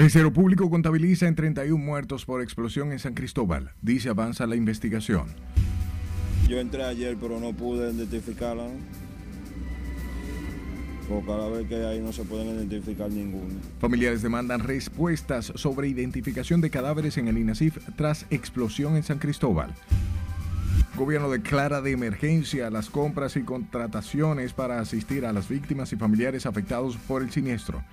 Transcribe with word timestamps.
Ministerio 0.00 0.32
Público 0.32 0.70
contabiliza 0.70 1.28
en 1.28 1.34
31 1.34 1.76
muertos 1.76 2.24
por 2.24 2.40
explosión 2.40 2.90
en 2.90 2.98
San 2.98 3.12
Cristóbal. 3.12 3.72
Dice 3.82 4.08
avanza 4.08 4.46
la 4.46 4.56
investigación. 4.56 5.26
Yo 6.48 6.58
entré 6.58 6.84
ayer, 6.84 7.18
pero 7.20 7.38
no 7.38 7.52
pude 7.52 7.92
identificarla. 7.92 8.64
Porque 11.06 11.26
cada 11.26 11.50
vez 11.50 11.68
que 11.68 11.84
hay 11.84 12.00
no 12.00 12.14
se 12.14 12.24
pueden 12.24 12.48
identificar 12.48 13.10
ninguno. 13.10 13.52
Familiares 13.78 14.22
demandan 14.22 14.60
respuestas 14.60 15.52
sobre 15.56 15.88
identificación 15.88 16.62
de 16.62 16.70
cadáveres 16.70 17.18
en 17.18 17.28
el 17.28 17.36
INASIF 17.36 17.76
tras 17.96 18.24
explosión 18.30 18.96
en 18.96 19.02
San 19.02 19.18
Cristóbal. 19.18 19.74
Gobierno 20.96 21.30
declara 21.30 21.82
de 21.82 21.90
emergencia 21.90 22.70
las 22.70 22.88
compras 22.88 23.36
y 23.36 23.42
contrataciones 23.42 24.54
para 24.54 24.80
asistir 24.80 25.26
a 25.26 25.34
las 25.34 25.50
víctimas 25.50 25.92
y 25.92 25.96
familiares 25.96 26.46
afectados 26.46 26.96
por 26.96 27.22
el 27.22 27.30
siniestro. 27.30 27.84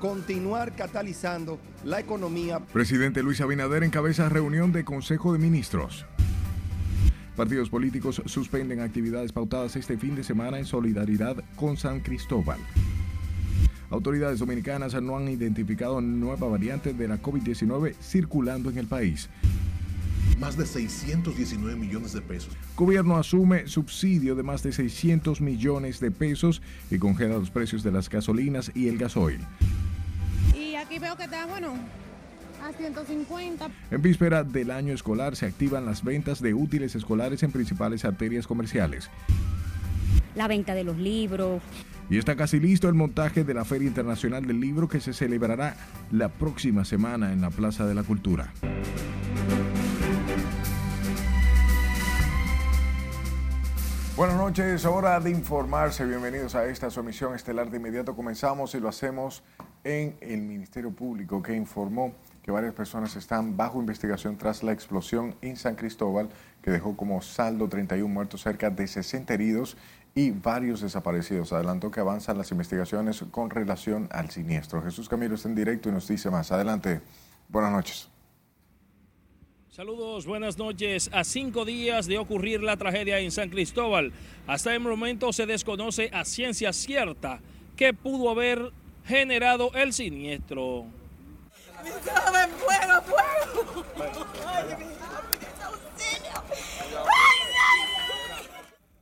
Continuar 0.00 0.76
catalizando 0.76 1.58
la 1.82 2.00
economía. 2.00 2.60
Presidente 2.60 3.22
Luis 3.22 3.40
Abinader 3.40 3.82
encabeza 3.82 4.28
reunión 4.28 4.70
de 4.70 4.84
Consejo 4.84 5.32
de 5.32 5.38
Ministros. 5.38 6.04
Partidos 7.34 7.70
políticos 7.70 8.22
suspenden 8.26 8.80
actividades 8.80 9.32
pautadas 9.32 9.74
este 9.76 9.96
fin 9.96 10.14
de 10.14 10.22
semana 10.22 10.58
en 10.58 10.66
solidaridad 10.66 11.36
con 11.56 11.78
San 11.78 12.00
Cristóbal. 12.00 12.58
Autoridades 13.88 14.40
dominicanas 14.40 15.00
no 15.00 15.16
han 15.16 15.28
identificado 15.28 16.00
nueva 16.02 16.46
variante 16.46 16.92
de 16.92 17.08
la 17.08 17.22
COVID-19 17.22 17.94
circulando 18.00 18.68
en 18.68 18.78
el 18.78 18.86
país. 18.86 19.30
Más 20.38 20.58
de 20.58 20.66
619 20.66 21.74
millones 21.76 22.12
de 22.12 22.20
pesos. 22.20 22.54
Gobierno 22.76 23.16
asume 23.16 23.66
subsidio 23.66 24.34
de 24.34 24.42
más 24.42 24.62
de 24.62 24.72
600 24.72 25.40
millones 25.40 26.00
de 26.00 26.10
pesos 26.10 26.60
y 26.90 26.98
congela 26.98 27.38
los 27.38 27.50
precios 27.50 27.82
de 27.82 27.92
las 27.92 28.10
gasolinas 28.10 28.70
y 28.74 28.88
el 28.88 28.98
gasoil. 28.98 29.40
Aquí 30.86 31.00
veo 31.00 31.16
que 31.16 31.24
está, 31.24 31.46
bueno, 31.46 31.74
a 32.62 32.72
150. 32.72 33.68
En 33.90 34.02
víspera 34.02 34.44
del 34.44 34.70
año 34.70 34.94
escolar 34.94 35.34
se 35.34 35.46
activan 35.46 35.84
las 35.84 36.04
ventas 36.04 36.40
de 36.40 36.54
útiles 36.54 36.94
escolares 36.94 37.42
en 37.42 37.50
principales 37.50 38.04
arterias 38.04 38.46
comerciales. 38.46 39.10
La 40.36 40.46
venta 40.46 40.76
de 40.76 40.84
los 40.84 40.96
libros. 40.96 41.60
Y 42.08 42.18
está 42.18 42.36
casi 42.36 42.60
listo 42.60 42.88
el 42.88 42.94
montaje 42.94 43.42
de 43.42 43.52
la 43.52 43.64
Feria 43.64 43.88
Internacional 43.88 44.46
del 44.46 44.60
Libro 44.60 44.88
que 44.88 45.00
se 45.00 45.12
celebrará 45.12 45.76
la 46.12 46.28
próxima 46.28 46.84
semana 46.84 47.32
en 47.32 47.40
la 47.40 47.50
Plaza 47.50 47.84
de 47.84 47.94
la 47.96 48.04
Cultura. 48.04 48.52
Buenas 54.16 54.38
noches, 54.38 54.86
hora 54.86 55.20
de 55.20 55.30
informarse. 55.30 56.06
Bienvenidos 56.06 56.54
a 56.54 56.64
esta 56.64 56.88
su 56.88 57.00
emisión 57.00 57.34
estelar. 57.34 57.68
De 57.68 57.76
inmediato 57.76 58.16
comenzamos 58.16 58.74
y 58.74 58.80
lo 58.80 58.88
hacemos 58.88 59.42
en 59.84 60.16
el 60.22 60.40
Ministerio 60.40 60.90
Público 60.90 61.42
que 61.42 61.54
informó 61.54 62.14
que 62.42 62.50
varias 62.50 62.72
personas 62.72 63.14
están 63.14 63.58
bajo 63.58 63.78
investigación 63.78 64.38
tras 64.38 64.62
la 64.62 64.72
explosión 64.72 65.34
en 65.42 65.58
San 65.58 65.74
Cristóbal 65.74 66.30
que 66.62 66.70
dejó 66.70 66.96
como 66.96 67.20
saldo 67.20 67.68
31 67.68 68.08
muertos, 68.08 68.40
cerca 68.40 68.70
de 68.70 68.86
60 68.86 69.34
heridos 69.34 69.76
y 70.14 70.30
varios 70.30 70.80
desaparecidos. 70.80 71.52
Adelantó 71.52 71.90
que 71.90 72.00
avanzan 72.00 72.38
las 72.38 72.50
investigaciones 72.52 73.22
con 73.30 73.50
relación 73.50 74.08
al 74.12 74.30
siniestro. 74.30 74.80
Jesús 74.80 75.10
Camilo 75.10 75.34
está 75.34 75.50
en 75.50 75.56
directo 75.56 75.90
y 75.90 75.92
nos 75.92 76.08
dice 76.08 76.30
más. 76.30 76.50
Adelante. 76.52 77.02
Buenas 77.50 77.70
noches. 77.70 78.15
Saludos, 79.76 80.24
buenas 80.24 80.56
noches. 80.56 81.10
A 81.12 81.22
cinco 81.22 81.66
días 81.66 82.06
de 82.06 82.16
ocurrir 82.16 82.62
la 82.62 82.78
tragedia 82.78 83.18
en 83.20 83.30
San 83.30 83.50
Cristóbal, 83.50 84.10
hasta 84.46 84.74
el 84.74 84.80
momento 84.80 85.34
se 85.34 85.44
desconoce 85.44 86.08
a 86.14 86.24
ciencia 86.24 86.72
cierta 86.72 87.40
qué 87.76 87.92
pudo 87.92 88.30
haber 88.30 88.72
generado 89.04 89.70
el 89.74 89.92
siniestro. 89.92 90.86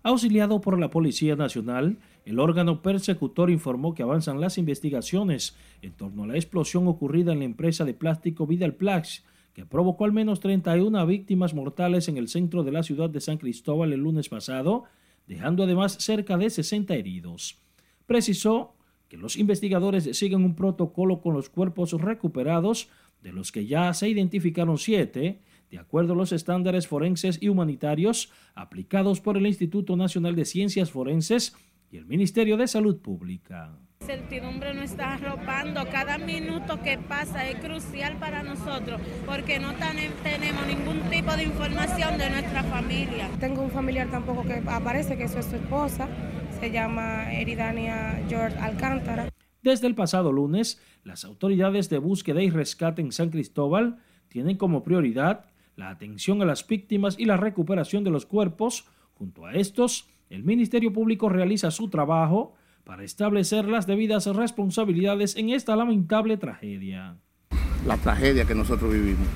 Auxiliado 0.02 0.60
por 0.60 0.80
la 0.80 0.90
Policía 0.90 1.36
Nacional, 1.36 1.98
el 2.24 2.40
órgano 2.40 2.82
persecutor 2.82 3.48
informó 3.48 3.94
que 3.94 4.02
avanzan 4.02 4.40
las 4.40 4.58
investigaciones 4.58 5.56
en 5.82 5.92
torno 5.92 6.24
a 6.24 6.26
la 6.26 6.34
explosión 6.34 6.88
ocurrida 6.88 7.32
en 7.32 7.38
la 7.38 7.44
empresa 7.44 7.84
de 7.84 7.94
plástico 7.94 8.48
Vidal 8.48 8.74
Plax, 8.74 9.22
que 9.54 9.64
provocó 9.64 10.04
al 10.04 10.12
menos 10.12 10.40
31 10.40 11.06
víctimas 11.06 11.54
mortales 11.54 12.08
en 12.08 12.16
el 12.16 12.28
centro 12.28 12.64
de 12.64 12.72
la 12.72 12.82
ciudad 12.82 13.08
de 13.08 13.20
San 13.20 13.38
Cristóbal 13.38 13.92
el 13.92 14.00
lunes 14.00 14.28
pasado, 14.28 14.84
dejando 15.26 15.62
además 15.62 15.96
cerca 16.00 16.36
de 16.36 16.50
60 16.50 16.94
heridos. 16.94 17.58
Precisó 18.04 18.74
que 19.08 19.16
los 19.16 19.36
investigadores 19.36 20.16
siguen 20.18 20.44
un 20.44 20.56
protocolo 20.56 21.20
con 21.20 21.34
los 21.34 21.48
cuerpos 21.48 21.92
recuperados, 21.92 22.88
de 23.22 23.32
los 23.32 23.52
que 23.52 23.64
ya 23.64 23.94
se 23.94 24.08
identificaron 24.08 24.76
siete, 24.76 25.40
de 25.70 25.78
acuerdo 25.78 26.12
a 26.12 26.16
los 26.16 26.32
estándares 26.32 26.88
forenses 26.88 27.38
y 27.40 27.48
humanitarios 27.48 28.30
aplicados 28.54 29.20
por 29.20 29.36
el 29.36 29.46
Instituto 29.46 29.96
Nacional 29.96 30.34
de 30.34 30.44
Ciencias 30.44 30.90
Forenses 30.90 31.56
y 31.90 31.96
el 31.96 32.06
Ministerio 32.06 32.56
de 32.56 32.66
Salud 32.66 32.98
Pública. 32.98 33.78
Certidumbre 34.06 34.74
nos 34.74 34.90
está 34.90 35.14
arropando. 35.14 35.82
Cada 35.90 36.18
minuto 36.18 36.80
que 36.82 36.98
pasa 36.98 37.48
es 37.48 37.56
crucial 37.56 38.16
para 38.18 38.42
nosotros 38.42 39.00
porque 39.24 39.58
no 39.58 39.72
tenemos 40.22 40.66
ningún 40.66 41.00
tipo 41.10 41.34
de 41.34 41.44
información 41.44 42.18
de 42.18 42.28
nuestra 42.28 42.62
familia. 42.64 43.30
Tengo 43.40 43.62
un 43.62 43.70
familiar 43.70 44.10
tampoco 44.10 44.42
que 44.42 44.62
aparece, 44.66 45.16
que 45.16 45.24
eso 45.24 45.38
es 45.38 45.46
su 45.46 45.56
esposa. 45.56 46.06
Se 46.60 46.70
llama 46.70 47.32
Eridania 47.32 48.22
George 48.28 48.58
Alcántara. 48.58 49.30
Desde 49.62 49.86
el 49.86 49.94
pasado 49.94 50.32
lunes, 50.32 50.82
las 51.02 51.24
autoridades 51.24 51.88
de 51.88 51.96
búsqueda 51.96 52.42
y 52.42 52.50
rescate 52.50 53.00
en 53.00 53.10
San 53.10 53.30
Cristóbal 53.30 53.96
tienen 54.28 54.58
como 54.58 54.82
prioridad 54.82 55.46
la 55.76 55.88
atención 55.88 56.42
a 56.42 56.44
las 56.44 56.66
víctimas 56.66 57.18
y 57.18 57.24
la 57.24 57.38
recuperación 57.38 58.04
de 58.04 58.10
los 58.10 58.26
cuerpos. 58.26 58.86
Junto 59.14 59.46
a 59.46 59.54
estos, 59.54 60.10
el 60.28 60.44
Ministerio 60.44 60.92
Público 60.92 61.30
realiza 61.30 61.70
su 61.70 61.88
trabajo 61.88 62.54
para 62.84 63.02
establecer 63.02 63.64
las 63.64 63.86
debidas 63.86 64.26
responsabilidades 64.26 65.36
en 65.36 65.48
esta 65.48 65.74
lamentable 65.74 66.36
tragedia. 66.36 67.16
La 67.86 67.96
tragedia 67.96 68.44
que 68.44 68.54
nosotros 68.54 68.92
vivimos. 68.92 69.26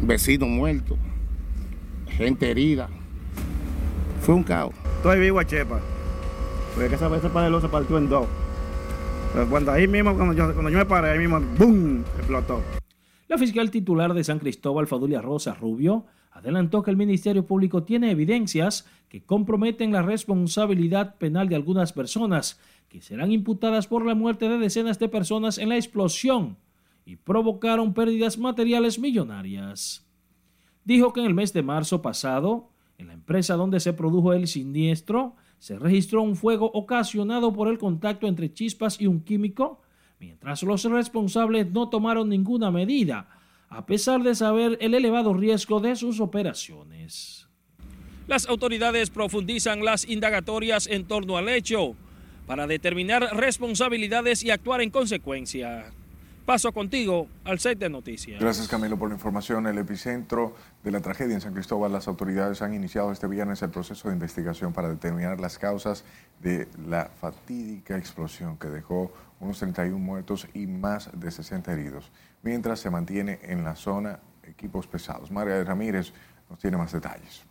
Vecinos 0.00 0.48
muertos, 0.48 0.98
gente 2.08 2.50
herida. 2.50 2.88
Fue 4.20 4.34
un 4.34 4.42
caos. 4.42 4.74
Estoy 4.96 5.20
vivo 5.20 5.38
a 5.38 5.46
Chepa. 5.46 5.80
Porque 6.74 6.88
que 6.88 6.94
esa 6.96 7.08
vez 7.08 7.20
ese 7.20 7.30
panelo 7.30 7.60
se 7.60 7.68
partió 7.68 7.98
en 7.98 8.08
dos. 8.08 8.26
Pero 9.32 9.48
cuando 9.48 9.72
ahí 9.72 9.86
mismo, 9.86 10.14
cuando 10.14 10.34
yo, 10.34 10.52
cuando 10.52 10.70
yo 10.70 10.78
me 10.78 10.86
paré, 10.86 11.12
ahí 11.12 11.18
mismo, 11.18 11.40
¡boom! 11.58 12.04
explotó. 12.18 12.62
La 13.28 13.38
fiscal 13.38 13.70
titular 13.70 14.12
de 14.12 14.24
San 14.24 14.40
Cristóbal, 14.40 14.88
Fadulia 14.88 15.22
Rosa 15.22 15.54
Rubio, 15.54 16.06
adelantó 16.40 16.82
que 16.82 16.90
el 16.90 16.96
Ministerio 16.96 17.46
Público 17.46 17.82
tiene 17.82 18.10
evidencias 18.10 18.86
que 19.08 19.22
comprometen 19.22 19.92
la 19.92 20.02
responsabilidad 20.02 21.16
penal 21.16 21.48
de 21.48 21.56
algunas 21.56 21.92
personas 21.92 22.58
que 22.88 23.02
serán 23.02 23.30
imputadas 23.30 23.86
por 23.86 24.04
la 24.04 24.14
muerte 24.14 24.48
de 24.48 24.58
decenas 24.58 24.98
de 24.98 25.08
personas 25.08 25.58
en 25.58 25.68
la 25.68 25.76
explosión 25.76 26.56
y 27.04 27.16
provocaron 27.16 27.92
pérdidas 27.92 28.38
materiales 28.38 28.98
millonarias. 28.98 30.06
Dijo 30.84 31.12
que 31.12 31.20
en 31.20 31.26
el 31.26 31.34
mes 31.34 31.52
de 31.52 31.62
marzo 31.62 32.00
pasado, 32.00 32.70
en 32.96 33.08
la 33.08 33.12
empresa 33.12 33.54
donde 33.54 33.78
se 33.78 33.92
produjo 33.92 34.32
el 34.32 34.48
siniestro, 34.48 35.36
se 35.58 35.78
registró 35.78 36.22
un 36.22 36.36
fuego 36.36 36.70
ocasionado 36.72 37.52
por 37.52 37.68
el 37.68 37.78
contacto 37.78 38.26
entre 38.26 38.52
chispas 38.52 38.98
y 38.98 39.06
un 39.06 39.20
químico, 39.20 39.82
mientras 40.18 40.62
los 40.62 40.84
responsables 40.84 41.70
no 41.70 41.90
tomaron 41.90 42.30
ninguna 42.30 42.70
medida 42.70 43.28
a 43.70 43.86
pesar 43.86 44.22
de 44.22 44.34
saber 44.34 44.76
el 44.80 44.94
elevado 44.94 45.32
riesgo 45.32 45.80
de 45.80 45.94
sus 45.94 46.20
operaciones. 46.20 47.48
Las 48.26 48.48
autoridades 48.48 49.10
profundizan 49.10 49.84
las 49.84 50.06
indagatorias 50.06 50.88
en 50.88 51.06
torno 51.06 51.36
al 51.36 51.48
hecho 51.48 51.94
para 52.46 52.66
determinar 52.66 53.22
responsabilidades 53.36 54.42
y 54.42 54.50
actuar 54.50 54.80
en 54.80 54.90
consecuencia. 54.90 55.92
Paso 56.44 56.72
contigo 56.72 57.28
al 57.44 57.60
set 57.60 57.78
de 57.78 57.88
noticias. 57.88 58.40
Gracias 58.40 58.66
Camilo 58.66 58.98
por 58.98 59.08
la 59.08 59.14
información. 59.14 59.68
El 59.68 59.78
epicentro 59.78 60.56
de 60.82 60.90
la 60.90 61.00
tragedia 61.00 61.34
en 61.34 61.40
San 61.40 61.54
Cristóbal, 61.54 61.92
las 61.92 62.08
autoridades 62.08 62.62
han 62.62 62.74
iniciado 62.74 63.12
este 63.12 63.28
viernes 63.28 63.62
el 63.62 63.70
proceso 63.70 64.08
de 64.08 64.14
investigación 64.14 64.72
para 64.72 64.88
determinar 64.88 65.38
las 65.38 65.58
causas 65.58 66.04
de 66.40 66.66
la 66.88 67.04
fatídica 67.20 67.96
explosión 67.96 68.56
que 68.58 68.66
dejó 68.66 69.12
unos 69.38 69.58
31 69.60 69.96
muertos 69.96 70.48
y 70.54 70.66
más 70.66 71.10
de 71.12 71.30
60 71.30 71.72
heridos 71.72 72.10
mientras 72.42 72.80
se 72.80 72.90
mantiene 72.90 73.38
en 73.42 73.64
la 73.64 73.76
zona 73.76 74.20
equipos 74.42 74.86
pesados. 74.86 75.30
María 75.30 75.62
Ramírez 75.64 76.12
nos 76.48 76.58
tiene 76.58 76.76
más 76.76 76.92
detalles. 76.92 77.44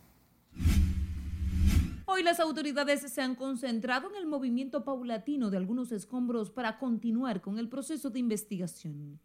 Hoy 2.06 2.22
las 2.24 2.40
autoridades 2.40 3.00
se 3.00 3.22
han 3.22 3.36
concentrado 3.36 4.10
en 4.10 4.16
el 4.16 4.26
movimiento 4.26 4.84
paulatino 4.84 5.48
de 5.48 5.56
algunos 5.56 5.92
escombros 5.92 6.50
para 6.50 6.78
continuar 6.78 7.40
con 7.40 7.58
el 7.58 7.68
proceso 7.68 8.10
de 8.10 8.18
investigación. 8.18 9.20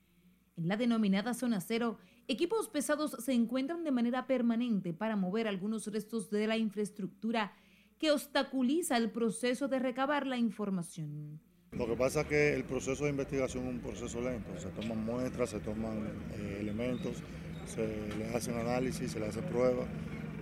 En 0.56 0.68
la 0.68 0.78
denominada 0.78 1.34
zona 1.34 1.60
cero, 1.60 1.98
equipos 2.28 2.70
pesados 2.70 3.18
se 3.20 3.34
encuentran 3.34 3.84
de 3.84 3.92
manera 3.92 4.28
permanente 4.28 4.94
para 4.94 5.16
mover 5.16 5.48
algunos 5.48 5.88
restos 5.88 6.30
de 6.30 6.48
la 6.48 6.58
infraestructura 6.58 7.54
que 7.98 8.12
obstaculiza 8.12 8.98
el 8.98 9.10
proceso 9.10 9.68
de 9.68 9.80
recabar 9.80 10.28
la 10.28 10.38
información. 10.38 11.42
Lo 11.78 11.86
que 11.88 11.96
pasa 11.96 12.22
es 12.22 12.28
que 12.28 12.54
el 12.54 12.64
proceso 12.64 13.04
de 13.04 13.10
investigación 13.10 13.66
es 13.66 13.70
un 13.70 13.80
proceso 13.80 14.22
lento. 14.22 14.58
Se 14.58 14.70
toman 14.70 15.04
muestras, 15.04 15.50
se 15.50 15.60
toman 15.60 16.08
eh, 16.34 16.58
elementos, 16.62 17.18
se 17.66 17.86
le 18.18 18.34
hacen 18.34 18.58
análisis, 18.58 19.12
se 19.12 19.20
le 19.20 19.28
hacen 19.28 19.44
pruebas 19.44 19.86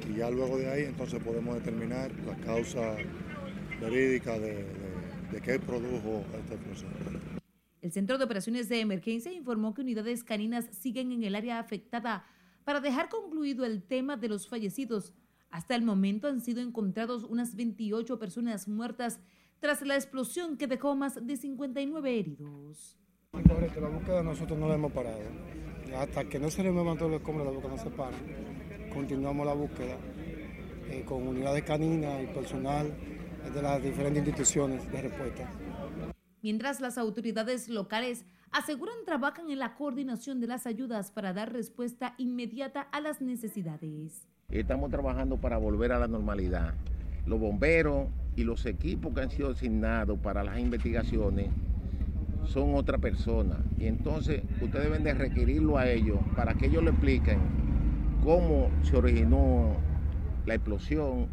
y 0.07 0.17
ya 0.17 0.29
luego 0.29 0.57
de 0.57 0.69
ahí 0.69 0.83
entonces 0.83 1.21
podemos 1.23 1.55
determinar 1.55 2.11
la 2.27 2.35
causa 2.37 2.95
verídica 3.81 4.37
de, 4.37 4.57
de, 4.57 4.63
de 5.31 5.41
qué 5.41 5.59
produjo 5.59 6.23
este 6.39 6.57
proceso. 6.57 6.87
El 7.81 7.91
Centro 7.91 8.17
de 8.17 8.25
Operaciones 8.25 8.69
de 8.69 8.79
Emergencia 8.79 9.31
informó 9.33 9.73
que 9.73 9.81
unidades 9.81 10.23
caninas 10.23 10.67
siguen 10.71 11.11
en 11.11 11.23
el 11.23 11.35
área 11.35 11.59
afectada 11.59 12.25
para 12.63 12.79
dejar 12.79 13.09
concluido 13.09 13.65
el 13.65 13.81
tema 13.81 14.17
de 14.17 14.29
los 14.29 14.47
fallecidos. 14.47 15.13
Hasta 15.49 15.75
el 15.75 15.81
momento 15.81 16.27
han 16.27 16.41
sido 16.41 16.61
encontrados 16.61 17.23
unas 17.23 17.55
28 17.55 18.19
personas 18.19 18.67
muertas 18.67 19.19
tras 19.63 19.81
la 19.83 19.95
explosión 19.95 20.57
que 20.57 20.67
dejó 20.67 20.93
más 20.93 21.25
de 21.25 21.37
59 21.37 22.19
heridos. 22.19 22.97
Correcto, 23.31 23.79
la 23.79 23.87
búsqueda 23.87 24.21
nosotros 24.21 24.59
no 24.59 24.67
la 24.67 24.75
hemos 24.75 24.91
parado. 24.91 25.21
Hasta 25.97 26.25
que 26.25 26.37
no 26.37 26.51
se 26.51 26.63
remuevan 26.63 26.97
todos 26.97 27.11
los 27.11 27.21
escombros, 27.21 27.47
la 27.47 27.53
búsqueda 27.53 27.71
no 27.71 27.81
se 27.81 27.89
para. 27.91 28.17
Continuamos 28.93 29.45
la 29.45 29.53
búsqueda 29.53 29.95
eh, 30.89 31.05
con 31.05 31.25
unidades 31.25 31.63
caninas 31.63 32.21
y 32.21 32.27
personal 32.27 32.93
de 33.53 33.61
las 33.61 33.81
diferentes 33.81 34.27
instituciones 34.27 34.91
de 34.91 35.01
respuesta. 35.01 35.49
Mientras 36.41 36.81
las 36.81 36.97
autoridades 36.97 37.69
locales 37.69 38.25
aseguran 38.51 38.97
trabajan 39.05 39.49
en 39.49 39.59
la 39.59 39.75
coordinación 39.75 40.41
de 40.41 40.47
las 40.47 40.67
ayudas 40.67 41.09
para 41.09 41.31
dar 41.31 41.53
respuesta 41.53 42.15
inmediata 42.17 42.81
a 42.81 42.99
las 42.99 43.21
necesidades. 43.21 44.27
Estamos 44.49 44.91
trabajando 44.91 45.39
para 45.39 45.57
volver 45.57 45.93
a 45.93 45.99
la 45.99 46.09
normalidad. 46.09 46.73
Los 47.25 47.39
bomberos 47.39 48.09
y 48.35 48.43
los 48.43 48.65
equipos 48.65 49.13
que 49.13 49.21
han 49.21 49.29
sido 49.29 49.51
asignados 49.51 50.17
para 50.19 50.43
las 50.43 50.59
investigaciones 50.59 51.49
son 52.45 52.75
otra 52.75 52.97
persona. 52.97 53.57
Y 53.77 53.85
entonces 53.85 54.43
ustedes 54.61 54.85
deben 54.85 55.03
de 55.03 55.13
requerirlo 55.13 55.77
a 55.77 55.89
ellos 55.89 56.19
para 56.35 56.55
que 56.55 56.67
ellos 56.67 56.83
le 56.83 56.91
expliquen 56.91 57.39
cómo 58.23 58.69
se 58.81 58.97
originó 58.97 59.75
la 60.45 60.55
explosión, 60.55 61.27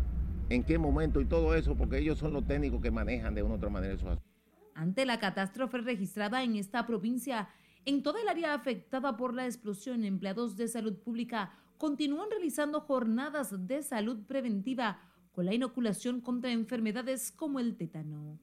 en 0.48 0.64
qué 0.64 0.78
momento 0.78 1.20
y 1.20 1.24
todo 1.24 1.54
eso, 1.54 1.76
porque 1.76 1.98
ellos 1.98 2.18
son 2.18 2.32
los 2.32 2.46
técnicos 2.46 2.80
que 2.80 2.90
manejan 2.90 3.34
de 3.34 3.42
una 3.42 3.54
u 3.54 3.56
otra 3.56 3.70
manera 3.70 3.94
esos 3.94 4.08
asuntos. 4.08 4.30
Ante 4.74 5.04
la 5.04 5.18
catástrofe 5.18 5.78
registrada 5.78 6.42
en 6.42 6.56
esta 6.56 6.86
provincia, 6.86 7.48
en 7.84 8.02
toda 8.02 8.20
el 8.20 8.28
área 8.28 8.54
afectada 8.54 9.16
por 9.16 9.34
la 9.34 9.46
explosión, 9.46 10.04
empleados 10.04 10.56
de 10.56 10.68
salud 10.68 10.96
pública 10.98 11.52
continúan 11.78 12.28
realizando 12.30 12.80
jornadas 12.80 13.66
de 13.66 13.82
salud 13.82 14.26
preventiva 14.26 14.98
con 15.32 15.46
la 15.46 15.54
inoculación 15.54 16.20
contra 16.20 16.52
enfermedades 16.52 17.32
como 17.32 17.60
el 17.60 17.76
tétano. 17.76 18.38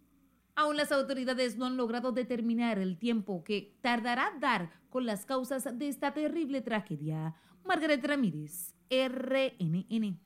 Aún 0.56 0.76
las 0.76 0.92
autoridades 0.92 1.58
no 1.58 1.66
han 1.66 1.78
logrado 1.78 2.12
determinar 2.12 2.80
el 2.80 2.98
tiempo 2.98 3.44
que 3.44 3.78
tardará 3.82 4.34
dar 4.40 4.72
con 4.90 5.06
las 5.06 5.26
causas 5.26 5.78
de 5.78 5.88
esta 5.88 6.14
terrible 6.14 6.62
tragedia. 6.62 7.36
Margaret 7.64 8.04
Ramírez, 8.04 8.74
RNN. 8.90 10.20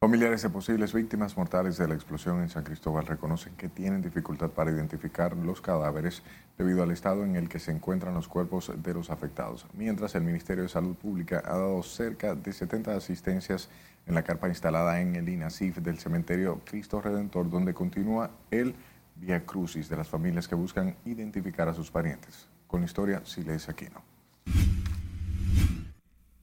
Familiares 0.00 0.42
de 0.42 0.50
posibles 0.50 0.92
víctimas 0.92 1.36
mortales 1.36 1.78
de 1.78 1.88
la 1.88 1.94
explosión 1.94 2.42
en 2.42 2.50
San 2.50 2.62
Cristóbal 2.62 3.06
reconocen 3.06 3.56
que 3.56 3.70
tienen 3.70 4.02
dificultad 4.02 4.50
para 4.50 4.70
identificar 4.70 5.34
los 5.34 5.62
cadáveres 5.62 6.22
debido 6.58 6.82
al 6.82 6.90
estado 6.90 7.24
en 7.24 7.36
el 7.36 7.48
que 7.48 7.58
se 7.58 7.70
encuentran 7.70 8.12
los 8.12 8.28
cuerpos 8.28 8.70
de 8.76 8.92
los 8.92 9.08
afectados, 9.08 9.66
mientras 9.72 10.14
el 10.14 10.22
Ministerio 10.22 10.64
de 10.64 10.68
Salud 10.68 10.94
Pública 10.94 11.42
ha 11.44 11.56
dado 11.56 11.82
cerca 11.82 12.34
de 12.34 12.52
70 12.52 12.94
asistencias 12.94 13.70
en 14.06 14.14
la 14.14 14.22
carpa 14.22 14.48
instalada 14.48 15.00
en 15.00 15.16
el 15.16 15.28
INASIF 15.28 15.78
del 15.78 15.98
cementerio 15.98 16.60
Cristo 16.64 17.00
Redentor, 17.00 17.50
donde 17.50 17.74
continúa 17.74 18.30
el 18.50 18.74
Via 19.16 19.46
Crucis 19.46 19.88
de 19.88 19.96
las 19.96 20.08
familias 20.08 20.48
que 20.48 20.54
buscan 20.54 20.96
identificar 21.04 21.68
a 21.68 21.74
sus 21.74 21.90
parientes. 21.90 22.48
Con 22.66 22.80
la 22.80 22.86
historia, 22.86 23.22
Siles 23.24 23.68
Aquino. 23.68 24.02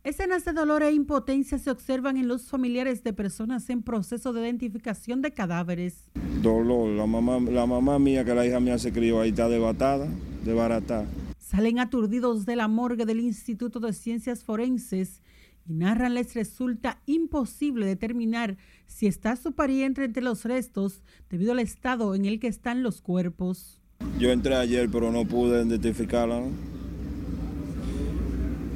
Escenas 0.03 0.43
de 0.45 0.53
dolor 0.53 0.81
e 0.81 0.91
impotencia 0.91 1.59
se 1.59 1.69
observan 1.69 2.17
en 2.17 2.27
los 2.27 2.49
familiares 2.49 3.03
de 3.03 3.13
personas 3.13 3.69
en 3.69 3.83
proceso 3.83 4.33
de 4.33 4.41
identificación 4.41 5.21
de 5.21 5.31
cadáveres. 5.31 6.09
Dolor, 6.41 6.89
la 6.89 7.05
mamá, 7.05 7.39
la 7.39 7.67
mamá 7.67 7.99
mía, 7.99 8.25
que 8.25 8.33
la 8.33 8.43
hija 8.43 8.59
mía 8.59 8.79
se 8.79 8.91
crió 8.91 9.21
ahí, 9.21 9.29
está 9.29 9.47
debatada, 9.47 10.07
desbaratada. 10.43 11.05
Salen 11.37 11.77
aturdidos 11.77 12.47
de 12.47 12.55
la 12.55 12.67
morgue 12.67 13.05
del 13.05 13.19
Instituto 13.19 13.79
de 13.79 13.93
Ciencias 13.93 14.43
Forenses 14.43 15.21
y 15.67 15.73
narran 15.73 16.13
les 16.13 16.33
resulta 16.33 17.01
imposible 17.05 17.85
determinar 17.85 18.57
si 18.87 19.07
está 19.07 19.35
su 19.35 19.53
pariente 19.53 20.03
entre 20.03 20.23
los 20.23 20.45
restos 20.45 21.01
debido 21.29 21.53
al 21.53 21.59
estado 21.59 22.15
en 22.15 22.25
el 22.25 22.39
que 22.39 22.47
están 22.47 22.83
los 22.83 23.01
cuerpos. 23.01 23.79
Yo 24.19 24.31
entré 24.31 24.55
ayer, 24.55 24.89
pero 24.91 25.11
no 25.11 25.25
pude 25.25 25.63
identificarla. 25.63 26.41
¿no? 26.41 26.47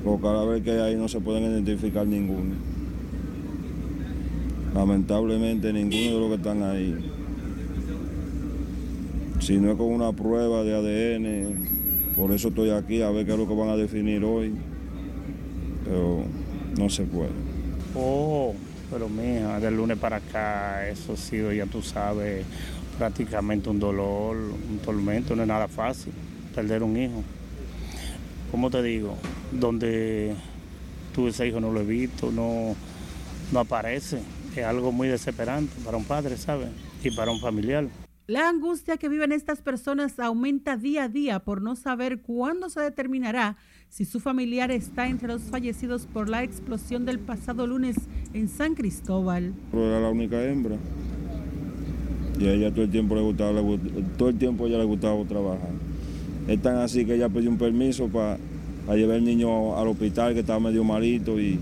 Porque 0.03 0.21
cada 0.21 0.45
vez 0.45 0.63
que 0.63 0.71
hay 0.71 0.79
ahí 0.79 0.95
no 0.95 1.07
se 1.07 1.19
pueden 1.19 1.51
identificar 1.51 2.05
ninguno. 2.05 2.53
Lamentablemente 4.73 5.73
ninguno 5.73 6.15
de 6.15 6.19
los 6.19 6.29
que 6.29 6.35
están 6.35 6.63
ahí. 6.63 7.11
Si 9.39 9.57
no 9.57 9.71
es 9.71 9.77
con 9.77 9.87
una 9.87 10.11
prueba 10.11 10.63
de 10.63 10.75
ADN, 10.75 12.15
por 12.15 12.31
eso 12.31 12.49
estoy 12.49 12.69
aquí 12.69 13.01
a 13.01 13.09
ver 13.09 13.25
qué 13.25 13.33
es 13.33 13.37
lo 13.37 13.47
que 13.47 13.55
van 13.55 13.69
a 13.69 13.75
definir 13.75 14.23
hoy. 14.23 14.53
Pero 15.85 16.23
no 16.77 16.89
se 16.89 17.03
puede. 17.03 17.31
Oh, 17.95 18.53
pero 18.91 19.09
mija, 19.09 19.59
del 19.59 19.77
lunes 19.77 19.97
para 19.97 20.17
acá, 20.17 20.87
eso 20.87 21.13
ha 21.13 21.17
sido, 21.17 21.51
ya 21.51 21.65
tú 21.65 21.81
sabes, 21.81 22.45
prácticamente 22.97 23.69
un 23.69 23.79
dolor, 23.79 24.35
un 24.35 24.79
tormento, 24.83 25.35
no 25.35 25.43
es 25.43 25.47
nada 25.47 25.67
fácil 25.67 26.13
perder 26.53 26.83
un 26.83 26.97
hijo. 26.97 27.23
¿Cómo 28.51 28.69
te 28.69 28.81
digo? 28.81 29.17
Donde 29.51 30.33
tú 31.13 31.27
ese 31.27 31.47
hijo 31.47 31.59
no 31.59 31.71
lo 31.71 31.81
he 31.81 31.85
visto, 31.85 32.31
no, 32.31 32.75
no 33.51 33.59
aparece. 33.59 34.21
Es 34.55 34.63
algo 34.63 34.93
muy 34.93 35.09
desesperante 35.09 35.73
para 35.83 35.97
un 35.97 36.05
padre, 36.05 36.37
¿sabes? 36.37 36.69
Y 37.03 37.11
para 37.11 37.31
un 37.31 37.41
familiar. 37.41 37.87
La 38.27 38.47
angustia 38.47 38.97
que 38.97 39.09
viven 39.09 39.33
estas 39.33 39.61
personas 39.61 40.17
aumenta 40.19 40.77
día 40.77 41.03
a 41.03 41.09
día 41.09 41.39
por 41.39 41.61
no 41.61 41.75
saber 41.75 42.21
cuándo 42.21 42.69
se 42.69 42.79
determinará 42.79 43.57
si 43.89 44.03
su 44.05 44.19
familiar 44.19 44.71
está 44.71 45.07
entre 45.07 45.27
los 45.29 45.43
fallecidos 45.43 46.05
por 46.05 46.27
la 46.27 46.43
explosión 46.43 47.05
del 47.05 47.19
pasado 47.19 47.65
lunes 47.65 47.95
en 48.33 48.49
San 48.49 48.75
Cristóbal. 48.75 49.53
Era 49.71 50.01
la 50.01 50.09
única 50.09 50.43
hembra. 50.43 50.75
Y 52.37 52.47
a 52.47 52.53
ella 52.53 52.71
todo 52.71 52.83
el 52.83 52.91
tiempo 52.91 53.15
le 53.15 53.21
gustaba, 53.21 53.61
todo 54.17 54.29
el 54.29 54.37
tiempo 54.37 54.67
ella 54.67 54.79
le 54.79 54.83
gustaba 54.83 55.23
trabajar. 55.23 55.69
Es 56.47 56.61
tan 56.61 56.75
así 56.77 57.05
que 57.05 57.15
ella 57.15 57.29
pidió 57.29 57.49
un 57.49 57.57
permiso 57.57 58.09
para 58.09 58.37
llevar 58.93 59.17
el 59.17 59.23
niño 59.23 59.77
al 59.77 59.87
hospital 59.87 60.33
que 60.33 60.41
estaba 60.41 60.59
medio 60.59 60.83
malito 60.83 61.39
y 61.39 61.57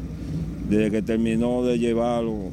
desde 0.68 0.90
que 0.90 1.02
terminó 1.04 1.64
de 1.64 1.78
llevarlo, 1.78 2.50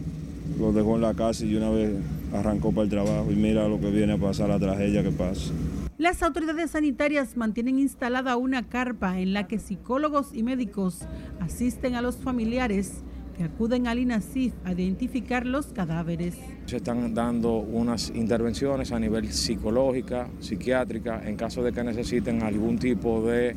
lo 0.59 0.73
dejó 0.73 0.97
en 0.97 1.03
la 1.03 1.15
casa 1.15 1.45
y 1.47 1.55
una 1.55 1.71
vez 1.71 1.91
arrancó 2.35 2.71
para 2.71 2.85
el 2.85 2.91
trabajo 2.91 3.33
y 3.33 3.35
mira 3.35 3.67
lo 3.67 3.81
que 3.81 3.91
viene 3.91 4.13
a 4.13 4.19
pasar, 4.19 4.49
la 4.49 4.59
tragedia 4.59 5.03
que 5.03 5.11
pasa. 5.11 5.53
Las 6.01 6.23
autoridades 6.23 6.71
sanitarias 6.71 7.37
mantienen 7.37 7.79
instalada 7.79 8.39
una 8.39 8.67
carpa 8.67 9.21
en 9.21 9.35
la 9.35 9.47
que 9.47 9.59
psicólogos 9.59 10.35
y 10.35 10.43
médicos 10.43 11.01
asisten 11.41 11.95
a 11.95 12.01
los 12.01 12.17
familiares 12.17 13.03
que 13.37 13.45
acuden 13.45 13.87
al 13.87 13.99
INASIF 13.99 14.55
a 14.65 14.73
identificar 14.73 15.45
los 15.45 15.67
cadáveres. 15.75 16.39
Se 16.65 16.79
están 16.79 17.13
dando 17.13 17.59
unas 17.59 18.09
intervenciones 18.15 18.93
a 18.93 18.99
nivel 18.99 19.31
psicológica, 19.31 20.31
psiquiátrica, 20.41 21.21
en 21.29 21.37
caso 21.37 21.63
de 21.63 21.71
que 21.71 21.85
necesiten 21.85 22.45
algún 22.45 22.79
tipo 22.79 23.23
de 23.27 23.57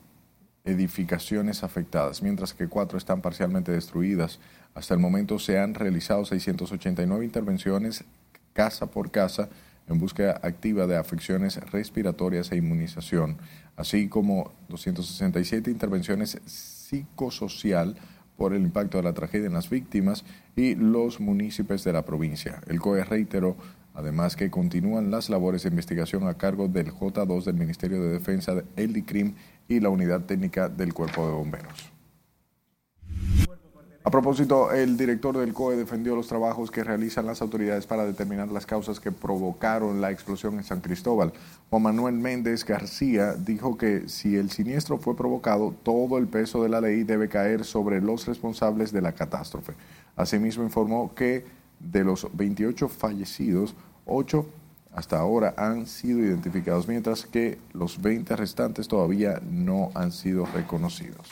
edificaciones 0.63 1.65
afectadas, 1.65 2.21
mientras 2.21 2.53
que 2.53 2.69
cuatro 2.69 2.97
están 2.97 3.21
parcialmente 3.21 3.73
destruidas. 3.73 4.39
Hasta 4.73 4.93
el 4.93 5.01
momento 5.01 5.37
se 5.37 5.59
han 5.59 5.73
realizado 5.73 6.23
689 6.23 7.25
intervenciones 7.25 8.05
casa 8.53 8.85
por 8.85 9.11
casa 9.11 9.49
en 9.87 9.99
búsqueda 9.99 10.39
activa 10.43 10.87
de 10.87 10.97
afecciones 10.97 11.57
respiratorias 11.71 12.51
e 12.51 12.57
inmunización, 12.57 13.37
así 13.75 14.07
como 14.07 14.51
267 14.69 15.69
intervenciones 15.69 16.39
psicosocial 16.45 17.95
por 18.37 18.53
el 18.53 18.63
impacto 18.63 18.97
de 18.97 19.03
la 19.03 19.13
tragedia 19.13 19.47
en 19.47 19.53
las 19.53 19.69
víctimas 19.69 20.25
y 20.55 20.75
los 20.75 21.19
municipios 21.19 21.83
de 21.83 21.93
la 21.93 22.05
provincia. 22.05 22.61
El 22.67 22.79
COE 22.79 23.03
reiteró 23.03 23.55
además 23.93 24.35
que 24.35 24.49
continúan 24.49 25.11
las 25.11 25.29
labores 25.29 25.63
de 25.63 25.69
investigación 25.69 26.27
a 26.27 26.35
cargo 26.35 26.67
del 26.67 26.91
J2 26.91 27.43
del 27.43 27.55
Ministerio 27.55 28.01
de 28.01 28.09
Defensa, 28.09 28.63
el 28.75 28.93
DICRIM 28.93 29.35
y 29.67 29.79
la 29.79 29.89
Unidad 29.89 30.21
Técnica 30.21 30.69
del 30.69 30.93
Cuerpo 30.93 31.27
de 31.27 31.33
Bomberos. 31.33 31.90
A 34.03 34.09
propósito, 34.09 34.71
el 34.71 34.97
director 34.97 35.37
del 35.37 35.53
COE 35.53 35.75
defendió 35.75 36.15
los 36.15 36.27
trabajos 36.27 36.71
que 36.71 36.83
realizan 36.83 37.27
las 37.27 37.39
autoridades 37.43 37.85
para 37.85 38.03
determinar 38.03 38.47
las 38.47 38.65
causas 38.65 38.99
que 38.99 39.11
provocaron 39.11 40.01
la 40.01 40.09
explosión 40.09 40.55
en 40.55 40.63
San 40.63 40.81
Cristóbal. 40.81 41.33
Juan 41.69 41.83
Manuel 41.83 42.15
Méndez 42.15 42.65
García 42.65 43.33
dijo 43.33 43.77
que 43.77 44.09
si 44.09 44.37
el 44.37 44.49
siniestro 44.49 44.97
fue 44.97 45.15
provocado, 45.15 45.75
todo 45.83 46.17
el 46.17 46.27
peso 46.27 46.63
de 46.63 46.69
la 46.69 46.81
ley 46.81 47.03
debe 47.03 47.29
caer 47.29 47.63
sobre 47.63 48.01
los 48.01 48.25
responsables 48.25 48.91
de 48.91 49.01
la 49.01 49.11
catástrofe. 49.11 49.73
Asimismo, 50.15 50.63
informó 50.63 51.13
que 51.13 51.45
de 51.79 52.03
los 52.03 52.27
28 52.35 52.89
fallecidos, 52.89 53.75
8 54.07 54.47
hasta 54.95 55.19
ahora 55.19 55.53
han 55.57 55.85
sido 55.85 56.19
identificados, 56.19 56.87
mientras 56.87 57.25
que 57.25 57.59
los 57.71 58.01
20 58.01 58.35
restantes 58.35 58.87
todavía 58.87 59.39
no 59.47 59.91
han 59.93 60.11
sido 60.11 60.47
reconocidos. 60.47 61.27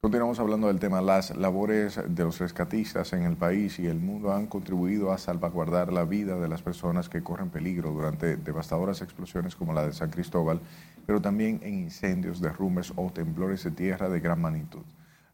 Continuamos 0.00 0.38
hablando 0.38 0.68
del 0.68 0.78
tema. 0.78 1.02
Las 1.02 1.36
labores 1.36 2.00
de 2.06 2.22
los 2.22 2.38
rescatistas 2.38 3.12
en 3.14 3.24
el 3.24 3.36
país 3.36 3.80
y 3.80 3.88
el 3.88 3.98
mundo 3.98 4.32
han 4.32 4.46
contribuido 4.46 5.10
a 5.10 5.18
salvaguardar 5.18 5.92
la 5.92 6.04
vida 6.04 6.38
de 6.38 6.46
las 6.46 6.62
personas 6.62 7.08
que 7.08 7.24
corren 7.24 7.50
peligro 7.50 7.90
durante 7.90 8.36
devastadoras 8.36 9.02
explosiones 9.02 9.56
como 9.56 9.72
la 9.72 9.84
de 9.84 9.92
San 9.92 10.10
Cristóbal, 10.10 10.60
pero 11.04 11.20
también 11.20 11.58
en 11.64 11.74
incendios, 11.74 12.40
derrumbes 12.40 12.92
o 12.94 13.10
temblores 13.10 13.64
de 13.64 13.72
tierra 13.72 14.08
de 14.08 14.20
gran 14.20 14.40
magnitud. 14.40 14.84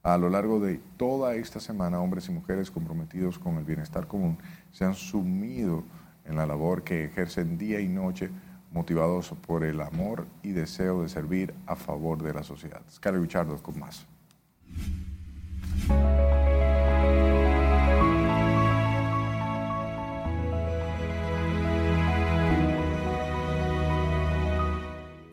A 0.02 0.16
lo 0.16 0.30
largo 0.30 0.59
de 0.61 0.80
toda 0.97 1.35
esta 1.35 1.61
semana, 1.61 2.00
hombres 2.00 2.30
y 2.30 2.33
mujeres 2.33 2.71
comprometidos 2.71 3.38
con 3.38 3.59
el 3.59 3.64
bienestar 3.64 4.06
común 4.06 4.38
se 4.73 4.87
han 4.87 4.94
sumido 4.94 5.85
en 6.25 6.37
la 6.37 6.47
labor 6.47 6.85
que 6.85 7.04
ejercen 7.04 7.59
día 7.59 7.80
y 7.80 7.88
noche 7.88 8.30
motivados 8.73 9.35
por 9.47 9.62
el 9.62 9.83
amor 9.83 10.26
y 10.42 10.52
deseo 10.52 11.02
de 11.02 11.11
servir 11.11 11.52
a 11.66 11.76
favor 11.76 12.23
de 12.23 12.33
la 12.33 12.42
sociedad. 12.42 12.80
Scarlett 12.90 13.25
Richardo 13.25 13.62
con 13.62 13.78
más. 13.78 14.06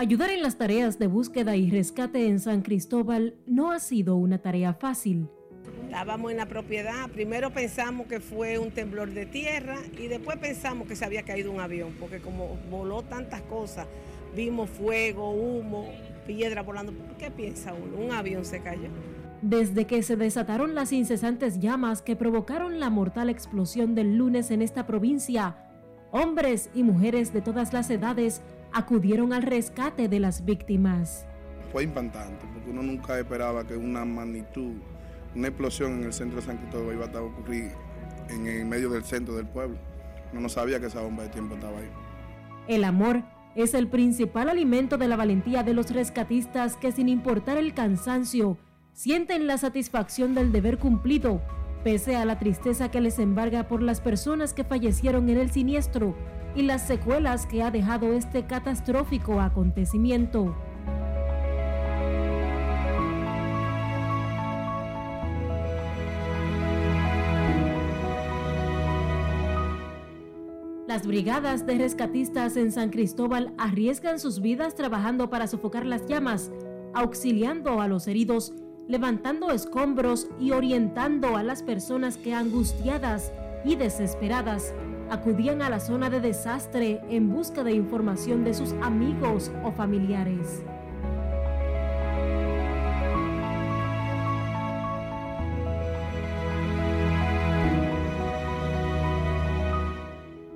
Ayudar 0.02 0.32
en 0.32 0.42
las 0.42 0.58
tareas 0.58 0.98
de 0.98 1.06
búsqueda 1.06 1.56
y 1.56 1.70
rescate 1.70 2.28
en 2.28 2.40
San 2.40 2.64
Cristóbal 2.64 3.36
no 3.46 3.72
ha 3.72 3.80
sido 3.80 4.16
una 4.16 4.40
tarea 4.40 4.74
fácil. 4.74 5.30
Estábamos 5.86 6.32
en 6.32 6.38
la 6.38 6.48
propiedad, 6.48 7.08
primero 7.12 7.52
pensamos 7.52 8.08
que 8.08 8.20
fue 8.20 8.58
un 8.58 8.72
temblor 8.72 9.12
de 9.12 9.28
tierra 9.28 9.78
y 10.00 10.08
después 10.08 10.38
pensamos 10.38 10.88
que 10.88 10.96
se 10.96 11.06
había 11.06 11.22
caído 11.22 11.52
un 11.52 11.60
avión, 11.60 11.96
porque 12.00 12.20
como 12.20 12.58
voló 12.72 13.04
tantas 13.04 13.44
cosas, 13.44 13.86
vimos 14.36 14.72
fuego, 14.72 15.30
humo, 15.30 15.88
piedra 16.26 16.64
volando. 16.64 16.94
¿Qué 17.20 17.30
piensa 17.30 17.72
uno? 17.74 17.98
Un 18.04 18.12
avión 18.12 18.44
se 18.44 18.60
cayó. 18.60 18.90
Desde 19.42 19.88
que 19.88 20.04
se 20.04 20.16
desataron 20.16 20.76
las 20.76 20.94
incesantes 20.94 21.60
llamas 21.60 22.04
que 22.04 22.16
provocaron 22.16 22.80
la 22.80 22.92
mortal 22.92 23.28
explosión 23.28 23.96
del 23.96 24.16
lunes 24.16 24.52
en 24.52 24.62
esta 24.62 24.86
provincia, 24.86 25.58
hombres 26.12 26.70
y 26.76 26.84
mujeres 26.84 27.34
de 27.34 27.42
todas 27.42 27.74
las 27.74 27.90
edades 27.90 28.44
acudieron 28.72 29.34
al 29.34 29.42
rescate 29.42 30.08
de 30.08 30.20
las 30.20 30.46
víctimas. 30.46 31.26
Fue 31.72 31.84
impactante, 31.84 32.46
porque 32.54 32.70
uno 32.70 32.84
nunca 32.84 33.18
esperaba 33.18 33.66
que 33.66 33.76
una 33.76 34.06
magnitud, 34.06 34.74
una 35.36 35.48
explosión 35.48 35.94
en 35.94 36.04
el 36.04 36.14
centro 36.14 36.40
de 36.40 36.46
San 36.46 36.58
Cristóbal 36.58 36.96
iba 36.96 37.06
a 37.08 37.24
ocurrir 37.24 37.72
en 38.30 38.46
el 38.46 38.66
medio 38.66 38.92
del 38.92 39.04
centro 39.04 39.36
del 39.36 39.48
pueblo. 39.48 39.78
Uno 40.34 40.42
no 40.42 40.50
sabía 40.50 40.80
que 40.80 40.86
esa 40.86 41.02
bomba 41.02 41.24
de 41.24 41.30
tiempo 41.30 41.56
estaba 41.56 41.80
ahí. 41.80 41.90
El 42.68 42.84
amor 42.84 43.24
es 43.56 43.74
el 43.74 43.88
principal 43.88 44.50
alimento 44.50 45.00
de 45.00 45.08
la 45.08 45.16
valentía 45.16 45.64
de 45.64 45.74
los 45.74 45.90
rescatistas 45.90 46.78
que 46.78 46.92
sin 46.92 47.10
importar 47.10 47.58
el 47.58 47.74
cansancio, 47.74 48.60
sienten 48.94 49.48
la 49.48 49.58
satisfacción 49.58 50.36
del 50.36 50.52
deber 50.52 50.78
cumplido, 50.78 51.42
pese 51.84 52.16
a 52.16 52.26
la 52.26 52.38
tristeza 52.38 52.92
que 52.92 53.02
les 53.02 53.20
embarga 53.20 53.68
por 53.68 53.82
las 53.82 54.02
personas 54.02 54.54
que 54.54 54.64
fallecieron 54.64 55.30
en 55.30 55.38
el 55.38 55.52
siniestro 55.52 56.16
y 56.56 56.64
las 56.64 56.86
secuelas 56.86 57.46
que 57.46 57.64
ha 57.64 57.72
dejado 57.72 58.14
este 58.14 58.46
catastrófico 58.46 59.40
acontecimiento. 59.40 60.56
Las 70.88 71.08
brigadas 71.08 71.66
de 71.66 71.78
rescatistas 71.78 72.58
en 72.58 72.74
San 72.74 72.90
Cristóbal 72.90 73.54
arriesgan 73.58 74.20
sus 74.20 74.42
vidas 74.42 74.76
trabajando 74.76 75.30
para 75.30 75.48
sofocar 75.48 75.86
las 75.86 76.06
llamas, 76.06 76.52
auxiliando 76.94 77.80
a 77.80 77.88
los 77.88 78.08
heridos 78.08 78.54
levantando 78.92 79.52
escombros 79.52 80.28
y 80.38 80.52
orientando 80.52 81.38
a 81.38 81.44
las 81.44 81.64
personas 81.64 82.18
que 82.18 82.34
angustiadas 82.34 83.32
y 83.64 83.78
desesperadas 83.78 84.74
acudían 85.10 85.62
a 85.62 85.70
la 85.70 85.80
zona 85.80 86.10
de 86.10 86.20
desastre 86.20 87.00
en 87.10 87.30
busca 87.30 87.64
de 87.64 87.72
información 87.72 88.44
de 88.44 88.54
sus 88.54 88.74
amigos 88.82 89.50
o 89.64 89.72
familiares. 89.72 90.62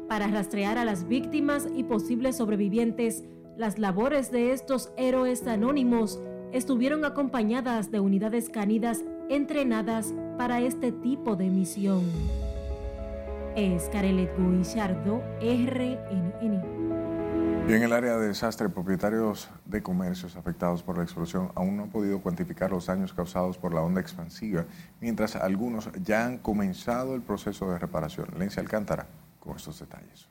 Para 0.09 0.27
rastrear 0.27 0.77
a 0.77 0.83
las 0.83 1.07
víctimas 1.07 1.69
y 1.73 1.85
posibles 1.85 2.35
sobrevivientes, 2.35 3.23
las 3.55 3.79
labores 3.79 4.29
de 4.29 4.51
estos 4.51 4.91
héroes 4.97 5.47
anónimos 5.47 6.19
estuvieron 6.51 7.05
acompañadas 7.05 7.91
de 7.91 7.99
unidades 7.99 8.49
canidas 8.49 9.01
entrenadas 9.29 10.13
para 10.37 10.61
este 10.61 10.91
tipo 10.91 11.35
de 11.35 11.49
misión. 11.49 12.03
Es 13.55 13.89
Carelet 13.89 14.31
Guillardo, 14.37 15.21
RNN. 15.39 16.75
Y 17.67 17.73
en 17.73 17.81
el 17.81 17.93
área 17.93 18.17
de 18.17 18.27
desastre, 18.27 18.69
propietarios 18.69 19.49
de 19.65 19.81
comercios 19.81 20.35
afectados 20.35 20.83
por 20.83 20.97
la 20.97 21.03
explosión 21.03 21.51
aún 21.55 21.77
no 21.77 21.83
han 21.83 21.89
podido 21.89 22.21
cuantificar 22.21 22.69
los 22.69 22.85
daños 22.85 23.13
causados 23.13 23.57
por 23.57 23.73
la 23.73 23.81
onda 23.81 24.01
expansiva, 24.01 24.65
mientras 25.01 25.35
algunos 25.35 25.89
ya 26.03 26.25
han 26.25 26.37
comenzado 26.37 27.15
el 27.15 27.21
proceso 27.21 27.71
de 27.71 27.79
reparación. 27.79 28.27
Lencia 28.37 28.61
Alcántara 28.61 29.07
con 29.39 29.55
estos 29.55 29.79
detalles 29.79 30.29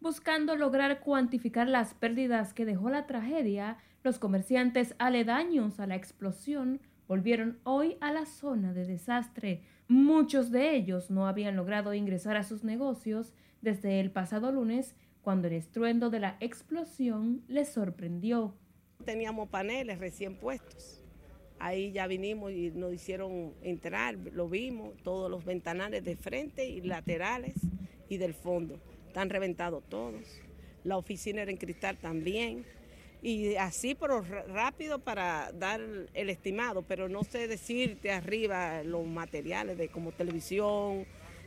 buscando 0.00 0.56
lograr 0.56 1.00
cuantificar 1.00 1.68
las 1.68 1.94
pérdidas 1.94 2.54
que 2.54 2.64
dejó 2.64 2.88
la 2.88 3.06
tragedia, 3.06 3.76
los 4.02 4.18
comerciantes 4.18 4.94
aledaños 4.98 5.78
a 5.78 5.86
la 5.86 5.94
explosión 5.94 6.80
volvieron 7.06 7.58
hoy 7.64 7.98
a 8.00 8.12
la 8.12 8.24
zona 8.24 8.72
de 8.72 8.86
desastre. 8.86 9.62
Muchos 9.88 10.50
de 10.50 10.74
ellos 10.74 11.10
no 11.10 11.26
habían 11.26 11.56
logrado 11.56 11.92
ingresar 11.92 12.36
a 12.36 12.44
sus 12.44 12.64
negocios 12.64 13.34
desde 13.60 14.00
el 14.00 14.10
pasado 14.10 14.52
lunes, 14.52 14.94
cuando 15.20 15.48
el 15.48 15.54
estruendo 15.54 16.08
de 16.08 16.20
la 16.20 16.36
explosión 16.40 17.42
les 17.46 17.68
sorprendió. 17.68 18.54
Teníamos 19.04 19.50
paneles 19.50 19.98
recién 19.98 20.36
puestos. 20.36 21.02
Ahí 21.58 21.92
ya 21.92 22.06
vinimos 22.06 22.52
y 22.52 22.70
nos 22.70 22.94
hicieron 22.94 23.52
entrar, 23.60 24.16
lo 24.16 24.48
vimos, 24.48 24.96
todos 25.02 25.30
los 25.30 25.44
ventanales 25.44 26.02
de 26.04 26.16
frente 26.16 26.66
y 26.66 26.80
laterales 26.80 27.54
y 28.08 28.16
del 28.16 28.32
fondo 28.32 28.80
están 29.10 29.28
reventados 29.28 29.82
todos. 29.88 30.40
La 30.84 30.96
oficina 30.96 31.42
era 31.42 31.50
en 31.50 31.56
cristal 31.56 31.98
también. 31.98 32.64
Y 33.22 33.56
así, 33.56 33.94
pero 33.94 34.22
rápido 34.48 34.98
para 34.98 35.52
dar 35.52 35.80
el 36.14 36.30
estimado, 36.30 36.82
pero 36.82 37.08
no 37.08 37.22
sé 37.22 37.48
decirte 37.48 38.12
arriba 38.12 38.82
los 38.82 39.06
materiales 39.06 39.76
de 39.76 39.88
como 39.88 40.12
televisión, 40.12 41.04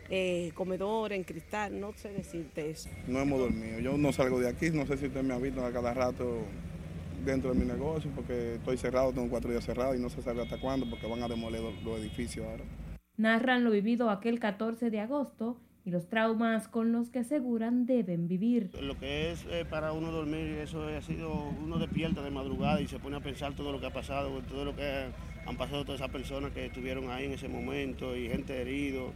eh, 0.09 0.51
comedor 0.53 1.13
en 1.13 1.23
cristal, 1.23 1.79
no 1.79 1.93
sé 1.93 2.09
decirte 2.09 2.69
eso. 2.69 2.89
No 3.07 3.19
hemos 3.21 3.39
dormido, 3.39 3.79
yo 3.79 3.97
no 3.97 4.13
salgo 4.13 4.39
de 4.39 4.49
aquí, 4.49 4.69
no 4.69 4.85
sé 4.85 4.97
si 4.97 5.07
usted 5.07 5.23
me 5.23 5.33
ha 5.33 5.39
visto 5.39 5.65
a 5.65 5.71
cada 5.71 5.95
rato 5.95 6.41
dentro 7.25 7.53
de 7.53 7.59
mi 7.59 7.65
negocio, 7.65 8.11
porque 8.13 8.55
estoy 8.55 8.77
cerrado, 8.77 9.11
tengo 9.11 9.29
cuatro 9.29 9.49
días 9.49 9.65
cerrados 9.65 9.95
y 9.95 9.99
no 9.99 10.11
se 10.11 10.21
sabe 10.21 10.43
hasta 10.43 10.59
cuándo, 10.59 10.87
porque 10.87 11.07
van 11.07 11.23
a 11.23 11.27
demoler 11.27 11.61
los 11.61 11.99
edificios 11.99 12.45
ahora. 12.45 12.65
Narran 13.17 13.63
lo 13.63 13.71
vivido 13.71 14.11
aquel 14.11 14.39
14 14.39 14.91
de 14.91 14.99
agosto 14.99 15.57
y 15.85 15.91
los 15.91 16.07
traumas 16.07 16.67
con 16.67 16.91
los 16.91 17.09
que 17.09 17.19
aseguran 17.19 17.85
deben 17.85 18.27
vivir. 18.27 18.69
Lo 18.81 18.97
que 18.97 19.31
es 19.31 19.45
eh, 19.49 19.65
para 19.69 19.91
uno 19.91 20.11
dormir, 20.11 20.59
eso 20.61 20.87
ha 20.87 21.01
sido, 21.01 21.49
uno 21.61 21.77
despierta 21.77 22.21
de 22.21 22.31
madrugada 22.31 22.79
y 22.79 22.87
se 22.87 22.99
pone 22.99 23.17
a 23.17 23.19
pensar 23.19 23.53
todo 23.53 23.71
lo 23.71 23.79
que 23.79 23.87
ha 23.87 23.93
pasado, 23.93 24.41
todo 24.47 24.63
lo 24.63 24.75
que 24.75 25.07
han 25.45 25.57
pasado 25.57 25.83
todas 25.83 25.99
esas 25.99 26.11
personas 26.11 26.51
que 26.51 26.67
estuvieron 26.67 27.09
ahí 27.09 27.25
en 27.25 27.33
ese 27.33 27.49
momento 27.49 28.15
y 28.15 28.29
gente 28.29 28.61
herido. 28.61 29.11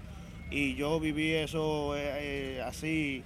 Y 0.51 0.75
yo 0.75 0.99
viví 0.99 1.31
eso 1.31 1.95
eh, 1.95 2.57
eh, 2.57 2.61
así, 2.65 3.23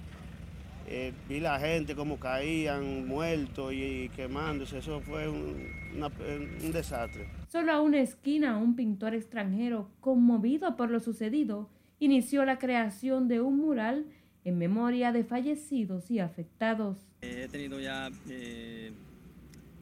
vi 1.28 1.40
la 1.40 1.58
gente 1.58 1.96
como 1.96 2.18
caían 2.18 3.08
muertos 3.08 3.72
y, 3.72 4.08
quemándose, 4.14 4.78
eso 4.78 5.00
fue 5.00 5.28
un, 5.28 5.68
un 6.62 6.72
desastre. 6.72 7.26
Solo 7.48 7.72
a 7.72 7.80
una 7.80 8.00
esquina, 8.00 8.56
un 8.56 8.76
pintor 8.76 9.14
extranjero, 9.14 9.88
conmovido 10.00 10.76
por 10.76 10.90
lo 10.90 11.00
sucedido, 11.00 11.68
inició 12.04 12.44
la 12.44 12.58
creación 12.58 13.28
de 13.28 13.40
un 13.40 13.58
mural 13.58 14.06
en 14.44 14.58
memoria 14.58 15.12
de 15.12 15.22
fallecidos 15.22 16.10
y 16.10 16.18
afectados. 16.18 16.98
he 17.20 17.46
tenido 17.46 17.78
ya, 17.78 18.10
eh, 18.28 18.90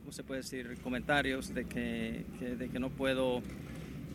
¿cómo 0.00 0.12
se 0.12 0.22
puede 0.22 0.42
decir?, 0.42 0.76
comentarios 0.82 1.54
de 1.54 1.64
que, 1.64 2.26
de 2.58 2.68
que 2.68 2.78
no 2.78 2.90
puedo, 2.90 3.40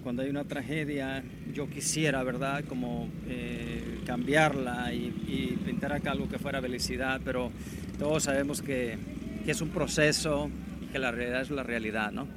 cuando 0.03 0.21
hay 0.21 0.29
una 0.29 0.43
tragedia, 0.43 1.23
yo 1.51 1.67
quisiera, 1.67 2.21
¿verdad?, 2.21 2.63
como 2.65 3.09
eh, 3.27 4.01
cambiarla 4.05 4.93
y, 4.93 5.57
pintar 5.65 5.93
acá 5.93 6.11
algo 6.11 6.29
que 6.29 6.37
fuera 6.37 6.61
felicidad, 6.61 7.19
pero 7.25 7.51
todos 7.97 8.23
sabemos 8.23 8.61
que, 8.61 8.99
que 9.45 9.51
es 9.51 9.61
un 9.61 9.69
proceso 9.69 10.51
y 10.83 10.85
que 10.91 10.99
la 10.99 11.09
realidad 11.09 11.41
es 11.41 11.49
la 11.49 11.63
realidad, 11.63 12.11
¿no? 12.11 12.27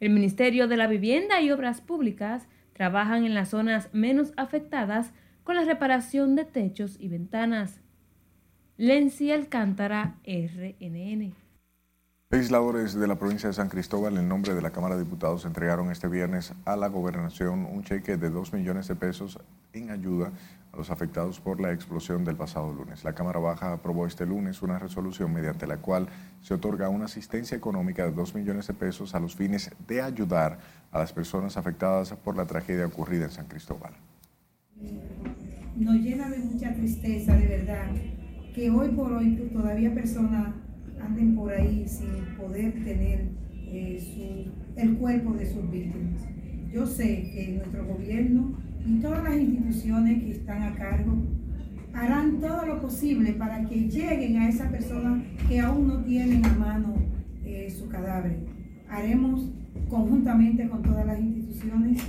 El 0.00 0.10
Ministerio 0.10 0.66
de 0.66 0.76
la 0.76 0.88
Vivienda 0.88 1.40
y 1.40 1.52
Obras 1.52 1.80
Públicas 1.80 2.48
trabajan 2.78 3.24
en 3.24 3.34
las 3.34 3.50
zonas 3.50 3.90
menos 3.92 4.32
afectadas 4.36 5.12
con 5.42 5.56
la 5.56 5.64
reparación 5.64 6.36
de 6.36 6.44
techos 6.44 6.96
y 7.00 7.08
ventanas. 7.08 7.80
Lenzi 8.76 9.32
Alcántara, 9.32 10.14
RNN. 10.24 11.34
Legisladores 12.30 12.92
de 12.92 13.06
la 13.06 13.18
provincia 13.18 13.48
de 13.48 13.54
San 13.54 13.70
Cristóbal, 13.70 14.18
en 14.18 14.28
nombre 14.28 14.52
de 14.52 14.60
la 14.60 14.68
Cámara 14.68 14.96
de 14.96 15.04
Diputados, 15.04 15.46
entregaron 15.46 15.90
este 15.90 16.08
viernes 16.08 16.52
a 16.66 16.76
la 16.76 16.88
gobernación 16.88 17.64
un 17.64 17.82
cheque 17.84 18.18
de 18.18 18.28
2 18.28 18.52
millones 18.52 18.86
de 18.86 18.96
pesos 18.96 19.38
en 19.72 19.88
ayuda 19.90 20.30
a 20.70 20.76
los 20.76 20.90
afectados 20.90 21.40
por 21.40 21.58
la 21.58 21.72
explosión 21.72 22.26
del 22.26 22.36
pasado 22.36 22.70
lunes. 22.70 23.02
La 23.02 23.14
Cámara 23.14 23.40
Baja 23.40 23.72
aprobó 23.72 24.06
este 24.06 24.26
lunes 24.26 24.60
una 24.60 24.78
resolución 24.78 25.32
mediante 25.32 25.66
la 25.66 25.78
cual 25.78 26.06
se 26.42 26.52
otorga 26.52 26.90
una 26.90 27.06
asistencia 27.06 27.56
económica 27.56 28.04
de 28.04 28.12
2 28.12 28.34
millones 28.34 28.66
de 28.66 28.74
pesos 28.74 29.14
a 29.14 29.20
los 29.20 29.34
fines 29.34 29.70
de 29.86 30.02
ayudar 30.02 30.58
a 30.92 30.98
las 30.98 31.14
personas 31.14 31.56
afectadas 31.56 32.12
por 32.12 32.36
la 32.36 32.44
tragedia 32.44 32.84
ocurrida 32.84 33.24
en 33.24 33.30
San 33.30 33.46
Cristóbal. 33.46 33.94
Nos 35.76 35.94
llena 35.94 36.28
de 36.28 36.40
mucha 36.40 36.74
tristeza, 36.74 37.34
de 37.34 37.46
verdad, 37.46 37.90
que 38.54 38.68
hoy 38.68 38.90
por 38.90 39.14
hoy 39.14 39.50
todavía 39.50 39.94
personas 39.94 40.67
anden 41.00 41.34
por 41.34 41.52
ahí 41.52 41.86
sin 41.86 42.36
poder 42.36 42.72
tener 42.84 43.28
eh, 43.66 44.46
el 44.76 44.96
cuerpo 44.96 45.32
de 45.34 45.46
sus 45.46 45.70
víctimas. 45.70 46.22
Yo 46.72 46.86
sé 46.86 47.30
que 47.32 47.54
nuestro 47.56 47.86
gobierno 47.86 48.52
y 48.86 49.00
todas 49.00 49.24
las 49.24 49.36
instituciones 49.36 50.22
que 50.22 50.30
están 50.32 50.62
a 50.62 50.74
cargo 50.74 51.14
harán 51.92 52.38
todo 52.40 52.66
lo 52.66 52.80
posible 52.80 53.32
para 53.32 53.66
que 53.66 53.88
lleguen 53.88 54.36
a 54.36 54.48
esa 54.48 54.70
persona 54.70 55.22
que 55.48 55.60
aún 55.60 55.88
no 55.88 56.04
tienen 56.04 56.44
a 56.44 56.54
mano 56.54 56.94
eh, 57.44 57.68
su 57.70 57.88
cadáver. 57.88 58.38
Haremos 58.88 59.50
conjuntamente 59.88 60.68
con 60.68 60.82
todas 60.82 61.06
las 61.06 61.18
instituciones 61.18 62.02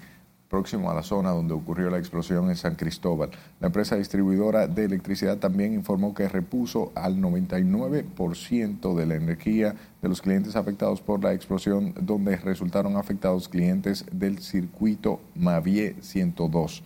próximo 0.48 0.90
a 0.90 0.94
la 0.94 1.02
zona 1.02 1.30
donde 1.30 1.54
ocurrió 1.54 1.90
la 1.90 1.98
explosión 1.98 2.48
en 2.48 2.56
San 2.56 2.74
Cristóbal. 2.74 3.30
La 3.60 3.66
empresa 3.66 3.96
distribuidora 3.96 4.66
de 4.66 4.84
electricidad 4.84 5.38
también 5.38 5.74
informó 5.74 6.14
que 6.14 6.28
repuso 6.28 6.92
al 6.94 7.18
99% 7.18 8.94
de 8.94 9.06
la 9.06 9.14
energía 9.14 9.74
de 10.00 10.08
los 10.08 10.22
clientes 10.22 10.56
afectados 10.56 11.00
por 11.00 11.22
la 11.22 11.34
explosión, 11.34 11.94
donde 12.00 12.36
resultaron 12.36 12.96
afectados 12.96 13.48
clientes 13.48 14.06
del 14.10 14.38
circuito 14.38 15.20
Mavie 15.34 15.96
102. 16.00 16.82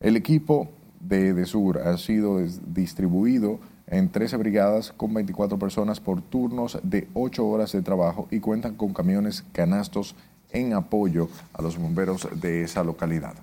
El 0.00 0.16
equipo 0.16 0.68
de 1.00 1.32
Desur 1.32 1.78
ha 1.78 1.96
sido 1.96 2.38
distribuido 2.66 3.58
en 3.86 4.08
13 4.08 4.36
brigadas 4.36 4.92
con 4.92 5.12
24 5.12 5.58
personas 5.58 6.00
por 6.00 6.22
turnos 6.22 6.78
de 6.82 7.08
8 7.14 7.46
horas 7.46 7.72
de 7.72 7.82
trabajo 7.82 8.28
y 8.30 8.40
cuentan 8.40 8.76
con 8.76 8.94
camiones 8.94 9.44
canastos 9.52 10.14
en 10.52 10.74
apoyo 10.74 11.28
a 11.52 11.62
los 11.62 11.78
bomberos 11.78 12.28
de 12.40 12.62
esa 12.62 12.84
localidad. 12.84 13.34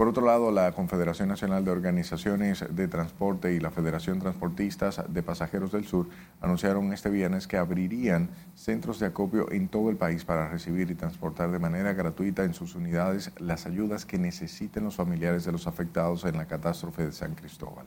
Por 0.00 0.08
otro 0.08 0.24
lado, 0.24 0.50
la 0.50 0.72
Confederación 0.72 1.28
Nacional 1.28 1.62
de 1.62 1.72
Organizaciones 1.72 2.64
de 2.70 2.88
Transporte 2.88 3.52
y 3.52 3.60
la 3.60 3.70
Federación 3.70 4.18
Transportistas 4.18 5.02
de 5.06 5.22
Pasajeros 5.22 5.72
del 5.72 5.84
Sur 5.84 6.08
anunciaron 6.40 6.90
este 6.94 7.10
viernes 7.10 7.46
que 7.46 7.58
abrirían 7.58 8.30
centros 8.54 8.98
de 8.98 9.08
acopio 9.08 9.52
en 9.52 9.68
todo 9.68 9.90
el 9.90 9.96
país 9.96 10.24
para 10.24 10.48
recibir 10.48 10.90
y 10.90 10.94
transportar 10.94 11.50
de 11.50 11.58
manera 11.58 11.92
gratuita 11.92 12.44
en 12.44 12.54
sus 12.54 12.76
unidades 12.76 13.30
las 13.38 13.66
ayudas 13.66 14.06
que 14.06 14.16
necesiten 14.16 14.84
los 14.84 14.96
familiares 14.96 15.44
de 15.44 15.52
los 15.52 15.66
afectados 15.66 16.24
en 16.24 16.38
la 16.38 16.46
catástrofe 16.46 17.04
de 17.04 17.12
San 17.12 17.34
Cristóbal. 17.34 17.84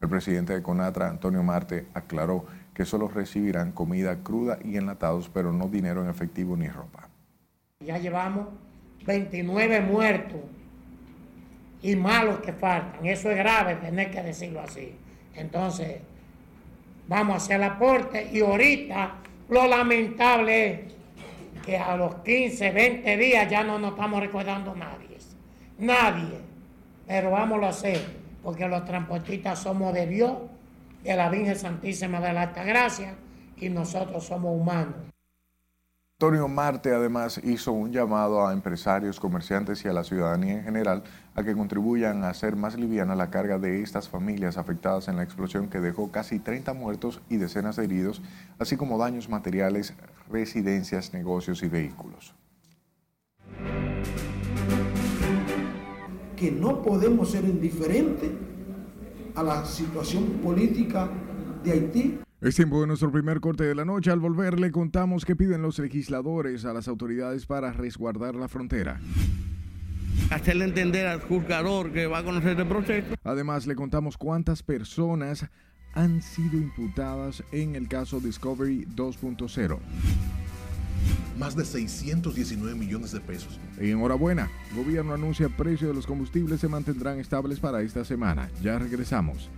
El 0.00 0.08
presidente 0.08 0.54
de 0.54 0.64
CONATRA, 0.64 1.10
Antonio 1.10 1.44
Marte, 1.44 1.86
aclaró 1.94 2.44
solo 2.84 3.08
recibirán 3.08 3.72
comida 3.72 4.22
cruda 4.22 4.58
y 4.64 4.76
enlatados, 4.76 5.28
pero 5.28 5.52
no 5.52 5.68
dinero 5.68 6.02
en 6.02 6.10
efectivo 6.10 6.56
ni 6.56 6.68
ropa. 6.68 7.08
Ya 7.80 7.98
llevamos 7.98 8.48
29 9.06 9.80
muertos 9.80 10.40
y 11.82 11.96
malos 11.96 12.38
que 12.40 12.52
faltan. 12.52 13.04
Eso 13.04 13.30
es 13.30 13.36
grave 13.36 13.76
tener 13.76 14.10
que 14.10 14.22
decirlo 14.22 14.60
así. 14.60 14.94
Entonces, 15.34 15.98
vamos 17.08 17.34
a 17.34 17.36
hacer 17.36 17.56
el 17.56 17.64
aporte 17.64 18.30
y 18.32 18.40
ahorita 18.40 19.14
lo 19.48 19.66
lamentable 19.66 20.72
es 20.72 20.80
que 21.64 21.76
a 21.76 21.96
los 21.96 22.16
15, 22.16 22.70
20 22.70 23.16
días 23.16 23.50
ya 23.50 23.62
no 23.62 23.78
nos 23.78 23.92
estamos 23.92 24.20
recordando 24.20 24.74
nadie. 24.74 25.12
Nadie. 25.78 26.38
Pero 27.06 27.32
vamos 27.32 27.62
a 27.62 27.68
hacer 27.68 28.00
porque 28.42 28.66
los 28.68 28.84
transportistas 28.84 29.58
somos 29.58 29.92
de 29.92 30.06
Dios, 30.06 30.32
de 31.02 31.16
la 31.16 31.28
Virgen 31.28 31.56
Santísima 31.56 32.20
de 32.20 32.32
la 32.32 32.42
Alta 32.42 32.64
Gracia, 32.64 33.16
y 33.56 33.68
nosotros 33.68 34.24
somos 34.24 34.60
humanos. 34.60 34.94
Antonio 36.22 36.46
Marte 36.46 36.94
además 36.94 37.40
hizo 37.42 37.72
un 37.72 37.90
llamado 37.90 38.46
a 38.46 38.52
empresarios, 38.52 39.18
comerciantes 39.18 39.84
y 39.84 39.88
a 39.88 39.92
la 39.92 40.04
ciudadanía 40.04 40.54
en 40.54 40.62
general 40.62 41.02
a 41.34 41.42
que 41.42 41.54
contribuyan 41.54 42.22
a 42.22 42.28
hacer 42.28 42.54
más 42.54 42.78
liviana 42.78 43.16
la 43.16 43.30
carga 43.30 43.58
de 43.58 43.82
estas 43.82 44.08
familias 44.08 44.56
afectadas 44.56 45.08
en 45.08 45.16
la 45.16 45.24
explosión 45.24 45.68
que 45.68 45.80
dejó 45.80 46.12
casi 46.12 46.38
30 46.38 46.74
muertos 46.74 47.20
y 47.28 47.38
decenas 47.38 47.74
de 47.74 47.84
heridos, 47.86 48.22
así 48.60 48.76
como 48.76 48.98
daños 48.98 49.28
materiales, 49.28 49.94
residencias, 50.30 51.12
negocios 51.12 51.60
y 51.64 51.68
vehículos. 51.68 52.36
Que 56.36 56.52
no 56.52 56.82
podemos 56.82 57.32
ser 57.32 57.44
indiferentes 57.44 58.30
a 59.34 59.42
la 59.42 59.64
situación 59.64 60.40
política 60.42 61.08
de 61.64 61.72
Haití 61.72 62.18
es 62.42 62.56
tiempo 62.56 62.80
de 62.80 62.88
nuestro 62.88 63.12
primer 63.12 63.38
corte 63.38 63.62
de 63.62 63.72
la 63.76 63.84
noche. 63.84 64.10
Al 64.10 64.18
volver 64.18 64.58
le 64.58 64.72
contamos 64.72 65.24
qué 65.24 65.36
piden 65.36 65.62
los 65.62 65.78
legisladores 65.78 66.64
a 66.64 66.72
las 66.72 66.88
autoridades 66.88 67.46
para 67.46 67.72
resguardar 67.72 68.34
la 68.34 68.48
frontera. 68.48 69.00
Hacerle 70.28 70.64
entender 70.64 71.06
al 71.06 71.20
juzgador 71.20 71.92
que 71.92 72.08
va 72.08 72.18
a 72.18 72.24
conocer 72.24 72.58
el 72.58 72.66
proceso. 72.66 73.14
Además 73.22 73.68
le 73.68 73.76
contamos 73.76 74.18
cuántas 74.18 74.64
personas 74.64 75.46
han 75.94 76.20
sido 76.20 76.56
imputadas 76.56 77.44
en 77.52 77.76
el 77.76 77.86
caso 77.86 78.18
Discovery 78.18 78.86
2.0. 78.96 79.78
Más 81.38 81.56
de 81.56 81.64
619 81.64 82.74
millones 82.74 83.12
de 83.12 83.20
pesos. 83.20 83.58
Y 83.80 83.90
enhorabuena, 83.90 84.50
gobierno 84.74 85.14
anuncia 85.14 85.48
precio 85.48 85.88
de 85.88 85.94
los 85.94 86.06
combustibles 86.06 86.60
se 86.60 86.68
mantendrán 86.68 87.18
estables 87.18 87.58
para 87.58 87.82
esta 87.82 88.04
semana. 88.04 88.50
Ya 88.62 88.78
regresamos. 88.78 89.50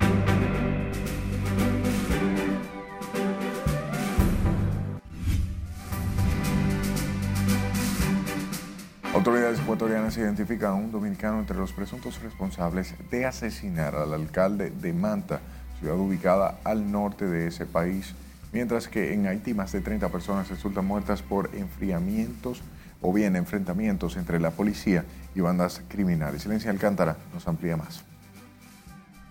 Autoridades 9.15 9.61
ecuatorianas 9.61 10.17
identifican 10.19 10.73
a 10.73 10.75
un 10.75 10.91
dominicano 10.91 11.39
entre 11.39 11.57
los 11.57 11.73
presuntos 11.73 12.21
responsables 12.21 12.95
de 13.11 13.25
asesinar 13.25 13.95
al 13.95 14.13
alcalde 14.13 14.71
de 14.71 14.93
Manta, 14.93 15.41
ciudad 15.79 15.97
ubicada 15.97 16.59
al 16.65 16.91
norte 16.91 17.25
de 17.25 17.47
ese 17.47 17.65
país, 17.65 18.13
mientras 18.55 18.88
que 18.88 19.12
en 19.12 19.27
Haití 19.27 19.53
más 19.53 19.73
de 19.73 19.81
30 19.81 20.09
personas 20.09 20.49
resultan 20.49 20.87
muertas 20.87 21.21
por 21.21 21.51
enfriamientos 21.55 22.62
o 23.03 23.12
bien 23.12 23.37
enfrentamientos 23.37 24.17
entre 24.17 24.40
la 24.40 24.53
policía 24.53 25.05
y 25.35 25.40
bandas 25.40 25.83
criminales. 25.88 26.43
Silencia 26.43 26.71
Alcántara 26.71 27.19
nos 27.35 27.47
amplía 27.49 27.77
más. 27.77 28.05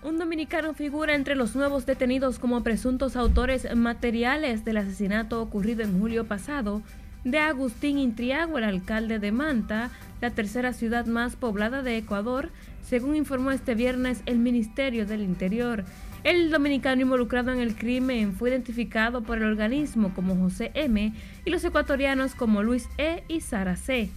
Un 0.02 0.18
dominicano 0.18 0.74
figura 0.74 1.14
entre 1.14 1.34
los 1.34 1.56
nuevos 1.56 1.86
detenidos 1.86 2.38
como 2.38 2.62
presuntos 2.62 3.16
autores 3.16 3.66
materiales 3.74 4.64
del 4.64 4.76
asesinato 4.76 5.40
ocurrido 5.40 5.82
en 5.82 5.98
julio 5.98 6.26
pasado 6.26 6.82
de 7.24 7.38
Agustín 7.38 7.98
Intriago, 7.98 8.58
el 8.58 8.64
alcalde 8.64 9.18
de 9.18 9.32
Manta, 9.32 9.90
la 10.20 10.30
tercera 10.30 10.74
ciudad 10.74 11.06
más 11.06 11.36
poblada 11.36 11.82
de 11.82 11.96
Ecuador, 11.96 12.50
según 12.82 13.16
informó 13.16 13.50
este 13.50 13.74
viernes 13.74 14.20
el 14.26 14.38
Ministerio 14.38 15.06
del 15.06 15.22
Interior. 15.22 15.84
El 16.24 16.50
dominicano 16.50 17.02
involucrado 17.02 17.52
en 17.52 17.60
el 17.60 17.76
crimen 17.76 18.32
fue 18.32 18.48
identificado 18.48 19.22
por 19.22 19.36
el 19.36 19.44
organismo 19.44 20.14
como 20.14 20.34
José 20.34 20.70
M 20.72 21.12
y 21.44 21.50
los 21.50 21.62
ecuatorianos 21.64 22.34
como 22.34 22.62
Luis 22.62 22.88
E 22.96 23.24
y 23.28 23.42
Sara 23.42 23.76
C. 23.76 24.08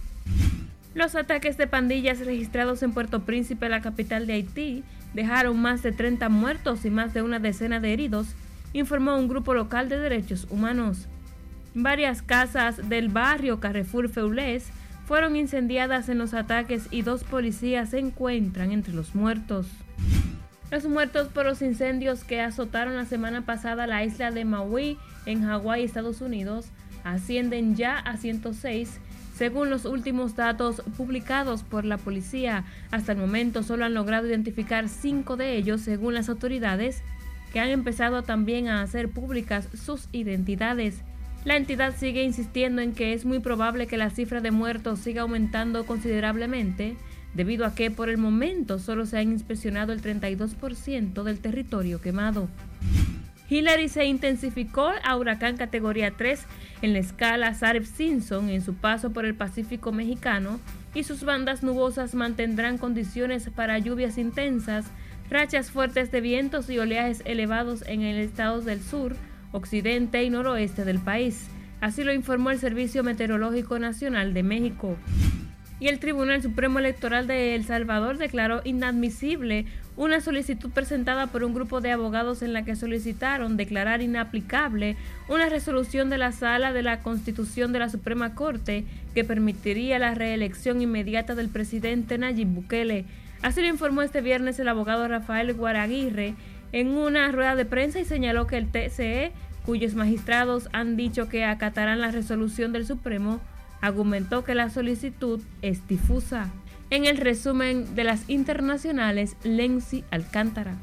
Los 0.94 1.14
ataques 1.14 1.58
de 1.58 1.66
pandillas 1.66 2.20
registrados 2.20 2.82
en 2.82 2.92
Puerto 2.92 3.24
Príncipe, 3.24 3.68
la 3.68 3.82
capital 3.82 4.26
de 4.26 4.32
Haití, 4.32 4.84
dejaron 5.12 5.60
más 5.60 5.82
de 5.82 5.92
30 5.92 6.30
muertos 6.30 6.86
y 6.86 6.90
más 6.90 7.12
de 7.12 7.20
una 7.20 7.40
decena 7.40 7.78
de 7.78 7.92
heridos, 7.92 8.28
informó 8.72 9.14
un 9.18 9.28
grupo 9.28 9.52
local 9.52 9.90
de 9.90 9.98
derechos 9.98 10.46
humanos. 10.48 11.08
Varias 11.74 12.22
casas 12.22 12.88
del 12.88 13.10
barrio 13.10 13.60
Carrefour 13.60 14.08
Feulés 14.08 14.70
fueron 15.04 15.36
incendiadas 15.36 16.08
en 16.08 16.16
los 16.16 16.32
ataques 16.32 16.88
y 16.90 17.02
dos 17.02 17.22
policías 17.24 17.90
se 17.90 17.98
encuentran 17.98 18.72
entre 18.72 18.94
los 18.94 19.14
muertos. 19.14 19.66
Los 20.70 20.84
muertos 20.84 21.28
por 21.28 21.46
los 21.46 21.62
incendios 21.62 22.24
que 22.24 22.42
azotaron 22.42 22.96
la 22.96 23.06
semana 23.06 23.46
pasada 23.46 23.86
la 23.86 24.04
isla 24.04 24.30
de 24.30 24.44
Maui 24.44 24.98
en 25.24 25.42
Hawái, 25.42 25.82
Estados 25.82 26.20
Unidos, 26.20 26.66
ascienden 27.04 27.74
ya 27.74 27.98
a 27.98 28.18
106, 28.18 29.00
según 29.34 29.70
los 29.70 29.86
últimos 29.86 30.36
datos 30.36 30.82
publicados 30.98 31.62
por 31.62 31.86
la 31.86 31.96
policía. 31.96 32.64
Hasta 32.90 33.12
el 33.12 33.18
momento 33.18 33.62
solo 33.62 33.86
han 33.86 33.94
logrado 33.94 34.26
identificar 34.26 34.90
cinco 34.90 35.38
de 35.38 35.56
ellos, 35.56 35.80
según 35.80 36.12
las 36.12 36.28
autoridades, 36.28 37.02
que 37.50 37.60
han 37.60 37.70
empezado 37.70 38.22
también 38.22 38.68
a 38.68 38.82
hacer 38.82 39.08
públicas 39.08 39.68
sus 39.72 40.08
identidades. 40.12 41.02
La 41.46 41.56
entidad 41.56 41.94
sigue 41.96 42.24
insistiendo 42.24 42.82
en 42.82 42.92
que 42.92 43.14
es 43.14 43.24
muy 43.24 43.38
probable 43.38 43.86
que 43.86 43.96
la 43.96 44.10
cifra 44.10 44.42
de 44.42 44.50
muertos 44.50 44.98
siga 44.98 45.22
aumentando 45.22 45.86
considerablemente, 45.86 46.96
debido 47.34 47.64
a 47.66 47.74
que 47.74 47.90
por 47.90 48.08
el 48.08 48.18
momento 48.18 48.78
solo 48.78 49.06
se 49.06 49.18
han 49.18 49.30
inspeccionado 49.32 49.92
el 49.92 50.02
32% 50.02 51.22
del 51.22 51.40
territorio 51.40 52.00
quemado. 52.00 52.48
Hillary 53.50 53.88
se 53.88 54.04
intensificó 54.04 54.90
a 55.02 55.16
huracán 55.16 55.56
categoría 55.56 56.12
3 56.16 56.44
en 56.82 56.92
la 56.92 56.98
escala 56.98 57.54
Sarev-Simpson 57.54 58.50
en 58.50 58.60
su 58.60 58.74
paso 58.74 59.10
por 59.12 59.24
el 59.24 59.34
Pacífico 59.34 59.90
mexicano 59.90 60.60
y 60.94 61.04
sus 61.04 61.24
bandas 61.24 61.62
nubosas 61.62 62.14
mantendrán 62.14 62.76
condiciones 62.76 63.48
para 63.48 63.78
lluvias 63.78 64.18
intensas, 64.18 64.86
rachas 65.30 65.70
fuertes 65.70 66.10
de 66.10 66.20
vientos 66.20 66.68
y 66.68 66.78
oleajes 66.78 67.22
elevados 67.24 67.82
en 67.86 68.02
el 68.02 68.18
estado 68.18 68.60
del 68.60 68.82
sur, 68.82 69.16
occidente 69.52 70.22
y 70.24 70.30
noroeste 70.30 70.84
del 70.84 70.98
país. 70.98 71.46
Así 71.80 72.04
lo 72.04 72.12
informó 72.12 72.50
el 72.50 72.58
Servicio 72.58 73.02
Meteorológico 73.02 73.78
Nacional 73.78 74.34
de 74.34 74.42
México. 74.42 74.96
Y 75.80 75.86
el 75.86 76.00
Tribunal 76.00 76.42
Supremo 76.42 76.80
Electoral 76.80 77.28
de 77.28 77.54
El 77.54 77.64
Salvador 77.64 78.18
declaró 78.18 78.62
inadmisible 78.64 79.64
una 79.96 80.20
solicitud 80.20 80.70
presentada 80.70 81.28
por 81.28 81.44
un 81.44 81.54
grupo 81.54 81.80
de 81.80 81.92
abogados 81.92 82.42
en 82.42 82.52
la 82.52 82.64
que 82.64 82.74
solicitaron 82.74 83.56
declarar 83.56 84.02
inaplicable 84.02 84.96
una 85.28 85.48
resolución 85.48 86.10
de 86.10 86.18
la 86.18 86.32
Sala 86.32 86.72
de 86.72 86.82
la 86.82 87.00
Constitución 87.00 87.72
de 87.72 87.78
la 87.78 87.88
Suprema 87.88 88.34
Corte 88.34 88.84
que 89.14 89.24
permitiría 89.24 89.98
la 89.98 90.14
reelección 90.14 90.82
inmediata 90.82 91.36
del 91.36 91.48
presidente 91.48 92.18
Nayib 92.18 92.48
Bukele. 92.48 93.04
Así 93.42 93.60
lo 93.60 93.68
informó 93.68 94.02
este 94.02 94.20
viernes 94.20 94.58
el 94.58 94.68
abogado 94.68 95.06
Rafael 95.06 95.54
Guaraguirre 95.54 96.34
en 96.72 96.88
una 96.88 97.30
rueda 97.30 97.54
de 97.54 97.64
prensa 97.64 98.00
y 98.00 98.04
señaló 98.04 98.48
que 98.48 98.58
el 98.58 98.68
TCE, 98.68 99.30
cuyos 99.64 99.94
magistrados 99.94 100.68
han 100.72 100.96
dicho 100.96 101.28
que 101.28 101.44
acatarán 101.44 102.00
la 102.00 102.10
resolución 102.10 102.72
del 102.72 102.84
Supremo, 102.84 103.40
argumentó 103.80 104.44
que 104.44 104.54
la 104.54 104.70
solicitud 104.70 105.40
es 105.62 105.86
difusa. 105.88 106.50
En 106.90 107.04
el 107.04 107.18
resumen 107.18 107.94
de 107.94 108.04
las 108.04 108.28
internacionales, 108.30 109.36
Lenzi 109.42 110.04
Alcántara. 110.10 110.76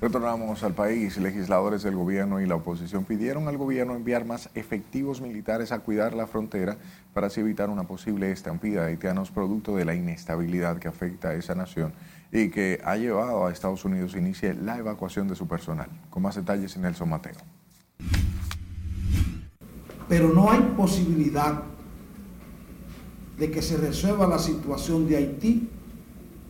Retornamos 0.00 0.62
al 0.62 0.74
país. 0.74 1.16
Legisladores 1.16 1.82
del 1.82 1.96
gobierno 1.96 2.40
y 2.40 2.46
la 2.46 2.56
oposición 2.56 3.04
pidieron 3.04 3.48
al 3.48 3.56
gobierno 3.56 3.94
enviar 3.94 4.26
más 4.26 4.50
efectivos 4.54 5.22
militares 5.22 5.72
a 5.72 5.78
cuidar 5.78 6.12
la 6.14 6.26
frontera 6.26 6.76
para 7.14 7.28
así 7.28 7.40
evitar 7.40 7.70
una 7.70 7.84
posible 7.84 8.30
estampida 8.30 8.82
de 8.82 8.88
haitianos 8.88 9.30
producto 9.30 9.74
de 9.74 9.86
la 9.86 9.94
inestabilidad 9.94 10.78
que 10.78 10.88
afecta 10.88 11.28
a 11.28 11.34
esa 11.34 11.54
nación 11.54 11.94
y 12.30 12.50
que 12.50 12.78
ha 12.84 12.96
llevado 12.96 13.46
a 13.46 13.52
Estados 13.52 13.86
Unidos 13.86 14.14
a 14.14 14.18
iniciar 14.18 14.56
la 14.56 14.76
evacuación 14.76 15.28
de 15.28 15.34
su 15.34 15.48
personal. 15.48 15.88
Con 16.10 16.24
más 16.24 16.34
detalles 16.34 16.76
en 16.76 16.82
Nelson 16.82 17.08
Mateo. 17.08 17.36
Pero 20.08 20.28
no 20.28 20.50
hay 20.50 20.60
posibilidad 20.76 21.62
de 23.38 23.50
que 23.50 23.62
se 23.62 23.76
resuelva 23.76 24.26
la 24.26 24.38
situación 24.38 25.06
de 25.06 25.16
Haití 25.16 25.68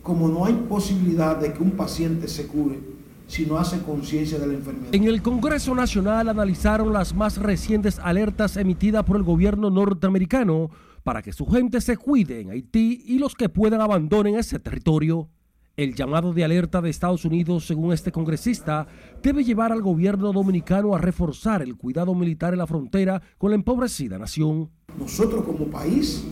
como 0.07 0.29
no 0.29 0.45
hay 0.45 0.53
posibilidad 0.53 1.35
de 1.35 1.51
que 1.51 1.61
un 1.61 1.71
paciente 1.71 2.29
se 2.29 2.47
cure 2.47 2.79
si 3.27 3.45
no 3.45 3.57
hace 3.57 3.81
conciencia 3.81 4.39
de 4.39 4.47
la 4.47 4.53
enfermedad. 4.53 4.95
En 4.95 5.03
el 5.03 5.21
Congreso 5.21 5.75
Nacional 5.75 6.29
analizaron 6.29 6.93
las 6.93 7.13
más 7.13 7.37
recientes 7.37 7.99
alertas 7.99 8.55
emitidas 8.55 9.03
por 9.03 9.17
el 9.17 9.23
gobierno 9.23 9.69
norteamericano 9.69 10.71
para 11.03 11.21
que 11.21 11.33
su 11.33 11.45
gente 11.45 11.81
se 11.81 11.97
cuide 11.97 12.39
en 12.39 12.51
Haití 12.51 13.03
y 13.05 13.19
los 13.19 13.35
que 13.35 13.49
puedan 13.49 13.81
abandonen 13.81 14.35
ese 14.35 14.59
territorio. 14.59 15.29
El 15.75 15.93
llamado 15.93 16.33
de 16.33 16.43
alerta 16.43 16.81
de 16.81 16.89
Estados 16.89 17.25
Unidos, 17.25 17.67
según 17.67 17.93
este 17.93 18.11
congresista, 18.11 18.87
debe 19.21 19.43
llevar 19.43 19.71
al 19.71 19.81
gobierno 19.81 20.31
dominicano 20.31 20.95
a 20.95 20.97
reforzar 20.97 21.61
el 21.61 21.75
cuidado 21.75 22.15
militar 22.15 22.53
en 22.53 22.59
la 22.59 22.65
frontera 22.65 23.21
con 23.37 23.51
la 23.51 23.55
empobrecida 23.55 24.17
nación. 24.17 24.69
Nosotros 24.97 25.43
como 25.43 25.65
país 25.65 26.25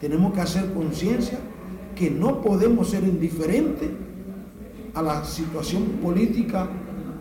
tenemos 0.00 0.32
que 0.32 0.40
hacer 0.40 0.72
conciencia 0.72 1.38
que 1.94 2.10
no 2.10 2.42
podemos 2.42 2.90
ser 2.90 3.04
indiferentes 3.04 3.90
a 4.94 5.02
la 5.02 5.24
situación 5.24 5.84
política 6.02 6.68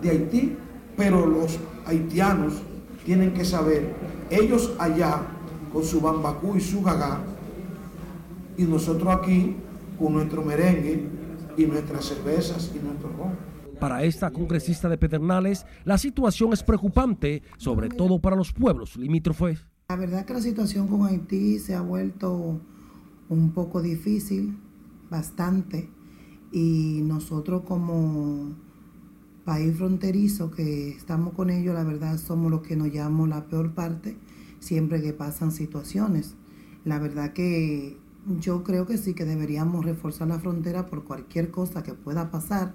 de 0.02 0.10
Haití, 0.10 0.58
pero 0.96 1.26
los 1.26 1.60
haitianos 1.86 2.62
tienen 3.06 3.34
que 3.34 3.46
saber, 3.46 3.94
ellos 4.30 4.74
allá 4.80 5.22
con 5.72 5.84
su 5.84 6.02
bambacú 6.02 6.56
y 6.56 6.62
su 6.62 6.82
gagá, 6.82 7.20
y 8.58 8.64
nosotros 8.64 9.14
aquí 9.14 9.56
con 10.00 10.14
nuestro 10.14 10.44
merengue 10.44 11.08
y 11.58 11.66
nuestras 11.66 12.06
cervezas 12.06 12.72
y 12.74 12.80
nuestro 12.80 13.10
ron. 13.10 13.56
Para 13.80 14.04
esta 14.04 14.32
congresista 14.32 14.88
de 14.88 14.98
Pedernales, 14.98 15.66
la 15.84 15.98
situación 15.98 16.54
es 16.54 16.64
preocupante, 16.64 17.44
sobre 17.58 17.90
todo 17.90 18.20
para 18.20 18.36
los 18.36 18.54
pueblos 18.54 18.96
limítrofes. 18.96 19.66
La 19.88 19.98
verdad 19.98 20.26
que 20.26 20.34
la 20.34 20.42
situación 20.42 20.88
con 20.88 21.06
Haití 21.06 21.60
se 21.60 21.76
ha 21.76 21.82
vuelto 21.82 22.60
un 23.30 23.52
poco 23.52 23.84
difícil, 23.84 24.58
bastante, 25.12 25.88
y 26.52 27.02
nosotros 27.04 27.62
como 27.68 28.56
país 29.46 29.78
fronterizo 29.78 30.50
que 30.50 30.90
estamos 30.90 31.36
con 31.36 31.52
ellos, 31.52 31.76
la 31.76 31.84
verdad 31.84 32.18
somos 32.18 32.50
los 32.50 32.64
que 32.64 32.76
nos 32.76 32.92
llamamos 32.92 33.30
la 33.30 33.46
peor 33.46 33.76
parte 33.76 34.18
siempre 34.60 35.04
que 35.04 35.14
pasan 35.14 35.52
situaciones. 35.52 36.34
La 36.84 36.98
verdad 36.98 37.34
que 37.34 37.96
yo 38.40 38.64
creo 38.64 38.88
que 38.88 38.98
sí 38.98 39.14
que 39.14 39.26
deberíamos 39.26 39.86
reforzar 39.86 40.28
la 40.28 40.40
frontera 40.40 40.88
por 40.88 41.04
cualquier 41.04 41.52
cosa 41.52 41.84
que 41.84 41.94
pueda 41.94 42.32
pasar. 42.32 42.74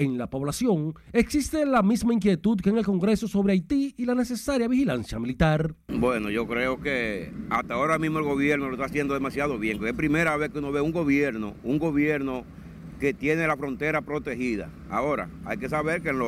En 0.00 0.16
la 0.16 0.28
población 0.28 0.94
existe 1.12 1.66
la 1.66 1.82
misma 1.82 2.14
inquietud 2.14 2.60
que 2.60 2.70
en 2.70 2.78
el 2.78 2.84
Congreso 2.84 3.26
sobre 3.26 3.54
Haití 3.54 3.96
y 3.96 4.04
la 4.04 4.14
necesaria 4.14 4.68
vigilancia 4.68 5.18
militar. 5.18 5.74
Bueno, 5.88 6.30
yo 6.30 6.46
creo 6.46 6.80
que 6.80 7.32
hasta 7.50 7.74
ahora 7.74 7.98
mismo 7.98 8.20
el 8.20 8.24
gobierno 8.24 8.68
lo 8.68 8.74
está 8.74 8.84
haciendo 8.84 9.14
demasiado 9.14 9.58
bien. 9.58 9.84
Es 9.84 9.94
primera 9.94 10.36
vez 10.36 10.50
que 10.50 10.60
uno 10.60 10.70
ve 10.70 10.80
un 10.80 10.92
gobierno, 10.92 11.54
un 11.64 11.80
gobierno 11.80 12.44
que 13.00 13.12
tiene 13.12 13.44
la 13.48 13.56
frontera 13.56 14.02
protegida. 14.02 14.70
Ahora, 14.88 15.30
hay 15.44 15.58
que 15.58 15.68
saber 15.68 16.00
que 16.00 16.10
en, 16.10 16.18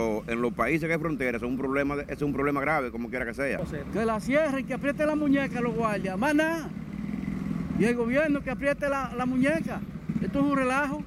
los 0.42 0.52
países 0.52 0.88
que 0.88 0.94
hay 0.94 0.98
fronteras 1.00 1.40
es 1.40 1.48
un 1.48 1.56
problema, 1.56 1.94
es 2.08 2.20
un 2.22 2.32
problema 2.32 2.60
grave, 2.60 2.90
como 2.90 3.08
quiera 3.08 3.24
que 3.24 3.34
sea. 3.34 3.60
Que 3.92 4.04
la 4.04 4.18
cierre 4.18 4.62
y 4.62 4.64
que 4.64 4.74
apriete 4.74 5.06
la 5.06 5.14
muñeca 5.14 5.60
los 5.60 5.76
guardias, 5.76 6.18
más 6.18 6.34
nada. 6.34 6.68
Y 7.78 7.84
el 7.84 7.94
gobierno 7.94 8.42
que 8.42 8.50
apriete 8.50 8.88
la, 8.88 9.14
la 9.16 9.26
muñeca. 9.26 9.80
Esto 10.20 10.40
es 10.40 10.44
un 10.44 10.56
relajo. 10.56 11.04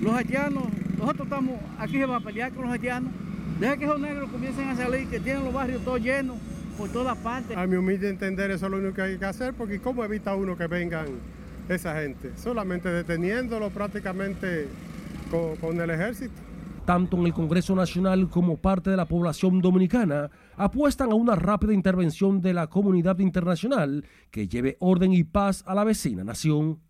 Los 0.00 0.14
haitianos 0.14 0.66
nosotros 0.98 1.26
estamos 1.26 1.58
aquí 1.78 1.98
se 1.98 2.06
va 2.06 2.16
a 2.16 2.20
pelear 2.20 2.52
con 2.52 2.64
los 2.64 2.72
haitianos. 2.72 3.12
Deja 3.60 3.76
que 3.76 3.84
esos 3.84 4.00
negros 4.00 4.30
comiencen 4.30 4.68
a 4.68 4.76
salir, 4.76 5.08
que 5.08 5.20
tienen 5.20 5.44
los 5.44 5.52
barrios 5.52 5.82
todos 5.84 6.00
llenos 6.00 6.36
por 6.76 6.88
todas 6.88 7.16
partes. 7.18 7.56
A 7.56 7.66
mi 7.66 7.76
humilde 7.76 8.08
entender 8.08 8.50
eso 8.50 8.66
es 8.66 8.72
lo 8.72 8.78
único 8.78 8.94
que 8.94 9.02
hay 9.02 9.18
que 9.18 9.24
hacer, 9.24 9.54
porque 9.54 9.80
¿cómo 9.80 10.04
evita 10.04 10.34
uno 10.34 10.56
que 10.56 10.66
vengan 10.66 11.06
esa 11.68 12.00
gente? 12.00 12.32
Solamente 12.36 12.88
deteniéndolo 12.88 13.70
prácticamente 13.70 14.68
con, 15.30 15.56
con 15.56 15.80
el 15.80 15.90
ejército. 15.90 16.34
Tanto 16.84 17.16
en 17.16 17.26
el 17.26 17.32
Congreso 17.32 17.74
Nacional 17.74 18.28
como 18.28 18.58
parte 18.58 18.90
de 18.90 18.96
la 18.96 19.06
población 19.06 19.62
dominicana 19.62 20.30
apuestan 20.56 21.12
a 21.12 21.14
una 21.14 21.34
rápida 21.34 21.72
intervención 21.72 22.42
de 22.42 22.52
la 22.52 22.66
comunidad 22.66 23.20
internacional 23.20 24.04
que 24.30 24.48
lleve 24.48 24.76
orden 24.80 25.12
y 25.14 25.24
paz 25.24 25.62
a 25.66 25.74
la 25.74 25.84
vecina 25.84 26.24
nación. 26.24 26.80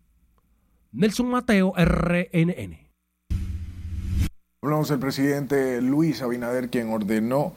Nelson 0.91 1.29
Mateo, 1.29 1.73
RNN. 1.77 2.84
Hablamos 4.65 4.89
del 4.89 4.97
presidente 4.97 5.79
Luis 5.79 6.23
Abinader, 6.23 6.71
quien 6.71 6.89
ordenó 6.89 7.53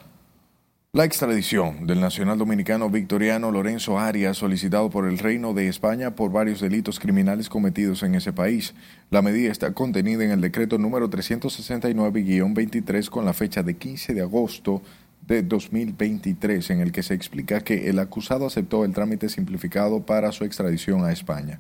la 0.93 1.07
extradición 1.07 1.87
del 1.87 2.03
nacional 2.03 2.37
dominicano 2.37 2.91
victoriano 2.91 3.51
Lorenzo 3.51 3.99
Arias, 3.99 4.37
solicitado 4.37 4.91
por 4.91 5.07
el 5.07 5.17
Reino 5.17 5.55
de 5.55 5.69
España 5.69 6.15
por 6.15 6.31
varios 6.31 6.61
delitos 6.61 7.01
criminales 7.01 7.49
cometidos 7.49 8.03
en 8.03 8.15
ese 8.15 8.35
país. 8.35 8.75
La 9.09 9.23
medida 9.23 9.51
está 9.51 9.73
contenida 9.73 10.23
en 10.23 10.33
el 10.33 10.43
decreto 10.43 10.77
número 10.77 11.09
369-23 11.09 13.09
con 13.09 13.25
la 13.25 13.33
fecha 13.33 13.63
de 13.63 13.79
15 13.79 14.13
de 14.13 14.21
agosto 14.21 14.83
de 15.27 15.43
2023, 15.43 16.69
en 16.69 16.81
el 16.81 16.93
que 16.93 17.03
se 17.03 17.15
explica 17.15 17.63
que 17.63 17.89
el 17.89 18.01
acusado 18.01 18.45
aceptó 18.45 18.85
el 18.85 18.93
trámite 18.93 19.31
simplificado 19.31 20.03
para 20.03 20.31
su 20.31 20.45
extradición 20.45 21.07
a 21.07 21.13
España. 21.13 21.59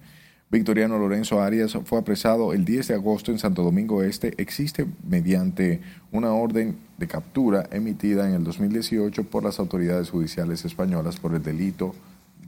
Victoriano 0.50 0.98
Lorenzo 0.98 1.42
Arias 1.42 1.76
fue 1.84 1.98
apresado 1.98 2.54
el 2.54 2.64
10 2.64 2.88
de 2.88 2.94
agosto 2.94 3.30
en 3.30 3.38
Santo 3.38 3.62
Domingo 3.62 4.02
Este. 4.02 4.32
Existe 4.40 4.86
mediante 5.06 5.82
una 6.10 6.32
orden 6.32 6.78
de 6.96 7.06
captura 7.06 7.68
emitida 7.70 8.26
en 8.26 8.34
el 8.34 8.44
2018 8.44 9.24
por 9.24 9.44
las 9.44 9.58
autoridades 9.58 10.08
judiciales 10.08 10.64
españolas 10.64 11.20
por 11.20 11.34
el 11.34 11.42
delito 11.42 11.94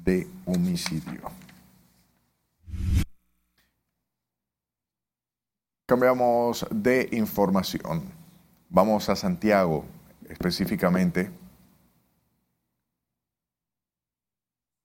de 0.02 0.26
homicidio. 0.46 1.20
Cambiamos 5.86 6.66
de 6.70 7.06
información. 7.12 8.02
Vamos 8.70 9.10
a 9.10 9.16
Santiago 9.16 9.84
específicamente 10.26 11.28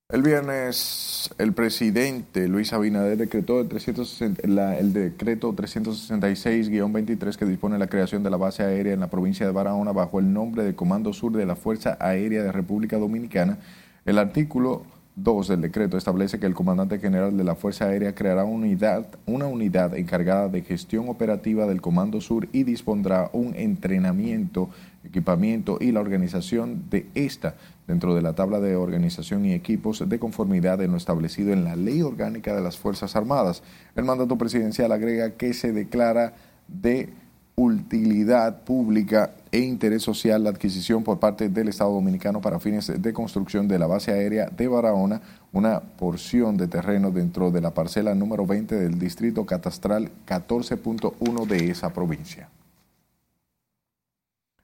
El 0.09 0.21
viernes 0.21 1.33
el 1.39 1.53
presidente 1.53 2.47
Luis 2.47 2.73
Abinader 2.73 3.17
decretó 3.17 3.59
el, 3.59 3.67
360, 3.67 4.77
el 4.77 4.93
decreto 4.93 5.55
366-23 5.55 7.35
que 7.35 7.45
dispone 7.45 7.79
la 7.79 7.87
creación 7.87 8.21
de 8.21 8.29
la 8.29 8.37
base 8.37 8.61
aérea 8.61 8.93
en 8.93 8.99
la 8.99 9.09
provincia 9.09 9.47
de 9.47 9.51
Barahona 9.51 9.93
bajo 9.93 10.19
el 10.19 10.31
nombre 10.31 10.63
de 10.63 10.75
Comando 10.75 11.11
Sur 11.11 11.31
de 11.31 11.47
la 11.47 11.55
Fuerza 11.55 11.97
Aérea 11.99 12.43
de 12.43 12.51
República 12.51 12.99
Dominicana. 12.99 13.57
El 14.05 14.19
artículo 14.19 14.83
2 15.15 15.47
del 15.47 15.61
decreto 15.61 15.97
establece 15.97 16.39
que 16.39 16.45
el 16.45 16.53
comandante 16.53 16.99
general 16.99 17.35
de 17.35 17.43
la 17.43 17.55
Fuerza 17.55 17.85
Aérea 17.85 18.13
creará 18.13 18.43
unidad, 18.43 19.07
una 19.25 19.47
unidad 19.47 19.97
encargada 19.97 20.49
de 20.49 20.61
gestión 20.61 21.09
operativa 21.09 21.65
del 21.65 21.81
Comando 21.81 22.21
Sur 22.21 22.47
y 22.51 22.63
dispondrá 22.63 23.31
un 23.33 23.55
entrenamiento, 23.55 24.69
equipamiento 25.03 25.79
y 25.81 25.91
la 25.91 26.01
organización 26.01 26.83
de 26.91 27.07
esta 27.15 27.55
dentro 27.87 28.15
de 28.15 28.21
la 28.21 28.33
tabla 28.33 28.59
de 28.59 28.75
organización 28.75 29.45
y 29.45 29.53
equipos 29.53 30.07
de 30.07 30.19
conformidad 30.19 30.81
en 30.81 30.91
lo 30.91 30.97
establecido 30.97 31.53
en 31.53 31.63
la 31.63 31.75
Ley 31.75 32.01
Orgánica 32.01 32.55
de 32.55 32.61
las 32.61 32.77
Fuerzas 32.77 33.15
Armadas. 33.15 33.63
El 33.95 34.05
mandato 34.05 34.37
presidencial 34.37 34.91
agrega 34.91 35.31
que 35.31 35.53
se 35.53 35.71
declara 35.71 36.33
de 36.67 37.09
utilidad 37.55 38.63
pública 38.63 39.31
e 39.51 39.59
interés 39.59 40.03
social 40.03 40.43
la 40.43 40.49
adquisición 40.49 41.03
por 41.03 41.19
parte 41.19 41.47
del 41.47 41.69
Estado 41.69 41.93
Dominicano 41.93 42.41
para 42.41 42.59
fines 42.59 43.01
de 43.01 43.13
construcción 43.13 43.67
de 43.67 43.79
la 43.79 43.87
base 43.87 44.11
aérea 44.11 44.49
de 44.49 44.67
Barahona, 44.67 45.21
una 45.53 45.79
porción 45.79 46.57
de 46.57 46.67
terreno 46.67 47.11
dentro 47.11 47.51
de 47.51 47.61
la 47.61 47.73
parcela 47.73 48.13
número 48.13 48.45
20 48.45 48.75
del 48.75 48.99
distrito 48.99 49.45
catastral 49.45 50.11
14.1 50.27 51.47
de 51.47 51.71
esa 51.71 51.93
provincia. 51.93 52.49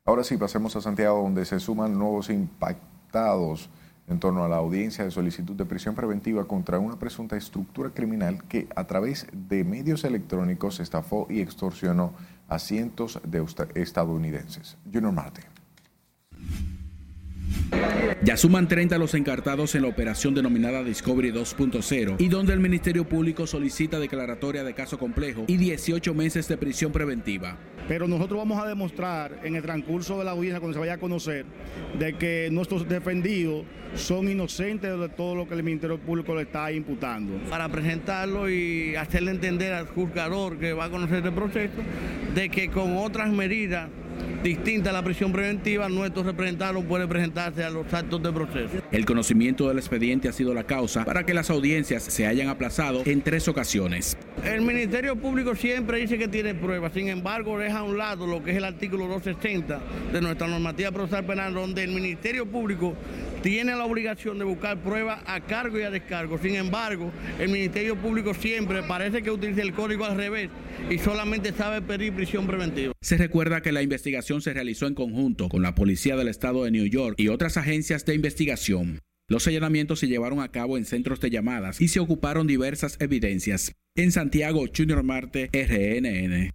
Ahora 0.04 0.24
sí, 0.24 0.36
pasemos 0.36 0.76
a 0.76 0.82
Santiago, 0.82 1.22
donde 1.22 1.46
se 1.46 1.60
suman 1.60 1.98
nuevos 1.98 2.30
en 4.08 4.20
torno 4.20 4.44
a 4.44 4.50
la 4.50 4.58
audiencia 4.58 5.06
de 5.06 5.12
solicitud 5.12 5.56
de 5.56 5.66
prisión 5.66 5.96
preventiva 5.96 6.46
contra 6.46 6.80
una 6.80 7.00
presunta 7.00 7.38
estructura 7.38 7.92
criminal 7.92 8.44
que 8.48 8.68
a 8.76 8.86
través 8.86 9.28
de 9.32 9.64
medios 9.64 10.04
electrónicos 10.04 10.80
estafó 10.80 11.28
y 11.30 11.40
extorsionó 11.40 12.14
a 12.48 12.60
cientos 12.60 13.20
de 13.24 13.46
estadounidenses. 13.76 14.78
Junior 14.92 15.14
Marte. 15.14 15.42
Ya 18.24 18.38
suman 18.38 18.68
30 18.68 18.98
los 19.00 19.16
encartados 19.16 19.74
en 19.74 19.82
la 19.82 19.88
operación 19.88 20.36
denominada 20.36 20.84
Discovery 20.84 21.32
2.0 21.32 22.16
y 22.20 22.28
donde 22.28 22.54
el 22.54 22.60
Ministerio 22.60 23.04
Público 23.08 23.48
solicita 23.48 24.00
declaratoria 24.00 24.64
de 24.64 24.74
caso 24.74 25.00
complejo 25.00 25.46
y 25.48 25.58
18 25.58 26.14
meses 26.14 26.48
de 26.48 26.58
prisión 26.58 26.92
preventiva. 26.92 27.58
Pero 27.88 28.08
nosotros 28.08 28.38
vamos 28.38 28.64
a 28.64 28.68
demostrar 28.68 29.40
en 29.44 29.56
el 29.56 29.64
transcurso 29.64 30.20
de 30.20 30.26
la 30.26 30.32
audiencia, 30.32 30.60
cuando 30.60 30.76
se 30.76 30.80
vaya 30.80 30.94
a 30.94 30.98
conocer, 30.98 31.46
de 31.98 32.14
que 32.14 32.50
nuestros 32.52 32.88
defendidos 32.88 33.66
son 33.96 34.30
inocentes 34.30 35.00
de 35.00 35.10
todo 35.10 35.36
lo 35.36 35.48
que 35.48 35.56
el 35.56 35.64
Ministerio 35.64 36.00
Público 36.00 36.36
le 36.36 36.44
está 36.44 36.72
imputando. 36.72 37.38
Para 37.50 37.70
presentarlo 37.70 38.50
y 38.50 38.96
hacerle 38.96 39.32
entender 39.32 39.74
al 39.74 39.88
juzgador 39.88 40.58
que 40.60 40.74
va 40.74 40.86
a 40.86 40.90
conocer 40.90 41.18
este 41.18 41.32
proceso, 41.32 41.82
de 42.36 42.50
que 42.50 42.70
con 42.70 42.98
otras 42.98 43.32
medidas 43.32 43.90
distinta 44.44 44.90
a 44.90 44.94
la 44.94 45.04
prisión 45.04 45.32
preventiva, 45.32 45.88
nuestro 45.90 46.24
representado 46.24 46.82
puede 46.84 47.08
presentarse 47.08 47.64
a 47.64 47.70
los 47.70 47.94
actos 47.94 48.22
de 48.22 48.32
proceso. 48.32 48.82
El 48.92 49.06
conocimiento 49.06 49.68
del 49.68 49.78
expediente 49.78 50.30
ha 50.30 50.34
sido 50.34 50.54
la 50.54 50.64
causa 50.64 51.06
para 51.06 51.26
que 51.26 51.34
las 51.34 51.50
audiencias 51.50 52.04
se 52.04 52.28
hayan 52.28 52.50
aplazado 52.50 53.04
en 53.06 53.22
tres 53.22 53.48
ocasiones. 53.48 54.18
El 54.44 54.62
Ministerio 54.62 55.16
Público 55.16 55.56
siempre 55.56 56.00
dice 56.00 56.18
que 56.18 56.28
tiene 56.28 56.56
pruebas, 56.56 56.94
sin 56.94 57.10
embargo 57.10 57.58
deja 57.58 57.80
a 57.80 57.84
un 57.84 57.98
lado 57.98 58.28
lo 58.28 58.44
que 58.44 58.52
es 58.52 58.58
el 58.58 58.66
artículo 58.66 59.08
260 59.08 59.80
de 60.12 60.22
nuestra 60.22 60.48
normativa 60.48 60.92
procesal 60.92 61.26
penal, 61.26 61.54
donde 61.54 61.84
el 61.84 61.92
Ministerio 61.92 62.46
Público 62.46 62.96
tiene 63.42 63.76
la 63.76 63.86
obligación 63.86 64.38
de 64.40 64.46
buscar 64.46 64.78
pruebas 64.82 65.22
a 65.26 65.42
cargo 65.42 65.80
y 65.80 65.84
a 65.84 65.92
descargo. 65.92 66.38
Sin 66.38 66.56
embargo, 66.56 67.12
el 67.40 67.50
Ministerio 67.50 67.96
Público 67.96 68.34
siempre 68.34 68.84
parece 68.84 69.22
que 69.22 69.32
utiliza 69.32 69.62
el 69.62 69.74
código 69.74 70.06
al 70.06 70.18
revés 70.18 70.50
y 70.90 70.98
solamente 70.98 71.52
sabe 71.54 71.82
pedir 71.82 72.14
prisión 72.14 72.48
preventiva. 72.48 72.94
Se 73.02 73.18
recuerda 73.18 73.62
que 73.62 73.72
la 73.72 73.82
investigación 73.82 74.42
se 74.42 74.54
realizó 74.54 74.88
en 74.88 74.96
conjunto 74.96 75.50
con 75.50 75.62
la 75.62 75.76
Policía 75.76 76.16
del 76.16 76.28
Estado 76.28 76.64
de 76.64 76.72
New 76.72 76.86
York 76.86 77.16
y 77.18 77.28
otras 77.30 77.58
agencias 77.58 78.06
de 78.06 78.16
investigación. 78.16 79.00
Los 79.28 79.48
allanamientos 79.48 80.00
se 80.00 80.08
llevaron 80.08 80.42
a 80.42 80.50
cabo 80.50 80.78
en 80.78 80.86
centros 80.86 81.22
de 81.22 81.30
llamadas 81.30 81.80
y 81.80 81.88
se 81.88 82.02
ocuparon 82.02 82.48
diversas 82.48 82.98
evidencias. 83.00 83.72
En 83.96 84.12
Santiago, 84.12 84.66
Junior 84.76 85.04
Marte, 85.04 85.50
RNN. 85.54 86.52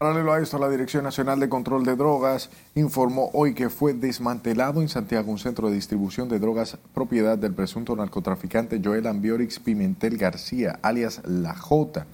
Paralelo 0.00 0.32
a 0.32 0.40
esto, 0.40 0.58
la 0.58 0.70
Dirección 0.70 1.04
Nacional 1.04 1.40
de 1.40 1.50
Control 1.50 1.84
de 1.84 1.94
Drogas 1.94 2.48
informó 2.74 3.28
hoy 3.34 3.52
que 3.52 3.68
fue 3.68 3.92
desmantelado 3.92 4.80
en 4.80 4.88
Santiago 4.88 5.30
un 5.30 5.38
centro 5.38 5.68
de 5.68 5.74
distribución 5.74 6.26
de 6.30 6.38
drogas 6.38 6.78
propiedad 6.94 7.36
del 7.36 7.52
presunto 7.52 7.94
narcotraficante 7.94 8.80
Joel 8.82 9.06
Ambiorix 9.06 9.58
Pimentel 9.58 10.16
García, 10.16 10.78
alias 10.80 11.20
La 11.26 11.54
Jota, 11.54 12.06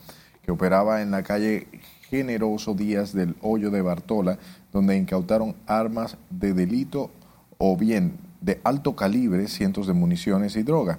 que 0.43 0.51
operaba 0.51 1.01
en 1.01 1.13
la 1.13 1.23
calle 1.23 1.69
Generoso 2.11 2.75
Díaz 2.75 3.13
del 3.13 3.37
Hoyo 3.41 3.71
de 3.71 3.83
Bartola, 3.83 4.37
donde 4.73 4.97
incautaron 4.97 5.55
armas 5.69 6.17
de 6.29 6.55
delito 6.55 7.13
o 7.57 7.77
bien 7.77 8.19
de 8.41 8.61
alto 8.65 8.97
calibre, 8.97 9.47
cientos 9.47 9.87
de 9.87 9.93
municiones 9.93 10.57
y 10.57 10.65
droga. 10.65 10.99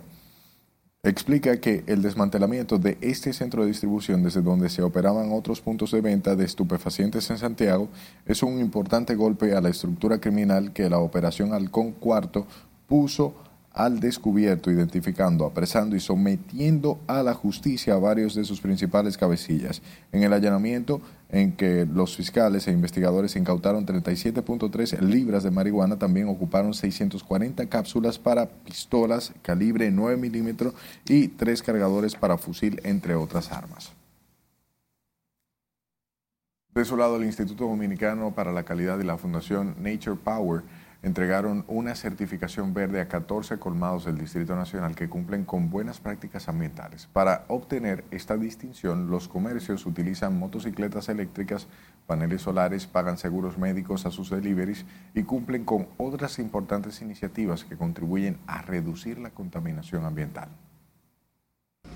Explica 1.04 1.62
que 1.62 1.84
el 1.88 2.02
desmantelamiento 2.02 2.80
de 2.80 2.98
este 3.02 3.32
centro 3.32 3.62
de 3.62 3.70
distribución 3.70 4.24
desde 4.24 4.42
donde 4.42 4.68
se 4.68 4.82
operaban 4.82 5.32
otros 5.32 5.62
puntos 5.62 5.92
de 5.92 6.02
venta 6.02 6.36
de 6.36 6.44
estupefacientes 6.44 7.30
en 7.30 7.38
Santiago 7.38 7.88
es 8.26 8.44
un 8.44 8.60
importante 8.60 9.16
golpe 9.16 9.56
a 9.56 9.62
la 9.62 9.70
estructura 9.70 10.20
criminal 10.20 10.74
que 10.74 10.90
la 10.90 10.98
operación 10.98 11.54
Halcón 11.54 11.94
Cuarto 11.94 12.48
puso 12.88 13.36
al 13.78 14.00
descubierto, 14.00 14.72
identificando, 14.72 15.46
apresando 15.46 15.96
y 15.96 16.00
sometiendo 16.00 17.00
a 17.06 17.22
la 17.22 17.36
justicia 17.36 17.94
a 17.94 18.00
varios 18.00 18.34
de 18.34 18.44
sus 18.44 18.60
principales 18.60 19.18
cabecillas. 19.18 19.84
En 20.12 20.24
el 20.24 20.34
allanamiento 20.34 21.00
en 21.30 21.52
que 21.52 21.86
los 21.86 22.16
fiscales 22.16 22.68
e 22.68 22.72
investigadores 22.72 23.36
incautaron 23.36 23.86
37.3 23.86 25.00
libras 25.02 25.44
de 25.44 25.52
marihuana, 25.52 26.00
también 26.00 26.28
ocuparon 26.28 26.74
640 26.74 27.68
cápsulas 27.68 28.18
para 28.18 28.50
pistolas 28.50 29.32
calibre 29.44 29.92
9 29.92 30.18
milímetros 30.18 30.74
y 31.08 31.28
tres 31.28 31.62
cargadores 31.62 32.16
para 32.16 32.40
fusil, 32.40 32.82
entre 32.84 33.14
otras 33.14 33.52
armas. 33.52 33.92
De 36.74 36.84
su 36.84 36.98
lado, 36.98 37.18
el 37.18 37.26
Instituto 37.26 37.66
Dominicano 37.66 38.34
para 38.34 38.52
la 38.52 38.64
Calidad 38.64 39.00
y 39.00 39.04
la 39.04 39.18
Fundación 39.18 39.76
Nature 39.80 40.18
Power 40.24 40.64
entregaron 41.04 41.64
una 41.68 41.96
certificación 41.96 42.74
verde 42.74 43.02
a 43.02 43.08
14 43.08 43.60
colmados 43.60 44.06
del 44.06 44.18
Distrito 44.18 44.56
Nacional 44.56 44.96
que 44.96 45.10
cumplen 45.10 45.46
con 45.46 45.70
buenas 45.70 46.00
prácticas 46.00 46.50
ambientales. 46.50 47.08
Para 47.14 47.46
obtener 47.48 48.04
esta 48.12 48.38
distinción, 48.38 49.10
los 49.10 49.28
comercios 49.28 49.86
utilizan 49.86 50.38
motocicletas 50.38 51.10
eléctricas, 51.10 51.68
paneles 52.08 52.42
solares, 52.42 52.88
pagan 52.88 53.18
seguros 53.18 53.58
médicos 53.58 54.06
a 54.06 54.12
sus 54.12 54.30
deliveries 54.30 54.86
y 55.14 55.24
cumplen 55.24 55.66
con 55.66 55.88
otras 55.98 56.40
importantes 56.40 57.02
iniciativas 57.02 57.64
que 57.64 57.78
contribuyen 57.78 58.38
a 58.48 58.62
reducir 58.62 59.20
la 59.20 59.30
contaminación 59.30 60.06
ambiental. 60.06 60.50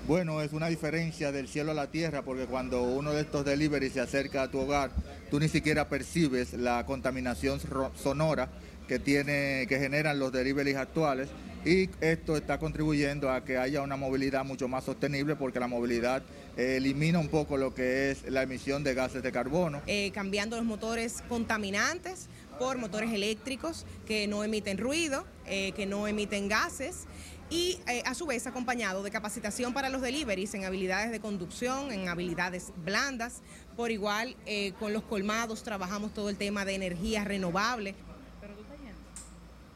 Bueno, 0.08 0.42
es 0.42 0.52
una 0.52 0.66
diferencia 0.66 1.30
del 1.30 1.46
cielo 1.46 1.70
a 1.70 1.74
la 1.74 1.92
tierra 1.92 2.22
porque 2.22 2.46
cuando 2.46 2.82
uno 2.82 3.12
de 3.12 3.20
estos 3.20 3.44
deliveries 3.44 3.92
se 3.92 4.00
acerca 4.00 4.42
a 4.42 4.50
tu 4.50 4.58
hogar, 4.58 4.90
tú 5.30 5.38
ni 5.38 5.48
siquiera 5.48 5.88
percibes 5.88 6.54
la 6.54 6.84
contaminación 6.86 7.60
sonora 7.94 8.48
que, 8.88 8.98
tiene, 8.98 9.66
que 9.68 9.78
generan 9.78 10.18
los 10.18 10.32
deliveries 10.32 10.76
actuales 10.76 11.28
y 11.64 11.88
esto 12.00 12.36
está 12.36 12.58
contribuyendo 12.58 13.30
a 13.30 13.44
que 13.44 13.56
haya 13.56 13.82
una 13.82 13.96
movilidad 13.96 14.44
mucho 14.44 14.66
más 14.66 14.84
sostenible 14.84 15.36
porque 15.36 15.60
la 15.60 15.68
movilidad 15.68 16.22
eh, 16.56 16.76
elimina 16.78 17.20
un 17.20 17.28
poco 17.28 17.56
lo 17.56 17.72
que 17.72 18.10
es 18.10 18.28
la 18.28 18.42
emisión 18.42 18.82
de 18.82 18.94
gases 18.94 19.22
de 19.22 19.30
carbono. 19.30 19.80
Eh, 19.86 20.10
cambiando 20.12 20.56
los 20.56 20.64
motores 20.64 21.22
contaminantes 21.28 22.26
por 22.58 22.78
motores 22.78 23.12
eléctricos 23.12 23.86
que 24.06 24.26
no 24.26 24.42
emiten 24.42 24.76
ruido, 24.76 25.24
eh, 25.46 25.70
que 25.72 25.86
no 25.86 26.08
emiten 26.08 26.48
gases 26.48 27.04
y 27.48 27.78
a 28.06 28.14
su 28.14 28.24
vez 28.24 28.46
acompañado 28.46 29.02
de 29.02 29.10
capacitación 29.10 29.74
para 29.74 29.90
los 29.90 30.00
deliveries 30.00 30.54
en 30.54 30.64
habilidades 30.64 31.10
de 31.10 31.20
conducción, 31.20 31.92
en 31.92 32.08
habilidades 32.08 32.72
blandas. 32.82 33.42
Por 33.76 33.90
igual, 33.90 34.36
con 34.78 34.94
los 34.94 35.02
colmados 35.02 35.62
trabajamos 35.62 36.14
todo 36.14 36.30
el 36.30 36.38
tema 36.38 36.64
de 36.64 36.76
energía 36.76 37.24
renovable. 37.24 37.94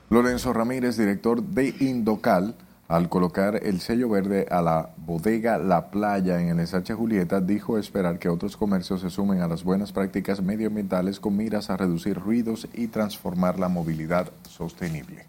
Lorenzo 0.08 0.52
Ramírez, 0.52 0.96
director 0.96 1.42
de 1.42 1.74
Indocal, 1.80 2.54
al 2.86 3.08
colocar 3.08 3.58
el 3.64 3.80
sello 3.80 4.08
verde 4.08 4.46
a 4.48 4.62
la 4.62 4.90
bodega 4.96 5.58
La 5.58 5.90
Playa 5.90 6.40
en 6.40 6.48
el 6.48 6.60
SH 6.60 6.94
Julieta, 6.94 7.40
dijo 7.40 7.76
esperar 7.76 8.20
que 8.20 8.28
otros 8.28 8.56
comercios 8.56 9.00
se 9.00 9.10
sumen 9.10 9.40
a 9.40 9.48
las 9.48 9.64
buenas 9.64 9.90
prácticas 9.90 10.40
medioambientales 10.40 11.18
con 11.18 11.36
miras 11.36 11.70
a 11.70 11.76
reducir 11.76 12.16
ruidos 12.16 12.68
y 12.72 12.86
transformar 12.86 13.58
la 13.58 13.68
movilidad 13.68 14.30
sostenible. 14.48 15.26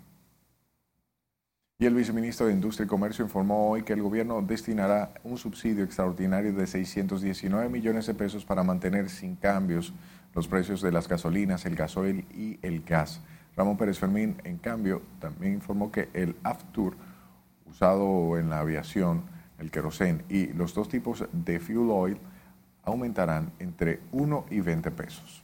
Y 1.80 1.88
el 1.88 1.96
viceministro 1.96 2.46
de 2.46 2.54
Industria 2.54 2.86
y 2.86 2.88
Comercio 2.88 3.26
informó 3.26 3.72
hoy 3.72 3.82
que 3.82 3.94
el 3.94 4.04
gobierno 4.04 4.44
destinará 4.44 5.12
un 5.24 5.40
subsidio 5.40 5.84
extraordinario 5.84 6.54
de 6.54 6.68
619 6.68 7.70
millones 7.70 8.06
de 8.06 8.14
pesos 8.14 8.46
para 8.46 8.64
mantener 8.64 9.10
sin 9.10 9.36
cambios 9.36 9.92
los 10.36 10.48
precios 10.48 10.84
de 10.84 10.92
las 10.92 11.08
gasolinas, 11.08 11.66
el 11.66 11.76
gasoil 11.76 12.26
y 12.32 12.60
el 12.62 12.84
gas. 12.84 13.22
Ramón 13.58 13.76
Pérez 13.76 13.98
Fermín, 13.98 14.40
en 14.44 14.60
cambio, 14.60 15.02
también 15.20 15.54
informó 15.54 15.92
que 15.92 16.10
el 16.14 16.36
Aftur, 16.44 16.96
usado 17.66 18.38
en 18.38 18.52
la 18.52 18.60
aviación, 18.60 19.24
el 19.58 19.72
querosén 19.72 20.24
y 20.30 20.54
los 20.54 20.76
dos 20.76 20.90
tipos 20.90 21.26
de 21.32 21.60
fuel 21.60 21.90
oil 21.90 22.18
aumentarán 22.84 23.52
entre 23.58 24.00
1 24.12 24.46
y 24.52 24.60
20 24.60 24.92
pesos. 24.92 25.44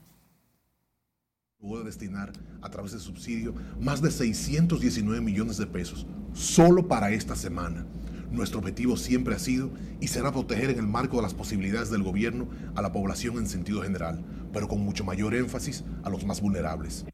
De 1.59 1.83
destinar 1.83 2.31
a 2.61 2.69
través 2.69 2.91
de 2.91 2.99
subsidio 2.99 3.55
más 3.79 4.01
de 4.01 4.11
619 4.11 5.21
millones 5.21 5.57
de 5.57 5.65
pesos 5.65 6.05
solo 6.33 6.87
para 6.87 7.11
esta 7.11 7.35
semana. 7.35 7.85
Nuestro 8.29 8.59
objetivo 8.59 8.95
siempre 8.95 9.33
ha 9.33 9.39
sido 9.39 9.71
y 9.99 10.09
será 10.09 10.31
proteger 10.31 10.69
en 10.69 10.79
el 10.79 10.87
marco 10.87 11.15
de 11.15 11.23
las 11.23 11.33
posibilidades 11.33 11.89
del 11.89 12.03
gobierno 12.03 12.47
a 12.75 12.81
la 12.81 12.91
población 12.91 13.37
en 13.37 13.47
sentido 13.47 13.81
general, 13.81 14.23
pero 14.51 14.67
con 14.67 14.81
mucho 14.81 15.03
mayor 15.03 15.33
énfasis 15.33 15.83
a 16.03 16.09
los 16.09 16.25
más 16.25 16.41
vulnerables. 16.41 17.05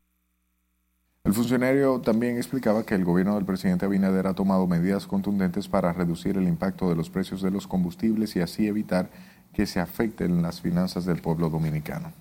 El 1.29 1.35
funcionario 1.35 2.01
también 2.01 2.37
explicaba 2.37 2.81
que 2.81 2.95
el 2.95 3.05
gobierno 3.05 3.35
del 3.35 3.45
presidente 3.45 3.85
Abinader 3.85 4.25
ha 4.25 4.33
tomado 4.33 4.65
medidas 4.65 5.05
contundentes 5.05 5.67
para 5.67 5.93
reducir 5.93 6.37
el 6.37 6.47
impacto 6.47 6.89
de 6.89 6.95
los 6.95 7.11
precios 7.11 7.43
de 7.43 7.51
los 7.51 7.67
combustibles 7.67 8.35
y 8.35 8.41
así 8.41 8.65
evitar 8.65 9.11
que 9.53 9.67
se 9.67 9.79
afecten 9.79 10.41
las 10.41 10.59
finanzas 10.59 11.05
del 11.05 11.21
pueblo 11.21 11.51
dominicano. 11.51 12.11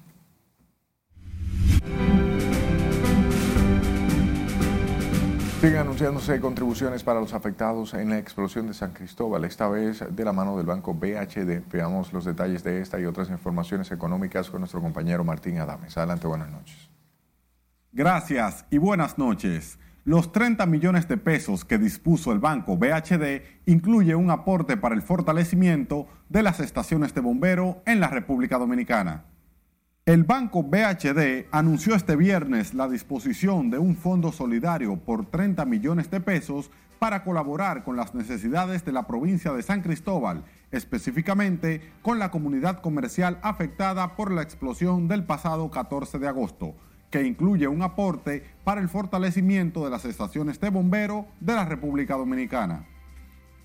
Siguen 5.62 5.78
anunciándose 5.78 6.38
contribuciones 6.38 7.02
para 7.02 7.18
los 7.18 7.32
afectados 7.32 7.94
en 7.94 8.10
la 8.10 8.18
explosión 8.18 8.66
de 8.66 8.74
San 8.74 8.92
Cristóbal, 8.92 9.46
esta 9.46 9.68
vez 9.68 10.04
de 10.14 10.24
la 10.26 10.34
mano 10.34 10.54
del 10.58 10.66
banco 10.66 10.92
BHD. 10.92 11.62
Veamos 11.72 12.12
los 12.12 12.26
detalles 12.26 12.62
de 12.62 12.82
esta 12.82 13.00
y 13.00 13.06
otras 13.06 13.30
informaciones 13.30 13.90
económicas 13.90 14.50
con 14.50 14.60
nuestro 14.60 14.82
compañero 14.82 15.24
Martín 15.24 15.56
Adames. 15.60 15.96
Adelante, 15.96 16.26
buenas 16.26 16.50
noches. 16.50 16.97
Gracias 17.92 18.66
y 18.68 18.76
buenas 18.76 19.16
noches. 19.16 19.78
Los 20.04 20.30
30 20.30 20.66
millones 20.66 21.08
de 21.08 21.16
pesos 21.16 21.64
que 21.64 21.78
dispuso 21.78 22.32
el 22.32 22.38
banco 22.38 22.76
BHD 22.76 23.40
incluye 23.64 24.14
un 24.14 24.30
aporte 24.30 24.76
para 24.76 24.94
el 24.94 25.00
fortalecimiento 25.00 26.06
de 26.28 26.42
las 26.42 26.60
estaciones 26.60 27.14
de 27.14 27.22
bombero 27.22 27.82
en 27.86 28.00
la 28.00 28.08
República 28.08 28.58
Dominicana. 28.58 29.24
El 30.04 30.24
banco 30.24 30.62
BHD 30.62 31.46
anunció 31.50 31.94
este 31.94 32.14
viernes 32.14 32.74
la 32.74 32.88
disposición 32.88 33.70
de 33.70 33.78
un 33.78 33.96
fondo 33.96 34.32
solidario 34.32 34.96
por 34.96 35.24
30 35.24 35.64
millones 35.64 36.10
de 36.10 36.20
pesos 36.20 36.70
para 36.98 37.24
colaborar 37.24 37.84
con 37.84 37.96
las 37.96 38.14
necesidades 38.14 38.84
de 38.84 38.92
la 38.92 39.06
provincia 39.06 39.54
de 39.54 39.62
San 39.62 39.80
Cristóbal, 39.80 40.44
específicamente 40.72 41.90
con 42.02 42.18
la 42.18 42.30
comunidad 42.30 42.82
comercial 42.82 43.38
afectada 43.40 44.14
por 44.14 44.30
la 44.30 44.42
explosión 44.42 45.08
del 45.08 45.24
pasado 45.24 45.70
14 45.70 46.18
de 46.18 46.28
agosto 46.28 46.74
que 47.10 47.22
incluye 47.22 47.66
un 47.68 47.82
aporte 47.82 48.44
para 48.64 48.80
el 48.80 48.88
fortalecimiento 48.88 49.84
de 49.84 49.90
las 49.90 50.04
estaciones 50.04 50.60
de 50.60 50.70
bombero 50.70 51.26
de 51.40 51.54
la 51.54 51.64
República 51.64 52.16
Dominicana. 52.16 52.86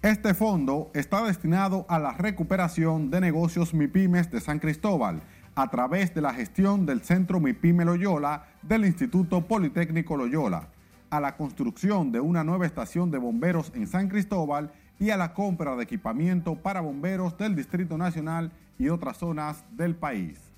Este 0.01 0.33
fondo 0.33 0.91
está 0.93 1.23
destinado 1.23 1.85
a 1.87 1.97
la 1.97 2.11
recuperación 2.11 3.09
de 3.09 3.21
negocios 3.21 3.73
MIPIMES 3.73 4.31
de 4.31 4.41
San 4.41 4.59
Cristóbal 4.59 5.21
a 5.55 5.69
través 5.69 6.13
de 6.13 6.21
la 6.21 6.33
gestión 6.33 6.85
del 6.85 7.01
Centro 7.01 7.39
MIPIME 7.39 7.85
Loyola 7.85 8.47
del 8.61 8.85
Instituto 8.85 9.47
Politécnico 9.47 10.17
Loyola, 10.17 10.69
a 11.09 11.19
la 11.19 11.37
construcción 11.37 12.11
de 12.11 12.19
una 12.19 12.43
nueva 12.43 12.65
estación 12.65 13.11
de 13.11 13.17
bomberos 13.17 13.71
en 13.75 13.87
San 13.87 14.09
Cristóbal 14.09 14.71
y 14.99 15.11
a 15.11 15.17
la 15.17 15.33
compra 15.33 15.75
de 15.75 15.83
equipamiento 15.83 16.55
para 16.55 16.81
bomberos 16.81 17.37
del 17.37 17.55
Distrito 17.55 17.97
Nacional 17.97 18.51
y 18.79 18.89
otras 18.89 19.17
zonas 19.17 19.63
del 19.71 19.95
país. 19.95 20.52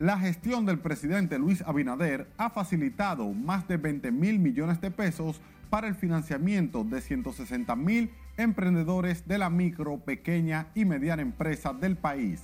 La 0.00 0.18
gestión 0.18 0.64
del 0.64 0.78
presidente 0.78 1.38
Luis 1.38 1.60
Abinader 1.60 2.26
ha 2.38 2.48
facilitado 2.48 3.34
más 3.34 3.68
de 3.68 3.76
20 3.76 4.10
mil 4.12 4.38
millones 4.38 4.80
de 4.80 4.90
pesos 4.90 5.42
para 5.68 5.88
el 5.88 5.94
financiamiento 5.94 6.84
de 6.84 7.02
160 7.02 7.76
mil 7.76 8.10
emprendedores 8.38 9.28
de 9.28 9.36
la 9.36 9.50
micro, 9.50 9.98
pequeña 9.98 10.68
y 10.74 10.86
mediana 10.86 11.20
empresa 11.20 11.74
del 11.74 11.98
país, 11.98 12.40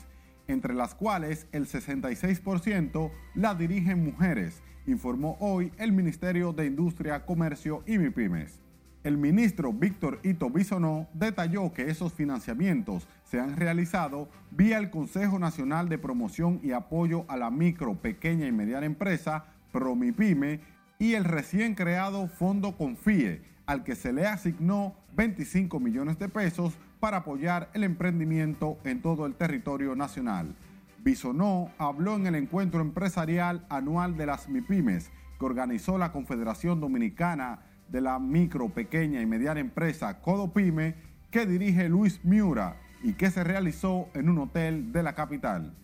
entre 0.48 0.74
las 0.74 0.94
cuales 0.94 1.46
el 1.52 1.66
66% 1.66 3.10
la 3.34 3.54
dirigen 3.54 4.04
mujeres, 4.04 4.60
informó 4.86 5.38
hoy 5.40 5.72
el 5.78 5.92
Ministerio 5.92 6.52
de 6.52 6.66
Industria, 6.66 7.24
Comercio 7.24 7.82
y 7.86 7.96
MIPIMES. 7.96 8.65
El 9.06 9.18
ministro 9.18 9.72
Víctor 9.72 10.18
Ito 10.24 10.50
Bisonó 10.50 11.06
detalló 11.14 11.72
que 11.72 11.88
esos 11.88 12.12
financiamientos 12.12 13.06
se 13.22 13.38
han 13.38 13.56
realizado 13.56 14.28
vía 14.50 14.78
el 14.78 14.90
Consejo 14.90 15.38
Nacional 15.38 15.88
de 15.88 15.96
Promoción 15.96 16.58
y 16.60 16.72
Apoyo 16.72 17.24
a 17.28 17.36
la 17.36 17.52
Micro, 17.52 17.94
Pequeña 17.94 18.48
y 18.48 18.50
Mediana 18.50 18.84
Empresa, 18.84 19.44
PROMIPYME, 19.70 20.58
y 20.98 21.12
el 21.14 21.22
recién 21.22 21.76
creado 21.76 22.26
Fondo 22.26 22.76
Confíe, 22.76 23.42
al 23.66 23.84
que 23.84 23.94
se 23.94 24.12
le 24.12 24.26
asignó 24.26 24.96
25 25.14 25.78
millones 25.78 26.18
de 26.18 26.28
pesos 26.28 26.76
para 26.98 27.18
apoyar 27.18 27.70
el 27.74 27.84
emprendimiento 27.84 28.76
en 28.82 29.02
todo 29.02 29.26
el 29.26 29.36
territorio 29.36 29.94
nacional. 29.94 30.56
Bisonó 31.04 31.70
habló 31.78 32.16
en 32.16 32.26
el 32.26 32.34
encuentro 32.34 32.80
empresarial 32.80 33.66
anual 33.68 34.16
de 34.16 34.26
las 34.26 34.48
MIPIMES 34.48 35.12
que 35.38 35.44
organizó 35.44 35.96
la 35.96 36.10
Confederación 36.10 36.80
Dominicana 36.80 37.60
de 37.88 38.00
la 38.00 38.18
Micro, 38.18 38.68
Pequeña 38.68 39.20
y 39.20 39.26
Mediana 39.26 39.60
Empresa 39.60 40.20
Codopime, 40.20 40.96
que 41.30 41.46
dirige 41.46 41.88
Luis 41.88 42.20
Miura 42.24 42.76
y 43.02 43.12
que 43.12 43.30
se 43.30 43.44
realizó 43.44 44.08
en 44.14 44.28
un 44.28 44.38
hotel 44.38 44.92
de 44.92 45.02
la 45.02 45.14
capital. 45.14 45.74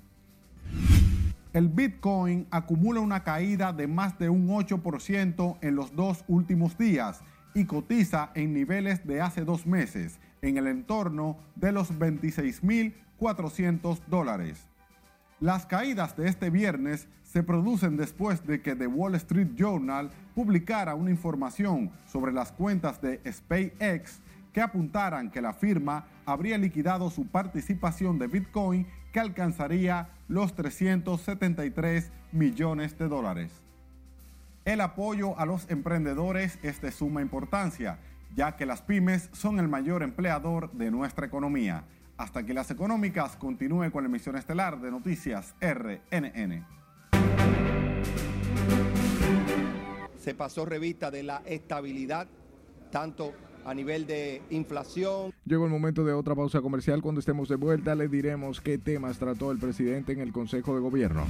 El 1.52 1.68
Bitcoin 1.68 2.46
acumula 2.50 3.00
una 3.00 3.24
caída 3.24 3.74
de 3.74 3.86
más 3.86 4.18
de 4.18 4.30
un 4.30 4.48
8% 4.48 5.58
en 5.60 5.76
los 5.76 5.94
dos 5.94 6.24
últimos 6.26 6.78
días 6.78 7.22
y 7.54 7.66
cotiza 7.66 8.30
en 8.34 8.54
niveles 8.54 9.06
de 9.06 9.20
hace 9.20 9.44
dos 9.44 9.66
meses, 9.66 10.18
en 10.40 10.56
el 10.56 10.66
entorno 10.66 11.36
de 11.54 11.72
los 11.72 11.92
26.400 11.92 14.00
dólares. 14.06 14.66
Las 15.40 15.66
caídas 15.66 16.16
de 16.16 16.28
este 16.28 16.48
viernes 16.48 17.06
se 17.32 17.42
producen 17.42 17.96
después 17.96 18.46
de 18.46 18.60
que 18.60 18.76
The 18.76 18.86
Wall 18.86 19.14
Street 19.14 19.54
Journal 19.56 20.10
publicara 20.34 20.94
una 20.94 21.10
información 21.10 21.90
sobre 22.04 22.30
las 22.30 22.52
cuentas 22.52 23.00
de 23.00 23.22
SpaceX 23.32 24.20
que 24.52 24.60
apuntaran 24.60 25.30
que 25.30 25.40
la 25.40 25.54
firma 25.54 26.04
habría 26.26 26.58
liquidado 26.58 27.08
su 27.08 27.26
participación 27.26 28.18
de 28.18 28.26
Bitcoin 28.26 28.86
que 29.14 29.20
alcanzaría 29.20 30.10
los 30.28 30.54
373 30.54 32.10
millones 32.32 32.98
de 32.98 33.08
dólares. 33.08 33.50
El 34.66 34.82
apoyo 34.82 35.38
a 35.38 35.46
los 35.46 35.70
emprendedores 35.70 36.58
es 36.62 36.82
de 36.82 36.92
suma 36.92 37.22
importancia, 37.22 37.98
ya 38.36 38.56
que 38.56 38.66
las 38.66 38.82
pymes 38.82 39.30
son 39.32 39.58
el 39.58 39.68
mayor 39.68 40.02
empleador 40.02 40.70
de 40.72 40.90
nuestra 40.90 41.26
economía. 41.26 41.84
Hasta 42.18 42.44
que 42.44 42.52
las 42.52 42.70
económicas 42.70 43.36
continúe 43.36 43.90
con 43.90 44.04
la 44.04 44.10
emisión 44.10 44.36
estelar 44.36 44.82
de 44.82 44.90
Noticias 44.90 45.54
RNN. 45.62 46.81
Se 50.22 50.34
pasó 50.34 50.64
revista 50.64 51.10
de 51.10 51.24
la 51.24 51.42
estabilidad, 51.46 52.28
tanto 52.92 53.32
a 53.64 53.74
nivel 53.74 54.06
de 54.06 54.40
inflación. 54.50 55.32
Llegó 55.44 55.64
el 55.64 55.72
momento 55.72 56.04
de 56.04 56.12
otra 56.12 56.36
pausa 56.36 56.60
comercial. 56.60 57.02
Cuando 57.02 57.18
estemos 57.18 57.48
de 57.48 57.56
vuelta 57.56 57.96
le 57.96 58.06
diremos 58.06 58.60
qué 58.60 58.78
temas 58.78 59.18
trató 59.18 59.50
el 59.50 59.58
presidente 59.58 60.12
en 60.12 60.20
el 60.20 60.30
Consejo 60.30 60.76
de 60.76 60.80
Gobierno. 60.80 61.26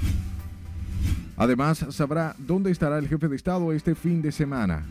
Además, 1.38 1.86
sabrá 1.88 2.36
dónde 2.36 2.70
estará 2.70 2.99
el 2.99 3.09
jefe 3.09 3.28
de 3.28 3.36
Estado 3.36 3.72
este 3.72 3.95
fin 3.95 4.20
de 4.20 4.30
semana. 4.30 4.84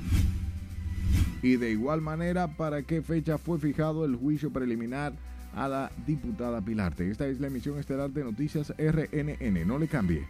Y 1.44 1.58
de 1.58 1.70
igual 1.70 2.02
manera, 2.02 2.48
para 2.48 2.82
qué 2.82 3.04
fecha 3.04 3.38
fue 3.38 3.60
fijado 3.60 4.04
el 4.04 4.16
juicio 4.16 4.52
preliminar 4.52 5.14
a 5.56 5.68
la 5.68 5.92
diputada 6.08 6.60
Pilarte. 6.60 7.12
Esta 7.12 7.28
es 7.28 7.40
la 7.40 7.48
emisión 7.48 7.78
estelar 7.78 8.10
de 8.10 8.24
Noticias 8.24 8.74
RNN. 8.80 9.68
No 9.68 9.78
le 9.78 9.88
cambie. 9.88 10.26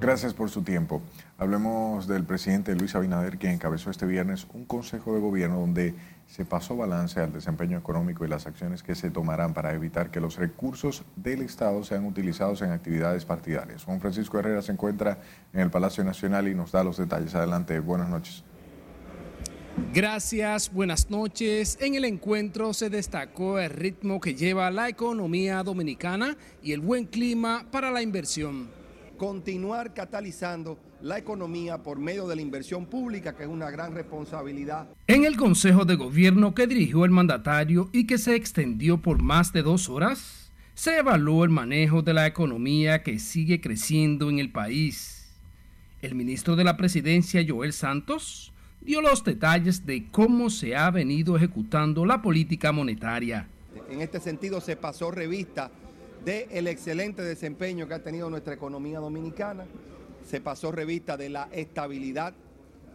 Gracias 0.00 0.32
por 0.32 0.48
su 0.48 0.62
tiempo. 0.62 1.02
Hablemos 1.36 2.08
del 2.08 2.24
presidente 2.24 2.74
Luis 2.74 2.94
Abinader, 2.94 3.36
quien 3.36 3.52
encabezó 3.52 3.90
este 3.90 4.06
viernes 4.06 4.46
un 4.54 4.64
consejo 4.64 5.12
de 5.14 5.20
gobierno 5.20 5.60
donde 5.60 5.94
se 6.26 6.46
pasó 6.46 6.74
balance 6.74 7.20
al 7.20 7.34
desempeño 7.34 7.76
económico 7.76 8.24
y 8.24 8.28
las 8.28 8.46
acciones 8.46 8.82
que 8.82 8.94
se 8.94 9.10
tomarán 9.10 9.52
para 9.52 9.74
evitar 9.74 10.10
que 10.10 10.18
los 10.18 10.36
recursos 10.36 11.04
del 11.16 11.42
Estado 11.42 11.84
sean 11.84 12.06
utilizados 12.06 12.62
en 12.62 12.70
actividades 12.70 13.26
partidarias. 13.26 13.84
Juan 13.84 14.00
Francisco 14.00 14.38
Herrera 14.38 14.62
se 14.62 14.72
encuentra 14.72 15.18
en 15.52 15.60
el 15.60 15.70
Palacio 15.70 16.02
Nacional 16.02 16.48
y 16.48 16.54
nos 16.54 16.72
da 16.72 16.82
los 16.82 16.96
detalles. 16.96 17.34
Adelante, 17.34 17.78
buenas 17.80 18.08
noches. 18.08 18.42
Gracias, 19.92 20.72
buenas 20.72 21.10
noches. 21.10 21.76
En 21.78 21.94
el 21.94 22.06
encuentro 22.06 22.72
se 22.72 22.88
destacó 22.88 23.58
el 23.58 23.68
ritmo 23.68 24.18
que 24.18 24.34
lleva 24.34 24.70
la 24.70 24.88
economía 24.88 25.62
dominicana 25.62 26.38
y 26.62 26.72
el 26.72 26.80
buen 26.80 27.04
clima 27.04 27.66
para 27.70 27.90
la 27.90 28.00
inversión 28.00 28.79
continuar 29.20 29.92
catalizando 29.92 30.78
la 31.02 31.18
economía 31.18 31.82
por 31.82 31.98
medio 31.98 32.26
de 32.26 32.36
la 32.36 32.40
inversión 32.40 32.86
pública, 32.86 33.36
que 33.36 33.42
es 33.42 33.50
una 33.50 33.70
gran 33.70 33.94
responsabilidad. 33.94 34.88
En 35.06 35.26
el 35.26 35.36
Consejo 35.36 35.84
de 35.84 35.94
Gobierno 35.96 36.54
que 36.54 36.66
dirigió 36.66 37.04
el 37.04 37.10
mandatario 37.10 37.90
y 37.92 38.06
que 38.06 38.16
se 38.16 38.34
extendió 38.34 39.02
por 39.02 39.20
más 39.20 39.52
de 39.52 39.60
dos 39.60 39.90
horas, 39.90 40.50
se 40.72 40.96
evaluó 40.96 41.44
el 41.44 41.50
manejo 41.50 42.00
de 42.00 42.14
la 42.14 42.26
economía 42.26 43.02
que 43.02 43.18
sigue 43.18 43.60
creciendo 43.60 44.30
en 44.30 44.38
el 44.38 44.50
país. 44.52 45.30
El 46.00 46.14
ministro 46.14 46.56
de 46.56 46.64
la 46.64 46.78
Presidencia, 46.78 47.44
Joel 47.46 47.74
Santos, 47.74 48.54
dio 48.80 49.02
los 49.02 49.22
detalles 49.22 49.84
de 49.84 50.08
cómo 50.10 50.48
se 50.48 50.74
ha 50.74 50.90
venido 50.90 51.36
ejecutando 51.36 52.06
la 52.06 52.22
política 52.22 52.72
monetaria. 52.72 53.46
En 53.90 54.00
este 54.00 54.18
sentido 54.18 54.62
se 54.62 54.76
pasó 54.76 55.10
revista 55.10 55.70
del 56.24 56.66
excelente 56.66 57.22
desempeño 57.22 57.88
que 57.88 57.94
ha 57.94 58.02
tenido 58.02 58.28
nuestra 58.30 58.54
economía 58.54 59.00
dominicana. 59.00 59.66
Se 60.24 60.40
pasó 60.40 60.70
revista 60.70 61.16
de 61.16 61.30
la 61.30 61.48
estabilidad, 61.52 62.34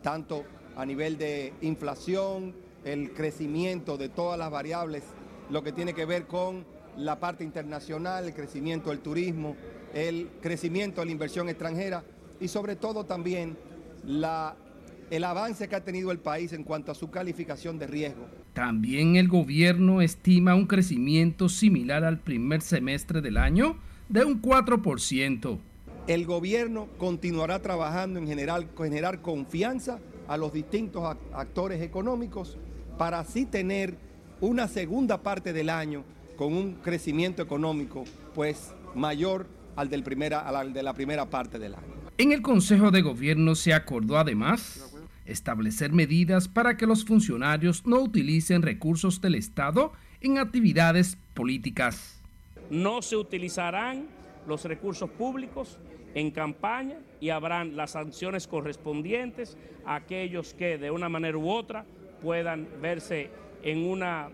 tanto 0.01 0.43
a 0.75 0.85
nivel 0.85 1.17
de 1.17 1.53
inflación, 1.61 2.53
el 2.83 3.13
crecimiento 3.13 3.97
de 3.97 4.09
todas 4.09 4.37
las 4.37 4.51
variables, 4.51 5.03
lo 5.49 5.63
que 5.63 5.71
tiene 5.71 5.93
que 5.93 6.05
ver 6.05 6.27
con 6.27 6.65
la 6.97 7.19
parte 7.19 7.43
internacional, 7.43 8.25
el 8.25 8.33
crecimiento 8.33 8.91
del 8.91 8.99
turismo, 8.99 9.55
el 9.93 10.29
crecimiento 10.41 11.01
de 11.01 11.05
la 11.05 11.11
inversión 11.11 11.49
extranjera 11.49 12.03
y 12.39 12.47
sobre 12.47 12.75
todo 12.75 13.05
también 13.05 13.57
el 14.05 15.23
avance 15.23 15.67
que 15.67 15.75
ha 15.75 15.83
tenido 15.83 16.11
el 16.11 16.19
país 16.19 16.53
en 16.53 16.63
cuanto 16.63 16.91
a 16.91 16.95
su 16.95 17.09
calificación 17.09 17.79
de 17.79 17.87
riesgo. 17.87 18.27
También 18.55 19.17
el 19.17 19.27
gobierno 19.27 20.01
estima 20.01 20.55
un 20.55 20.65
crecimiento 20.65 21.49
similar 21.49 22.05
al 22.05 22.19
primer 22.19 22.61
semestre 22.61 23.19
del 23.19 23.35
año 23.35 23.75
de 24.07 24.23
un 24.23 24.41
4%. 24.41 25.59
El 26.07 26.25
gobierno 26.25 26.87
continuará 26.97 27.61
trabajando 27.61 28.17
en 28.17 28.27
general, 28.27 28.69
generar 28.77 29.21
confianza 29.21 29.99
a 30.29 30.37
los 30.37 30.53
distintos 30.53 31.03
actores 31.33 31.81
económicos 31.81 32.57
para 32.97 33.19
así 33.19 33.45
tener 33.45 33.97
una 34.39 34.69
segunda 34.69 35.21
parte 35.21 35.51
del 35.51 35.69
año 35.69 36.05
con 36.37 36.53
un 36.53 36.75
crecimiento 36.75 37.41
económico 37.41 38.05
pues 38.33 38.73
mayor 38.95 39.47
al, 39.75 39.89
del 39.89 40.01
primera, 40.01 40.39
al 40.39 40.71
de 40.71 40.81
la 40.81 40.93
primera 40.93 41.29
parte 41.29 41.59
del 41.59 41.75
año. 41.75 41.93
En 42.17 42.31
el 42.31 42.41
Consejo 42.41 42.89
de 42.89 43.01
Gobierno 43.01 43.53
se 43.55 43.73
acordó 43.73 44.17
además 44.17 44.94
establecer 45.25 45.91
medidas 45.91 46.47
para 46.47 46.77
que 46.77 46.85
los 46.85 47.05
funcionarios 47.05 47.85
no 47.85 47.99
utilicen 47.99 48.61
recursos 48.61 49.21
del 49.21 49.35
Estado 49.35 49.93
en 50.21 50.37
actividades 50.37 51.17
políticas. 51.33 52.21
No 52.69 53.01
se 53.01 53.15
utilizarán 53.15 54.07
los 54.47 54.63
recursos 54.65 55.09
públicos 55.09 55.79
en 56.13 56.31
campaña 56.31 56.97
y 57.19 57.29
habrán 57.29 57.75
las 57.75 57.91
sanciones 57.91 58.47
correspondientes 58.47 59.57
a 59.85 59.95
aquellos 59.95 60.53
que 60.53 60.77
de 60.77 60.89
una 60.89 61.09
manera 61.09 61.37
u 61.37 61.49
otra 61.49 61.85
puedan 62.21 62.67
verse 62.81 63.29
en 63.63 63.85
una, 63.85 64.29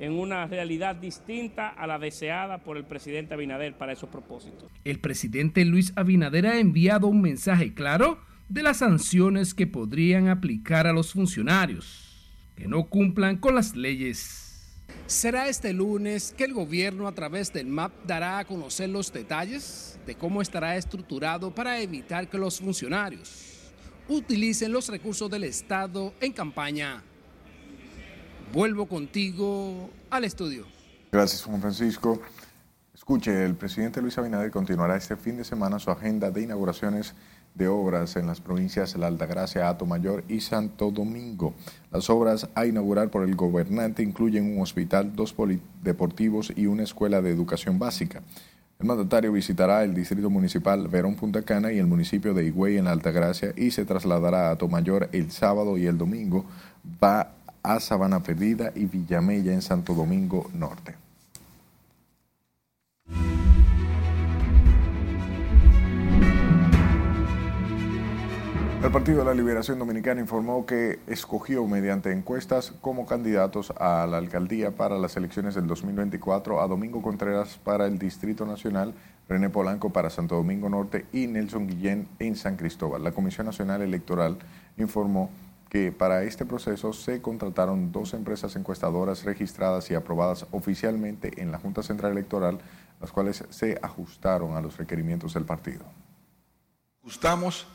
en 0.00 0.12
una 0.12 0.46
realidad 0.46 0.96
distinta 0.96 1.68
a 1.68 1.86
la 1.86 1.98
deseada 1.98 2.58
por 2.58 2.76
el 2.76 2.84
presidente 2.84 3.34
Abinader 3.34 3.76
para 3.76 3.92
esos 3.92 4.08
propósitos. 4.08 4.70
El 4.84 4.98
presidente 4.98 5.64
Luis 5.64 5.92
Abinader 5.96 6.46
ha 6.46 6.58
enviado 6.58 7.06
un 7.06 7.20
mensaje 7.20 7.74
claro 7.74 8.18
de 8.48 8.62
las 8.62 8.78
sanciones 8.78 9.54
que 9.54 9.66
podrían 9.66 10.28
aplicar 10.28 10.86
a 10.86 10.92
los 10.92 11.12
funcionarios 11.12 12.08
que 12.56 12.66
no 12.66 12.88
cumplan 12.88 13.36
con 13.36 13.54
las 13.54 13.76
leyes. 13.76 14.44
Será 15.06 15.48
este 15.48 15.72
lunes 15.72 16.34
que 16.36 16.44
el 16.44 16.54
gobierno 16.54 17.06
a 17.06 17.12
través 17.12 17.52
del 17.52 17.66
MAP 17.66 17.92
dará 18.04 18.38
a 18.38 18.44
conocer 18.44 18.88
los 18.88 19.12
detalles 19.12 19.98
de 20.06 20.14
cómo 20.14 20.42
estará 20.42 20.76
estructurado 20.76 21.54
para 21.54 21.78
evitar 21.80 22.28
que 22.28 22.38
los 22.38 22.58
funcionarios 22.58 23.72
utilicen 24.08 24.72
los 24.72 24.88
recursos 24.88 25.30
del 25.30 25.44
Estado 25.44 26.14
en 26.20 26.32
campaña. 26.32 27.02
Vuelvo 28.52 28.86
contigo 28.86 29.90
al 30.10 30.24
estudio. 30.24 30.66
Gracias, 31.12 31.42
Juan 31.42 31.60
Francisco. 31.60 32.20
Escuche, 32.94 33.44
el 33.44 33.54
presidente 33.54 34.02
Luis 34.02 34.18
Abinader 34.18 34.50
continuará 34.50 34.96
este 34.96 35.16
fin 35.16 35.36
de 35.36 35.44
semana 35.44 35.78
su 35.78 35.90
agenda 35.90 36.30
de 36.30 36.42
inauguraciones 36.42 37.14
de 37.54 37.68
obras 37.68 38.16
en 38.16 38.26
las 38.26 38.40
provincias 38.40 38.92
de 38.92 38.98
La 38.98 39.08
Altagracia, 39.08 39.76
Mayor 39.86 40.24
y 40.28 40.40
Santo 40.40 40.90
Domingo. 40.90 41.54
Las 41.90 42.08
obras 42.10 42.48
a 42.54 42.66
inaugurar 42.66 43.10
por 43.10 43.24
el 43.24 43.34
gobernante 43.34 44.02
incluyen 44.02 44.56
un 44.56 44.62
hospital, 44.62 45.14
dos 45.16 45.34
deportivos 45.82 46.52
y 46.54 46.66
una 46.66 46.84
escuela 46.84 47.20
de 47.20 47.30
educación 47.30 47.78
básica. 47.78 48.22
El 48.78 48.86
mandatario 48.86 49.32
visitará 49.32 49.82
el 49.82 49.92
distrito 49.92 50.30
municipal 50.30 50.86
Verón 50.86 51.16
Punta 51.16 51.42
Cana 51.42 51.72
y 51.72 51.78
el 51.78 51.88
municipio 51.88 52.32
de 52.32 52.44
Higüey 52.46 52.76
en 52.76 52.84
La 52.84 52.92
Altagracia 52.92 53.52
y 53.56 53.72
se 53.72 53.84
trasladará 53.84 54.52
a 54.52 54.68
Mayor 54.68 55.08
el 55.10 55.32
sábado 55.32 55.76
y 55.76 55.86
el 55.86 55.98
domingo. 55.98 56.44
Va 57.02 57.32
a 57.64 57.80
Sabana 57.80 58.22
Perdida 58.22 58.70
y 58.76 58.84
Villamella 58.84 59.52
en 59.52 59.62
Santo 59.62 59.94
Domingo 59.94 60.48
Norte. 60.54 60.94
El 68.80 68.92
Partido 68.92 69.18
de 69.18 69.24
la 69.24 69.34
Liberación 69.34 69.80
Dominicana 69.80 70.20
informó 70.20 70.64
que 70.64 71.00
escogió 71.08 71.66
mediante 71.66 72.12
encuestas 72.12 72.72
como 72.80 73.06
candidatos 73.06 73.72
a 73.76 74.06
la 74.06 74.18
alcaldía 74.18 74.70
para 74.70 74.96
las 74.98 75.16
elecciones 75.16 75.56
del 75.56 75.66
2024 75.66 76.62
a 76.62 76.68
Domingo 76.68 77.02
Contreras 77.02 77.58
para 77.58 77.86
el 77.86 77.98
Distrito 77.98 78.46
Nacional, 78.46 78.94
René 79.28 79.50
Polanco 79.50 79.90
para 79.90 80.10
Santo 80.10 80.36
Domingo 80.36 80.68
Norte 80.68 81.06
y 81.12 81.26
Nelson 81.26 81.66
Guillén 81.66 82.08
en 82.20 82.36
San 82.36 82.56
Cristóbal. 82.56 83.02
La 83.02 83.10
Comisión 83.10 83.46
Nacional 83.46 83.82
Electoral 83.82 84.38
informó 84.76 85.28
que 85.68 85.90
para 85.90 86.22
este 86.22 86.46
proceso 86.46 86.92
se 86.92 87.20
contrataron 87.20 87.90
dos 87.90 88.14
empresas 88.14 88.54
encuestadoras 88.54 89.24
registradas 89.24 89.90
y 89.90 89.96
aprobadas 89.96 90.46
oficialmente 90.52 91.42
en 91.42 91.50
la 91.50 91.58
Junta 91.58 91.82
Central 91.82 92.12
Electoral, 92.12 92.60
las 93.00 93.10
cuales 93.10 93.44
se 93.50 93.78
ajustaron 93.82 94.56
a 94.56 94.60
los 94.60 94.76
requerimientos 94.76 95.34
del 95.34 95.44
partido. 95.44 95.84
Ajustamos 97.02 97.66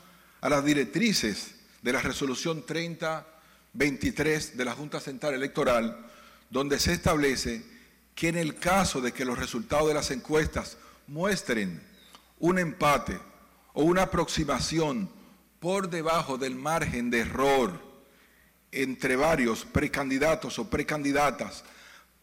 a 0.44 0.50
las 0.50 0.62
directrices 0.62 1.54
de 1.80 1.90
la 1.90 2.02
resolución 2.02 2.66
3023 2.66 4.58
de 4.58 4.64
la 4.66 4.74
Junta 4.74 5.00
Central 5.00 5.32
Electoral, 5.32 5.96
donde 6.50 6.78
se 6.78 6.92
establece 6.92 7.64
que 8.14 8.28
en 8.28 8.36
el 8.36 8.56
caso 8.56 9.00
de 9.00 9.12
que 9.12 9.24
los 9.24 9.38
resultados 9.38 9.88
de 9.88 9.94
las 9.94 10.10
encuestas 10.10 10.76
muestren 11.06 11.82
un 12.40 12.58
empate 12.58 13.18
o 13.72 13.84
una 13.84 14.02
aproximación 14.02 15.08
por 15.60 15.88
debajo 15.88 16.36
del 16.36 16.56
margen 16.56 17.08
de 17.08 17.20
error 17.20 17.80
entre 18.70 19.16
varios 19.16 19.64
precandidatos 19.64 20.58
o 20.58 20.68
precandidatas 20.68 21.64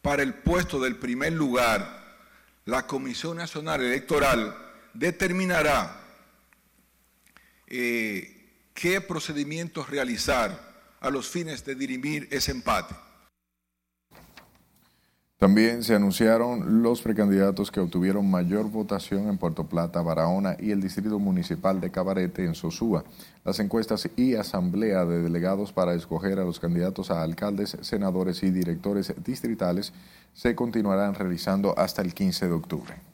para 0.04 0.22
el 0.22 0.36
puesto 0.36 0.80
del 0.80 0.96
primer 0.96 1.34
lugar, 1.34 2.20
la 2.66 2.86
Comisión 2.86 3.38
Nacional 3.38 3.82
Electoral 3.82 4.56
determinará 4.94 6.02
eh, 7.72 8.70
qué 8.74 9.02
procedimientos 9.02 9.90
realizar 9.90 10.72
a 11.00 11.10
los 11.10 11.30
fines 11.30 11.66
de 11.66 11.76
dirimir 11.76 12.28
ese 12.32 12.52
empate. 12.52 12.94
También 15.42 15.82
se 15.82 15.96
anunciaron 15.96 16.84
los 16.84 17.02
precandidatos 17.02 17.72
que 17.72 17.80
obtuvieron 17.80 18.30
mayor 18.30 18.70
votación 18.70 19.28
en 19.28 19.40
Puerto 19.40 19.66
Plata, 19.66 20.00
Barahona 20.04 20.56
y 20.60 20.70
el 20.70 20.82
Distrito 20.82 21.18
Municipal 21.18 21.82
de 21.82 21.90
Cabarete 21.90 22.46
en 22.46 22.54
Sosúa. 22.54 23.04
Las 23.44 23.60
encuestas 23.60 24.08
y 24.16 24.36
asamblea 24.36 25.04
de 25.06 25.24
delegados 25.24 25.74
para 25.74 25.96
escoger 25.96 26.38
a 26.38 26.44
los 26.44 26.60
candidatos 26.60 27.10
a 27.10 27.24
alcaldes, 27.24 27.76
senadores 27.82 28.44
y 28.44 28.52
directores 28.52 29.16
distritales 29.26 29.94
se 30.36 30.54
continuarán 30.54 31.16
realizando 31.16 31.74
hasta 31.76 32.04
el 32.04 32.14
15 32.14 32.48
de 32.48 32.54
octubre. 32.54 33.11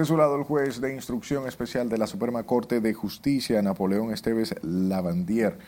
De 0.00 0.06
su 0.06 0.16
lado, 0.16 0.34
el 0.36 0.44
juez 0.44 0.80
de 0.80 0.94
instrucción 0.94 1.46
especial 1.46 1.90
de 1.90 1.98
la 1.98 2.06
Suprema 2.06 2.44
Corte 2.44 2.80
de 2.80 2.94
Justicia, 2.94 3.60
Napoleón 3.60 4.14
Esteves 4.14 4.54
Lavandier, 4.62 5.58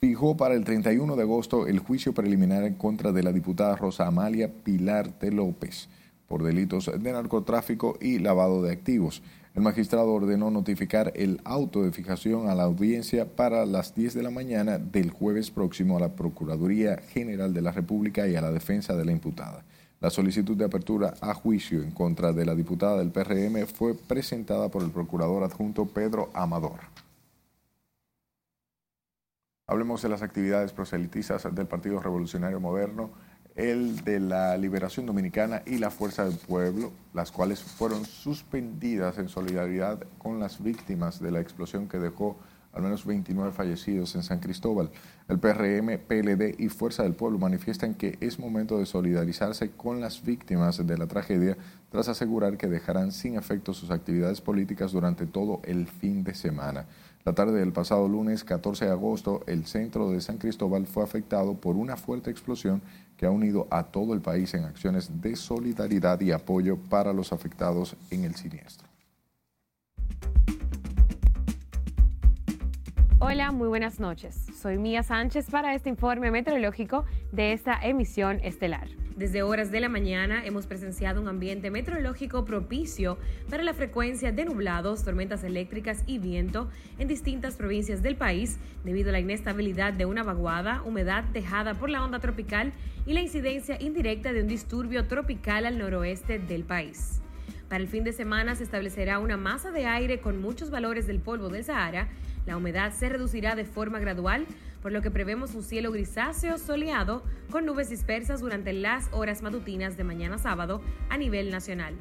fijó 0.00 0.36
para 0.36 0.54
el 0.54 0.64
31 0.64 1.14
de 1.14 1.22
agosto 1.22 1.68
el 1.68 1.78
juicio 1.78 2.12
preliminar 2.12 2.64
en 2.64 2.74
contra 2.74 3.12
de 3.12 3.22
la 3.22 3.30
diputada 3.30 3.76
Rosa 3.76 4.08
Amalia 4.08 4.50
Pilar 4.52 5.16
de 5.20 5.30
López 5.30 5.88
por 6.26 6.42
delitos 6.42 6.90
de 6.98 7.12
narcotráfico 7.12 7.96
y 8.00 8.18
lavado 8.18 8.60
de 8.60 8.72
activos. 8.72 9.22
El 9.54 9.62
magistrado 9.62 10.12
ordenó 10.12 10.50
notificar 10.50 11.12
el 11.14 11.40
auto 11.44 11.84
de 11.84 11.92
fijación 11.92 12.48
a 12.48 12.56
la 12.56 12.64
audiencia 12.64 13.36
para 13.36 13.66
las 13.66 13.94
10 13.94 14.14
de 14.14 14.22
la 14.24 14.30
mañana 14.30 14.78
del 14.78 15.10
jueves 15.10 15.52
próximo 15.52 15.96
a 15.96 16.00
la 16.00 16.16
Procuraduría 16.16 16.96
General 16.96 17.54
de 17.54 17.62
la 17.62 17.70
República 17.70 18.26
y 18.26 18.34
a 18.34 18.40
la 18.40 18.50
defensa 18.50 18.96
de 18.96 19.04
la 19.04 19.12
imputada. 19.12 19.64
La 20.00 20.10
solicitud 20.10 20.56
de 20.56 20.66
apertura 20.66 21.14
a 21.22 21.32
juicio 21.32 21.82
en 21.82 21.90
contra 21.90 22.32
de 22.32 22.44
la 22.44 22.54
diputada 22.54 22.98
del 22.98 23.10
PRM 23.10 23.66
fue 23.66 23.94
presentada 23.94 24.68
por 24.68 24.82
el 24.82 24.90
procurador 24.90 25.42
adjunto 25.42 25.86
Pedro 25.86 26.30
Amador. 26.34 26.80
Hablemos 29.66 30.02
de 30.02 30.10
las 30.10 30.20
actividades 30.20 30.72
proselitizas 30.72 31.52
del 31.54 31.66
Partido 31.66 31.98
Revolucionario 31.98 32.60
Moderno, 32.60 33.10
el 33.56 34.04
de 34.04 34.20
la 34.20 34.56
Liberación 34.58 35.06
Dominicana 35.06 35.62
y 35.64 35.78
la 35.78 35.90
Fuerza 35.90 36.26
del 36.26 36.36
Pueblo, 36.36 36.92
las 37.14 37.32
cuales 37.32 37.62
fueron 37.62 38.04
suspendidas 38.04 39.16
en 39.16 39.30
solidaridad 39.30 39.98
con 40.18 40.38
las 40.38 40.62
víctimas 40.62 41.20
de 41.20 41.30
la 41.30 41.40
explosión 41.40 41.88
que 41.88 41.98
dejó 41.98 42.36
al 42.76 42.82
menos 42.82 43.06
29 43.06 43.52
fallecidos 43.52 44.14
en 44.14 44.22
San 44.22 44.38
Cristóbal. 44.38 44.90
El 45.28 45.38
PRM, 45.38 45.98
PLD 46.06 46.54
y 46.58 46.68
Fuerza 46.68 47.02
del 47.02 47.14
Pueblo 47.14 47.38
manifiestan 47.38 47.94
que 47.94 48.18
es 48.20 48.38
momento 48.38 48.78
de 48.78 48.86
solidarizarse 48.86 49.70
con 49.70 50.00
las 50.00 50.22
víctimas 50.22 50.86
de 50.86 50.98
la 50.98 51.06
tragedia 51.06 51.56
tras 51.90 52.08
asegurar 52.08 52.58
que 52.58 52.68
dejarán 52.68 53.12
sin 53.12 53.36
efecto 53.36 53.72
sus 53.72 53.90
actividades 53.90 54.42
políticas 54.42 54.92
durante 54.92 55.26
todo 55.26 55.60
el 55.64 55.86
fin 55.86 56.22
de 56.22 56.34
semana. 56.34 56.86
La 57.24 57.32
tarde 57.32 57.58
del 57.58 57.72
pasado 57.72 58.06
lunes 58.08 58.44
14 58.44 58.84
de 58.84 58.90
agosto, 58.92 59.42
el 59.46 59.66
centro 59.66 60.10
de 60.10 60.20
San 60.20 60.36
Cristóbal 60.36 60.86
fue 60.86 61.02
afectado 61.02 61.54
por 61.54 61.76
una 61.76 61.96
fuerte 61.96 62.30
explosión 62.30 62.82
que 63.16 63.26
ha 63.26 63.30
unido 63.30 63.66
a 63.70 63.84
todo 63.84 64.12
el 64.12 64.20
país 64.20 64.52
en 64.54 64.64
acciones 64.64 65.22
de 65.22 65.34
solidaridad 65.34 66.20
y 66.20 66.30
apoyo 66.30 66.76
para 66.76 67.12
los 67.12 67.32
afectados 67.32 67.96
en 68.10 68.24
el 68.24 68.36
siniestro. 68.36 68.86
Hola, 73.18 73.50
muy 73.50 73.66
buenas 73.66 73.98
noches. 73.98 74.44
Soy 74.60 74.76
Mía 74.76 75.02
Sánchez 75.02 75.50
para 75.50 75.74
este 75.74 75.88
informe 75.88 76.30
meteorológico 76.30 77.06
de 77.32 77.54
esta 77.54 77.80
emisión 77.82 78.40
estelar. 78.42 78.88
Desde 79.16 79.42
horas 79.42 79.70
de 79.70 79.80
la 79.80 79.88
mañana 79.88 80.44
hemos 80.44 80.66
presenciado 80.66 81.22
un 81.22 81.28
ambiente 81.28 81.70
meteorológico 81.70 82.44
propicio 82.44 83.16
para 83.48 83.62
la 83.62 83.72
frecuencia 83.72 84.32
de 84.32 84.44
nublados, 84.44 85.02
tormentas 85.02 85.44
eléctricas 85.44 86.04
y 86.06 86.18
viento 86.18 86.68
en 86.98 87.08
distintas 87.08 87.56
provincias 87.56 88.02
del 88.02 88.16
país 88.16 88.58
debido 88.84 89.08
a 89.08 89.12
la 89.12 89.20
inestabilidad 89.20 89.94
de 89.94 90.04
una 90.04 90.22
vaguada, 90.22 90.82
humedad 90.82 91.24
dejada 91.24 91.72
por 91.72 91.88
la 91.88 92.04
onda 92.04 92.18
tropical 92.18 92.74
y 93.06 93.14
la 93.14 93.22
incidencia 93.22 93.80
indirecta 93.80 94.34
de 94.34 94.42
un 94.42 94.48
disturbio 94.48 95.06
tropical 95.06 95.64
al 95.64 95.78
noroeste 95.78 96.38
del 96.38 96.64
país. 96.64 97.22
Para 97.68 97.82
el 97.82 97.88
fin 97.88 98.04
de 98.04 98.12
semana 98.12 98.54
se 98.54 98.62
establecerá 98.62 99.18
una 99.18 99.36
masa 99.36 99.72
de 99.72 99.86
aire 99.86 100.20
con 100.20 100.40
muchos 100.40 100.70
valores 100.70 101.06
del 101.06 101.18
polvo 101.18 101.48
del 101.48 101.64
Sahara. 101.64 102.08
La 102.46 102.56
humedad 102.56 102.92
se 102.92 103.08
reducirá 103.08 103.56
de 103.56 103.64
forma 103.64 103.98
gradual, 103.98 104.46
por 104.80 104.92
lo 104.92 105.02
que 105.02 105.10
prevemos 105.10 105.54
un 105.54 105.64
cielo 105.64 105.90
grisáceo 105.90 106.58
soleado 106.58 107.24
con 107.50 107.66
nubes 107.66 107.90
dispersas 107.90 108.40
durante 108.40 108.72
las 108.72 109.08
horas 109.10 109.42
matutinas 109.42 109.96
de 109.96 110.04
mañana 110.04 110.38
sábado 110.38 110.80
a 111.08 111.18
nivel 111.18 111.50
nacional. 111.50 111.94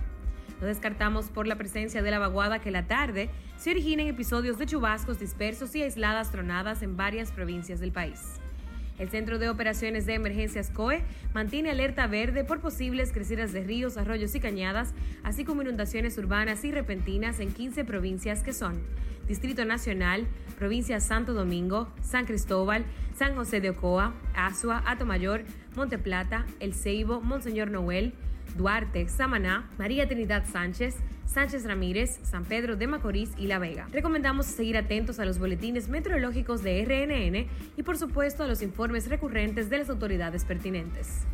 No 0.61 0.67
descartamos 0.67 1.31
por 1.31 1.47
la 1.47 1.57
presencia 1.57 2.03
de 2.03 2.11
la 2.11 2.19
vaguada 2.19 2.59
que 2.59 2.71
la 2.71 2.87
tarde 2.87 3.29
se 3.57 3.71
originen 3.71 4.07
episodios 4.07 4.57
de 4.59 4.67
chubascos 4.67 5.19
dispersos 5.19 5.75
y 5.75 5.81
aisladas 5.81 6.31
tronadas 6.31 6.83
en 6.83 6.95
varias 6.95 7.31
provincias 7.31 7.79
del 7.79 7.91
país. 7.91 8.39
El 8.99 9.09
Centro 9.09 9.39
de 9.39 9.49
Operaciones 9.49 10.05
de 10.05 10.13
Emergencias 10.13 10.69
COE 10.69 11.03
mantiene 11.33 11.71
alerta 11.71 12.07
verde 12.07 12.45
por 12.45 12.61
posibles 12.61 13.11
crecidas 13.11 13.51
de 13.51 13.61
ríos, 13.61 13.97
arroyos 13.97 14.33
y 14.35 14.39
cañadas, 14.39 14.93
así 15.23 15.43
como 15.43 15.63
inundaciones 15.63 16.17
urbanas 16.17 16.63
y 16.63 16.71
repentinas 16.71 17.41
en 17.41 17.51
15 17.51 17.83
provincias 17.83 18.41
que 18.41 18.53
son 18.53 18.81
Distrito 19.27 19.65
Nacional, 19.65 20.27
Provincia 20.57 20.99
Santo 20.99 21.33
Domingo, 21.33 21.87
San 22.01 22.25
Cristóbal, 22.25 22.85
San 23.15 23.35
José 23.35 23.61
de 23.61 23.71
Ocoa, 23.71 24.13
Asua, 24.35 24.83
Atomayor, 24.85 25.43
Monte 25.75 25.97
Plata, 25.97 26.45
El 26.59 26.73
Ceibo, 26.73 27.21
Monseñor 27.21 27.71
Noel, 27.71 28.13
Duarte, 28.55 29.09
Samaná, 29.09 29.69
María 29.77 30.07
Trinidad 30.07 30.45
Sánchez, 30.45 30.95
Sánchez 31.25 31.65
Ramírez, 31.65 32.19
San 32.23 32.45
Pedro 32.45 32.75
de 32.75 32.87
Macorís 32.87 33.31
y 33.37 33.47
La 33.47 33.59
Vega. 33.59 33.87
Recomendamos 33.91 34.45
seguir 34.45 34.77
atentos 34.77 35.19
a 35.19 35.25
los 35.25 35.39
boletines 35.39 35.89
meteorológicos 35.89 36.63
de 36.63 36.85
RNN 36.85 37.47
y 37.77 37.83
por 37.83 37.97
supuesto 37.97 38.43
a 38.43 38.47
los 38.47 38.61
informes 38.61 39.09
recurrentes 39.09 39.69
de 39.69 39.79
las 39.79 39.89
autoridades 39.89 40.45
pertinentes. 40.45 41.25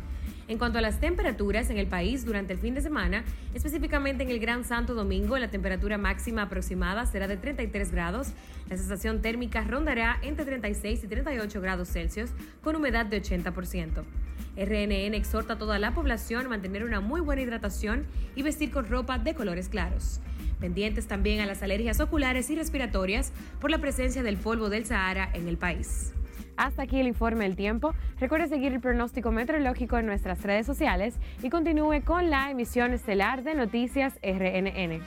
En 0.52 0.58
cuanto 0.58 0.76
a 0.76 0.82
las 0.82 1.00
temperaturas 1.00 1.70
en 1.70 1.78
el 1.78 1.86
país 1.86 2.26
durante 2.26 2.52
el 2.52 2.58
fin 2.58 2.74
de 2.74 2.82
semana, 2.82 3.24
específicamente 3.54 4.22
en 4.22 4.28
el 4.28 4.38
Gran 4.38 4.64
Santo 4.64 4.92
Domingo, 4.92 5.38
la 5.38 5.48
temperatura 5.48 5.96
máxima 5.96 6.42
aproximada 6.42 7.06
será 7.06 7.26
de 7.26 7.38
33 7.38 7.90
grados, 7.90 8.28
la 8.68 8.76
sensación 8.76 9.22
térmica 9.22 9.64
rondará 9.64 10.18
entre 10.20 10.44
36 10.44 11.04
y 11.04 11.06
38 11.06 11.58
grados 11.62 11.88
Celsius 11.88 12.32
con 12.62 12.76
humedad 12.76 13.06
de 13.06 13.22
80%. 13.22 14.02
RNN 14.54 15.14
exhorta 15.14 15.54
a 15.54 15.58
toda 15.58 15.78
la 15.78 15.94
población 15.94 16.44
a 16.44 16.50
mantener 16.50 16.84
una 16.84 17.00
muy 17.00 17.22
buena 17.22 17.40
hidratación 17.40 18.04
y 18.36 18.42
vestir 18.42 18.70
con 18.70 18.86
ropa 18.86 19.16
de 19.16 19.34
colores 19.34 19.70
claros. 19.70 20.20
Pendientes 20.60 21.06
también 21.06 21.40
a 21.40 21.46
las 21.46 21.62
alergias 21.62 21.98
oculares 21.98 22.50
y 22.50 22.56
respiratorias 22.56 23.32
por 23.58 23.70
la 23.70 23.78
presencia 23.78 24.22
del 24.22 24.36
polvo 24.36 24.68
del 24.68 24.84
Sahara 24.84 25.30
en 25.32 25.48
el 25.48 25.56
país. 25.56 26.12
Hasta 26.56 26.82
aquí 26.82 27.00
el 27.00 27.06
informe 27.06 27.44
del 27.44 27.56
tiempo. 27.56 27.94
Recuerde 28.20 28.48
seguir 28.48 28.72
el 28.72 28.80
pronóstico 28.80 29.32
meteorológico 29.32 29.98
en 29.98 30.06
nuestras 30.06 30.42
redes 30.42 30.66
sociales 30.66 31.14
y 31.42 31.50
continúe 31.50 32.02
con 32.04 32.30
la 32.30 32.50
emisión 32.50 32.92
estelar 32.92 33.42
de 33.42 33.54
Noticias 33.54 34.18
RNN. 34.22 35.00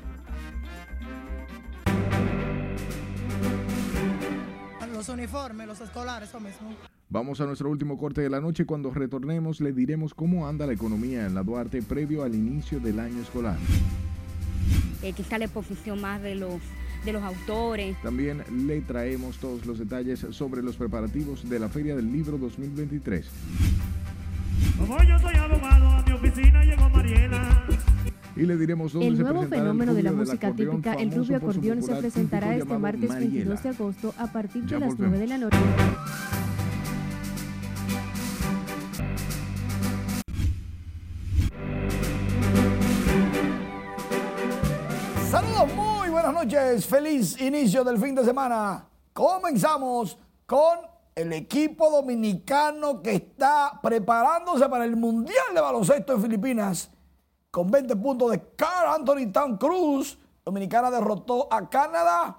Los 4.93 5.10
uniformes, 5.10 5.68
los 5.68 5.82
escolares, 5.82 6.30
eso 6.30 6.39
mismo. 6.39 6.70
Vamos 7.10 7.39
a 7.39 7.46
nuestro 7.46 7.70
último 7.70 7.98
corte 7.98 8.22
de 8.22 8.30
la 8.30 8.41
noche. 8.41 8.66
Cuando 8.66 8.91
retornemos 8.91 9.62
le 9.62 9.72
diremos 9.72 10.14
cómo 10.14 10.48
anda 10.48 10.66
la 10.66 10.74
economía 10.74 11.26
en 11.28 11.36
la 11.36 11.43
Duarte 11.43 11.82
previo 11.82 12.24
al 12.24 12.34
inicio 12.34 12.80
del 12.80 13.00
año 13.00 13.22
escolar. 13.22 13.58
Eh, 15.04 15.14
quizá 15.14 15.38
la 15.38 15.46
exposición 15.46 16.02
más 16.02 16.22
de 16.22 16.36
los 16.36 16.60
de 17.06 17.14
los 17.14 17.24
autores. 17.24 17.95
También 18.01 18.43
le 18.68 18.82
traemos 18.82 19.38
todos 19.38 19.66
los 19.66 19.80
detalles 19.80 20.26
sobre 20.32 20.64
los 20.64 20.76
preparativos 20.76 21.47
de 21.47 21.60
la 21.60 21.70
Feria 21.70 21.95
del 21.95 22.12
Libro 22.12 22.38
2023. 22.38 23.26
Como 24.78 24.97
yo 25.03 25.20
soy 25.20 25.36
abogado, 25.36 25.89
a 25.89 26.03
mi 26.03 26.12
oficina 26.14 26.64
llegó 26.64 26.89
Mariela. 26.89 27.66
Y 28.36 28.41
le 28.41 28.58
diremos 28.58 28.91
dónde 28.91 29.08
El 29.08 29.16
se 29.16 29.22
nuevo 29.24 29.39
presentará 29.39 29.64
fenómeno 29.64 29.91
el 29.91 29.97
de 29.97 30.03
la 30.03 30.12
música 30.12 30.47
acordeón, 30.47 30.82
típica, 30.82 30.93
el 30.95 31.12
rubio 31.12 31.38
acordeón, 31.38 31.84
se 31.84 31.95
presentará 31.95 32.56
este 32.56 32.78
martes 32.78 33.10
Mariela. 33.10 33.32
22 33.32 33.64
de 33.64 33.70
agosto 33.70 34.14
a 34.18 34.28
partir 34.28 34.64
de 34.64 34.72
Ya 34.72 34.80
las 34.80 34.99
9 34.99 35.20
de 35.20 35.28
la 35.28 35.38
noche. 35.38 35.58
Feliz 46.46 47.41
inicio 47.41 47.84
del 47.84 47.98
fin 47.98 48.14
de 48.14 48.24
semana. 48.24 48.88
Comenzamos 49.14 50.16
con 50.46 50.78
el 51.16 51.34
equipo 51.34 51.89
dominicano 51.89 53.02
que 53.02 53.16
está 53.16 53.80
preparándose 53.82 54.70
para 54.70 54.86
el 54.86 54.96
Mundial 54.96 55.56
de 55.56 55.62
Baloncesto 55.62 56.14
en 56.14 56.22
Filipinas. 56.22 56.91
Con 57.50 57.72
20 57.72 57.96
puntos 57.96 58.30
de 58.30 58.54
Carl 58.56 58.93
Anthony 58.93 59.32
Town 59.32 59.58
Cruz. 59.58 60.20
Dominicana 60.43 60.91
derrotó 60.91 61.48
a 61.52 61.68
Canadá. 61.68 62.38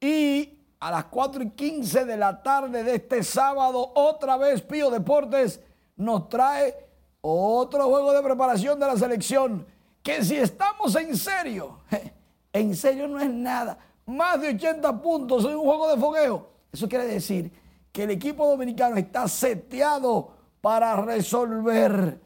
Y 0.00 0.58
a 0.80 0.90
las 0.90 1.04
4 1.04 1.44
y 1.44 1.50
15 1.50 2.06
de 2.06 2.16
la 2.16 2.42
tarde 2.42 2.82
de 2.82 2.96
este 2.96 3.22
sábado, 3.22 3.92
otra 3.94 4.36
vez 4.36 4.62
Pío 4.62 4.90
Deportes 4.90 5.60
nos 5.94 6.28
trae 6.28 6.74
otro 7.20 7.84
juego 7.84 8.12
de 8.14 8.20
preparación 8.20 8.80
de 8.80 8.86
la 8.88 8.96
selección. 8.96 9.64
Que 10.02 10.24
si 10.24 10.34
estamos 10.34 10.96
en 10.96 11.16
serio, 11.16 11.78
en 12.54 12.74
serio 12.76 13.08
no 13.08 13.20
es 13.20 13.30
nada. 13.30 13.76
Más 14.06 14.40
de 14.40 14.48
80 14.50 15.02
puntos 15.02 15.44
en 15.44 15.56
un 15.56 15.64
juego 15.64 15.88
de 15.88 16.00
fogueo. 16.00 16.48
Eso 16.72 16.88
quiere 16.88 17.06
decir 17.06 17.52
que 17.92 18.04
el 18.04 18.10
equipo 18.10 18.46
dominicano 18.48 18.96
está 18.96 19.28
seteado 19.28 20.30
para 20.60 20.96
resolver. 20.96 22.20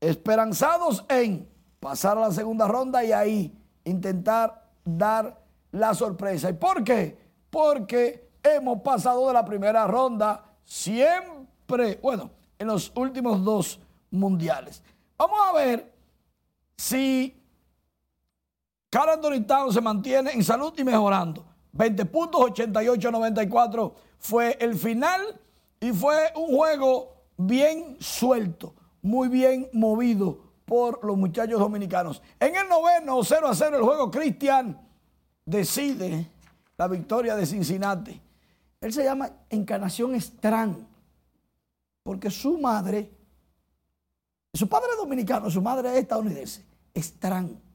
Esperanzados 0.00 1.04
en 1.08 1.48
pasar 1.80 2.16
a 2.16 2.22
la 2.22 2.32
segunda 2.32 2.68
ronda 2.68 3.04
y 3.04 3.12
ahí 3.12 3.58
intentar 3.84 4.70
dar 4.84 5.42
la 5.72 5.94
sorpresa. 5.94 6.48
¿Y 6.48 6.54
por 6.54 6.84
qué? 6.84 7.18
Porque 7.50 8.30
hemos 8.42 8.80
pasado 8.82 9.26
de 9.26 9.32
la 9.34 9.44
primera 9.44 9.86
ronda 9.86 10.44
siempre, 10.64 11.98
bueno, 12.00 12.30
en 12.56 12.68
los 12.68 12.92
últimos 12.94 13.42
dos 13.42 13.80
mundiales. 14.12 14.82
Vamos 15.18 15.38
a 15.48 15.52
ver 15.54 15.92
si 16.76 17.39
Carl 18.90 19.10
Anthony 19.10 19.72
se 19.72 19.80
mantiene 19.80 20.32
en 20.32 20.42
salud 20.42 20.74
y 20.76 20.82
mejorando. 20.82 21.46
20 21.72 22.04
puntos, 22.06 22.40
88-94 22.50 23.92
fue 24.18 24.58
el 24.60 24.76
final 24.76 25.40
y 25.78 25.92
fue 25.92 26.32
un 26.34 26.56
juego 26.56 27.14
bien 27.36 27.96
suelto, 28.00 28.74
muy 29.00 29.28
bien 29.28 29.68
movido 29.72 30.50
por 30.64 31.04
los 31.04 31.16
muchachos 31.16 31.60
dominicanos. 31.60 32.20
En 32.40 32.56
el 32.56 32.68
noveno, 32.68 33.22
0 33.22 33.48
a 33.48 33.54
0 33.54 33.76
el 33.76 33.82
juego, 33.84 34.10
Cristian 34.10 34.76
decide 35.44 36.26
la 36.76 36.88
victoria 36.88 37.36
de 37.36 37.46
Cincinnati. 37.46 38.20
Él 38.80 38.92
se 38.92 39.04
llama 39.04 39.30
Encarnación 39.48 40.20
Strang, 40.20 40.86
porque 42.02 42.30
su 42.30 42.58
madre, 42.58 43.10
su 44.52 44.68
padre 44.68 44.88
es 44.92 44.98
dominicano, 44.98 45.48
su 45.48 45.62
madre 45.62 45.92
es 45.92 45.98
estadounidense, 45.98 46.64
Strang. 46.96 47.69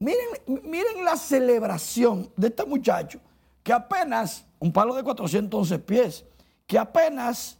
Miren, 0.00 0.28
miren 0.62 1.04
la 1.04 1.16
celebración 1.16 2.30
de 2.36 2.48
este 2.48 2.64
muchacho, 2.64 3.20
que 3.62 3.72
apenas, 3.72 4.46
un 4.60 4.72
palo 4.72 4.94
de 4.94 5.02
411 5.02 5.78
pies, 5.80 6.24
que 6.66 6.78
apenas 6.78 7.58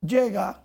llega 0.00 0.64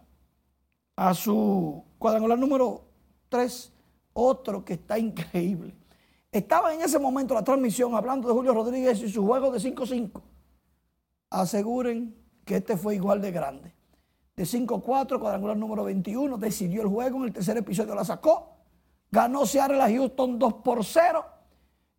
a 0.95 1.13
su 1.13 1.83
cuadrangular 1.99 2.39
número 2.39 2.85
3, 3.29 3.71
otro 4.13 4.65
que 4.65 4.73
está 4.73 4.97
increíble. 4.97 5.75
Estaba 6.31 6.73
en 6.73 6.81
ese 6.81 6.99
momento 6.99 7.33
la 7.33 7.43
transmisión 7.43 7.95
hablando 7.95 8.27
de 8.27 8.33
Julio 8.33 8.53
Rodríguez 8.53 9.01
y 9.01 9.09
su 9.09 9.25
juego 9.25 9.51
de 9.51 9.59
5-5. 9.59 10.21
Aseguren 11.29 12.15
que 12.43 12.57
este 12.57 12.77
fue 12.77 12.95
igual 12.95 13.21
de 13.21 13.31
grande. 13.31 13.73
De 14.35 14.43
5-4, 14.43 15.19
cuadrangular 15.19 15.55
número 15.55 15.83
21, 15.83 16.37
decidió 16.37 16.81
el 16.81 16.87
juego, 16.87 17.19
en 17.19 17.23
el 17.25 17.33
tercer 17.33 17.55
episodio 17.57 17.95
la 17.95 18.03
sacó. 18.03 18.54
Ganó 19.11 19.45
Seattle 19.45 19.81
a 19.81 19.89
Houston 19.89 20.37
2 20.39 20.53
por 20.55 20.83
0. 20.83 21.25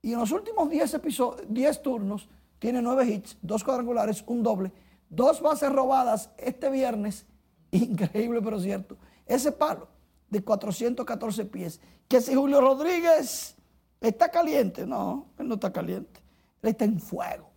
Y 0.03 0.13
en 0.13 0.21
los 0.21 0.31
últimos 0.31 0.69
10, 0.71 0.95
episodios, 0.95 1.47
10 1.49 1.83
turnos 1.83 2.29
tiene 2.59 2.81
9 2.81 3.07
hits, 3.07 3.39
2 3.43 3.65
cuadrangulares, 3.65 4.23
un 4.27 4.43
doble, 4.43 4.73
dos 5.09 5.41
bases 5.41 5.73
robadas 5.73 6.31
este 6.39 6.71
viernes. 6.71 7.27
Increíble, 7.71 8.41
pero 8.43 8.61
cierto. 8.61 8.97
Ese 9.27 9.53
palo 9.53 9.89
de 10.31 10.43
414 10.43 11.45
pies. 11.47 11.81
Que 12.09 12.21
si 12.21 12.35
Julio 12.35 12.61
Rodríguez 12.61 13.57
está 14.01 14.29
caliente, 14.31 14.87
no, 14.87 15.27
él 15.39 15.49
no 15.49 15.55
está 15.55 15.73
caliente. 15.73 16.21
Él 16.63 16.71
está 16.71 16.85
en 16.85 17.01
fuego. 17.01 17.51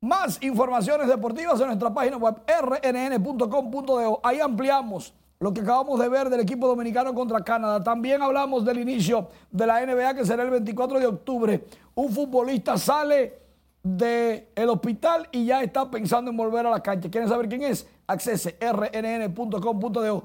Más 0.00 0.40
informaciones 0.42 1.08
deportivas 1.08 1.60
en 1.60 1.66
nuestra 1.66 1.92
página 1.92 2.16
web 2.18 2.42
rnn.com.de. 2.46 4.16
Ahí 4.22 4.40
ampliamos 4.40 5.12
lo 5.40 5.54
que 5.54 5.60
acabamos 5.60 6.00
de 6.00 6.08
ver 6.08 6.28
del 6.28 6.40
equipo 6.40 6.66
dominicano 6.66 7.14
contra 7.14 7.42
Canadá. 7.42 7.82
También 7.82 8.20
hablamos 8.22 8.64
del 8.64 8.80
inicio 8.80 9.28
de 9.50 9.66
la 9.66 9.84
NBA 9.84 10.14
que 10.14 10.24
será 10.24 10.42
el 10.42 10.50
24 10.50 10.98
de 10.98 11.06
octubre. 11.06 11.64
Un 11.94 12.12
futbolista 12.12 12.76
sale 12.76 13.38
del 13.82 14.68
hospital 14.68 15.28
y 15.30 15.46
ya 15.46 15.62
está 15.62 15.90
pensando 15.90 16.30
en 16.30 16.36
volver 16.36 16.66
a 16.66 16.70
la 16.70 16.82
cancha. 16.82 17.08
¿Quieren 17.10 17.28
saber 17.28 17.48
quién 17.48 17.62
es? 17.62 17.86
Accese 18.06 18.58
rnn.com.de. 18.60 20.22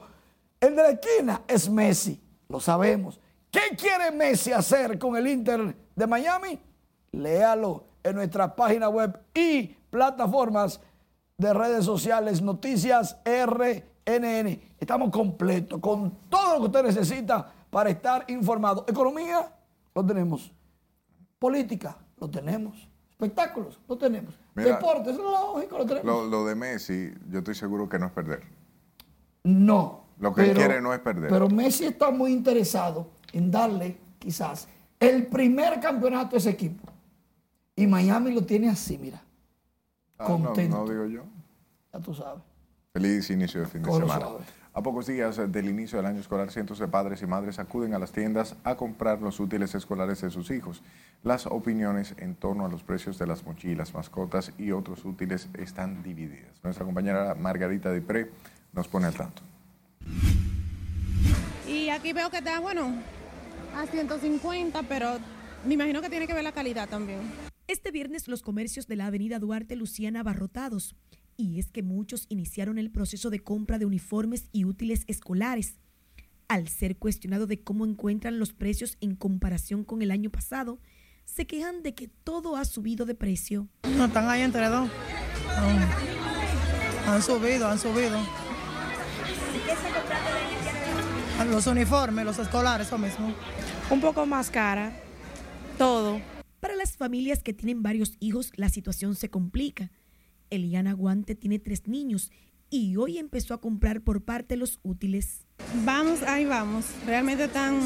El 0.59 0.76
de 0.76 0.82
la 0.82 0.89
esquina 0.89 1.41
es 1.47 1.70
Messi, 1.70 2.22
lo 2.49 2.59
sabemos. 2.59 3.20
¿Qué 3.51 3.76
quiere 3.78 4.11
Messi 4.11 4.51
hacer 4.51 4.97
con 4.97 5.16
el 5.16 5.28
Inter 5.28 5.76
de 5.95 6.07
Miami? 6.07 6.59
Léalo 7.11 7.84
en 8.01 8.16
nuestra 8.16 8.55
página 8.55 8.89
web 8.89 9.20
y 9.34 9.68
plataformas 9.89 10.80
de 11.38 11.53
redes 11.53 11.86
sociales, 11.86 12.41
noticias 12.41 13.18
RNN. 14.05 14.59
Estamos 14.79 15.09
completos 15.11 15.79
con 15.79 16.11
todo 16.29 16.55
lo 16.55 16.59
que 16.61 16.65
usted 16.77 16.83
necesita 16.83 17.51
para 17.69 17.89
estar 17.89 18.25
informado. 18.27 18.85
Economía, 18.87 19.51
lo 19.93 20.05
tenemos. 20.05 20.51
Política, 21.39 21.97
lo 22.17 22.29
tenemos. 22.29 22.87
Espectáculos, 23.09 23.79
lo 23.87 23.97
tenemos. 23.97 24.37
Mira, 24.55 24.75
Deportes, 24.75 25.17
lógico, 25.17 25.77
lo 25.77 25.85
tenemos. 25.85 26.05
Lo, 26.05 26.25
lo 26.25 26.45
de 26.45 26.55
Messi, 26.55 27.13
yo 27.29 27.39
estoy 27.39 27.55
seguro 27.55 27.87
que 27.87 27.97
no 27.97 28.07
es 28.07 28.11
perder. 28.11 28.43
No. 29.43 30.03
Lo 30.19 30.33
que 30.33 30.49
él 30.49 30.55
quiere 30.55 30.81
no 30.81 30.93
es 30.93 30.99
perder. 30.99 31.29
Pero 31.29 31.49
Messi 31.49 31.85
está 31.85 32.11
muy 32.11 32.31
interesado 32.31 33.07
en 33.31 33.49
darle, 33.51 33.97
quizás, 34.19 34.67
el 34.99 35.27
primer 35.27 35.79
campeonato 35.79 36.35
a 36.35 36.39
ese 36.39 36.51
equipo. 36.51 36.87
Y 37.75 37.87
Miami 37.87 38.31
lo 38.31 38.45
tiene 38.45 38.69
así, 38.69 38.97
mira. 38.97 39.21
Ah, 40.17 40.27
no, 40.29 40.43
contento. 40.45 40.77
no 40.77 40.89
digo 40.89 41.05
yo. 41.05 41.23
Ya 41.91 41.99
tú 41.99 42.13
sabes. 42.13 42.43
Feliz 42.95 43.31
inicio 43.31 43.61
de 43.61 43.65
fin 43.65 43.81
de 43.81 43.91
semana. 43.91 44.27
A 44.71 44.83
pocos 44.83 45.07
días 45.07 45.37
del 45.51 45.67
inicio 45.67 45.97
del 45.97 46.05
año 46.05 46.19
escolar, 46.19 46.51
cientos 46.51 46.77
de 46.77 46.87
padres 46.87 47.23
y 47.23 47.25
madres 47.25 47.57
acuden 47.57 47.95
a 47.95 47.97
las 47.97 48.11
tiendas 48.11 48.55
a 48.63 48.75
comprar 48.75 49.19
los 49.19 49.39
útiles 49.39 49.73
escolares 49.73 50.21
de 50.21 50.29
sus 50.29 50.51
hijos. 50.51 50.83
Las 51.23 51.47
opiniones 51.47 52.13
en 52.19 52.35
torno 52.35 52.67
a 52.67 52.69
los 52.69 52.83
precios 52.83 53.17
de 53.17 53.25
las 53.25 53.45
mochilas, 53.45 53.95
mascotas 53.95 54.53
y 54.59 54.73
otros 54.73 55.05
útiles 55.05 55.49
están 55.57 56.03
divididas. 56.03 56.63
Nuestra 56.63 56.85
compañera 56.85 57.33
Margarita 57.33 57.91
Dipré 57.91 58.29
nos 58.73 58.87
pone 58.87 59.07
al 59.07 59.15
tanto. 59.15 59.41
Y 61.67 61.89
aquí 61.89 62.13
veo 62.13 62.29
que 62.29 62.37
está, 62.37 62.59
bueno, 62.59 62.93
a 63.75 63.87
150, 63.87 64.83
pero 64.83 65.17
me 65.65 65.73
imagino 65.73 65.99
que 65.99 66.11
tiene 66.11 66.27
que 66.27 66.33
ver 66.35 66.43
la 66.43 66.51
calidad 66.51 66.87
también. 66.87 67.21
Este 67.65 67.89
viernes 67.89 68.27
los 68.27 68.43
comercios 68.43 68.85
de 68.85 68.97
la 68.97 69.07
avenida 69.07 69.39
Duarte 69.39 69.75
Luciana 69.75 70.19
abarrotados. 70.19 70.95
Y 71.36 71.59
es 71.59 71.71
que 71.71 71.84
muchos 71.84 72.25
iniciaron 72.29 72.77
el 72.77 72.91
proceso 72.91 73.29
de 73.29 73.39
compra 73.39 73.79
de 73.79 73.86
uniformes 73.86 74.49
y 74.51 74.65
útiles 74.65 75.03
escolares. 75.07 75.75
Al 76.47 76.67
ser 76.67 76.97
cuestionado 76.97 77.47
de 77.47 77.61
cómo 77.61 77.86
encuentran 77.86 78.39
los 78.39 78.53
precios 78.53 78.97
en 79.01 79.15
comparación 79.15 79.84
con 79.84 80.01
el 80.01 80.11
año 80.11 80.29
pasado, 80.29 80.79
se 81.25 81.47
quejan 81.47 81.84
de 81.84 81.95
que 81.95 82.07
todo 82.07 82.55
ha 82.55 82.65
subido 82.65 83.05
de 83.05 83.15
precio. 83.15 83.67
No, 83.97 84.05
están 84.05 84.29
ahí 84.29 84.41
entre 84.41 84.67
dos. 84.67 84.89
Han 87.07 87.21
subido, 87.21 87.67
han 87.67 87.79
subido. 87.79 88.19
Los 91.49 91.67
uniformes, 91.67 92.25
los 92.25 92.39
escolares, 92.39 92.88
eso 92.88 92.97
mismo. 92.97 93.34
Un 93.89 93.99
poco 93.99 94.25
más 94.25 94.49
cara, 94.49 94.93
todo. 95.77 96.21
Para 96.59 96.75
las 96.75 96.95
familias 96.95 97.43
que 97.43 97.53
tienen 97.53 97.84
varios 97.84 98.15
hijos, 98.19 98.51
la 98.55 98.69
situación 98.69 99.15
se 99.15 99.29
complica. 99.29 99.91
Eliana 100.55 100.93
Guante 100.93 101.35
tiene 101.35 101.59
tres 101.59 101.87
niños 101.87 102.31
y 102.69 102.95
hoy 102.95 103.17
empezó 103.17 103.53
a 103.53 103.61
comprar 103.61 104.01
por 104.01 104.23
parte 104.23 104.55
los 104.55 104.79
útiles. 104.83 105.45
Vamos, 105.85 106.21
ahí 106.23 106.45
vamos. 106.45 106.85
Realmente 107.05 107.45
están 107.45 107.79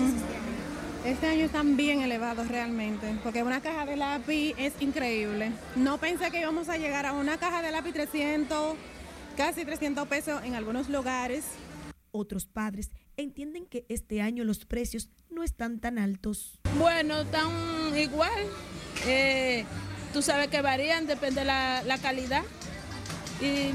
Este 1.05 1.27
año 1.27 1.45
están 1.45 1.77
bien 1.77 2.01
elevados 2.01 2.47
realmente, 2.47 3.17
porque 3.23 3.43
una 3.43 3.61
caja 3.61 3.85
de 3.85 3.95
lápiz 3.95 4.53
es 4.57 4.73
increíble. 4.81 5.51
No 5.75 5.97
pensé 5.97 6.31
que 6.31 6.41
íbamos 6.41 6.69
a 6.69 6.77
llegar 6.77 7.05
a 7.05 7.13
una 7.13 7.37
caja 7.37 7.61
de 7.61 7.71
lápiz 7.71 7.93
300, 7.93 8.75
casi 9.37 9.63
300 9.63 10.07
pesos 10.07 10.43
en 10.43 10.55
algunos 10.55 10.89
lugares. 10.89 11.45
Otros 12.11 12.45
padres 12.45 12.91
entienden 13.15 13.65
que 13.65 13.85
este 13.89 14.21
año 14.21 14.43
los 14.43 14.65
precios 14.65 15.09
no 15.29 15.43
están 15.43 15.79
tan 15.79 15.99
altos. 15.99 16.59
Bueno, 16.77 17.21
están 17.21 17.51
igual. 17.97 18.43
Eh, 19.05 19.65
tú 20.13 20.21
sabes 20.21 20.47
que 20.47 20.61
varían, 20.61 21.07
depende 21.07 21.41
de 21.41 21.45
la, 21.45 21.83
la 21.83 21.97
calidad. 21.97 22.43
Y 23.41 23.71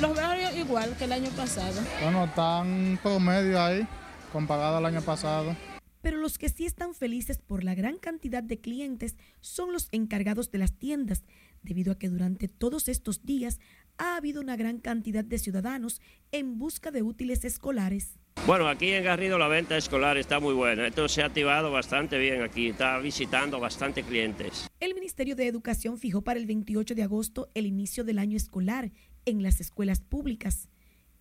los 0.00 0.14
veo 0.14 0.56
igual 0.56 0.96
que 0.96 1.04
el 1.04 1.12
año 1.12 1.30
pasado. 1.30 1.80
Bueno, 2.02 2.24
están 2.24 2.98
promedio 3.02 3.60
ahí, 3.60 3.86
comparado 4.32 4.78
al 4.78 4.86
año 4.86 5.02
pasado. 5.02 5.56
Pero 6.02 6.18
los 6.18 6.38
que 6.38 6.48
sí 6.48 6.66
están 6.66 6.94
felices 6.94 7.38
por 7.38 7.64
la 7.64 7.74
gran 7.74 7.98
cantidad 7.98 8.42
de 8.42 8.60
clientes 8.60 9.16
son 9.40 9.72
los 9.72 9.88
encargados 9.90 10.50
de 10.50 10.58
las 10.58 10.72
tiendas, 10.72 11.24
debido 11.62 11.92
a 11.92 11.98
que 11.98 12.08
durante 12.08 12.46
todos 12.46 12.88
estos 12.88 13.24
días 13.24 13.58
ha 13.98 14.16
habido 14.16 14.40
una 14.40 14.56
gran 14.56 14.78
cantidad 14.78 15.24
de 15.24 15.38
ciudadanos 15.38 16.00
en 16.30 16.58
busca 16.58 16.90
de 16.90 17.02
útiles 17.02 17.44
escolares. 17.44 18.18
Bueno, 18.46 18.68
aquí 18.68 18.90
en 18.90 19.02
Garrido 19.02 19.38
la 19.38 19.48
venta 19.48 19.76
escolar 19.76 20.16
está 20.16 20.38
muy 20.38 20.54
buena. 20.54 20.86
Esto 20.86 21.08
se 21.08 21.20
ha 21.20 21.26
activado 21.26 21.72
bastante 21.72 22.16
bien 22.16 22.42
aquí. 22.42 22.68
Está 22.68 22.96
visitando 22.98 23.58
bastante 23.58 24.04
clientes. 24.04 24.68
El 24.78 24.94
Ministerio 24.94 25.34
de 25.34 25.48
Educación 25.48 25.98
fijó 25.98 26.22
para 26.22 26.38
el 26.38 26.46
28 26.46 26.94
de 26.94 27.02
agosto 27.02 27.48
el 27.54 27.66
inicio 27.66 28.04
del 28.04 28.20
año 28.20 28.36
escolar 28.36 28.92
en 29.24 29.42
las 29.42 29.60
escuelas 29.60 30.00
públicas. 30.00 30.68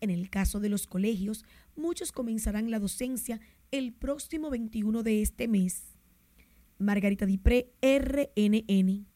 En 0.02 0.12
el 0.12 0.30
caso 0.30 0.60
de 0.60 0.70
los 0.70 0.86
colegios, 0.86 1.46
muchos 1.76 2.12
comenzarán 2.12 2.70
la 2.70 2.78
docencia 2.78 3.40
el 3.72 3.92
próximo 3.94 4.52
21 4.52 5.02
de 5.02 5.24
este 5.24 5.48
mes. 5.48 5.98
Margarita 6.78 7.26
Dipré, 7.26 7.72
RNN. 7.82 9.15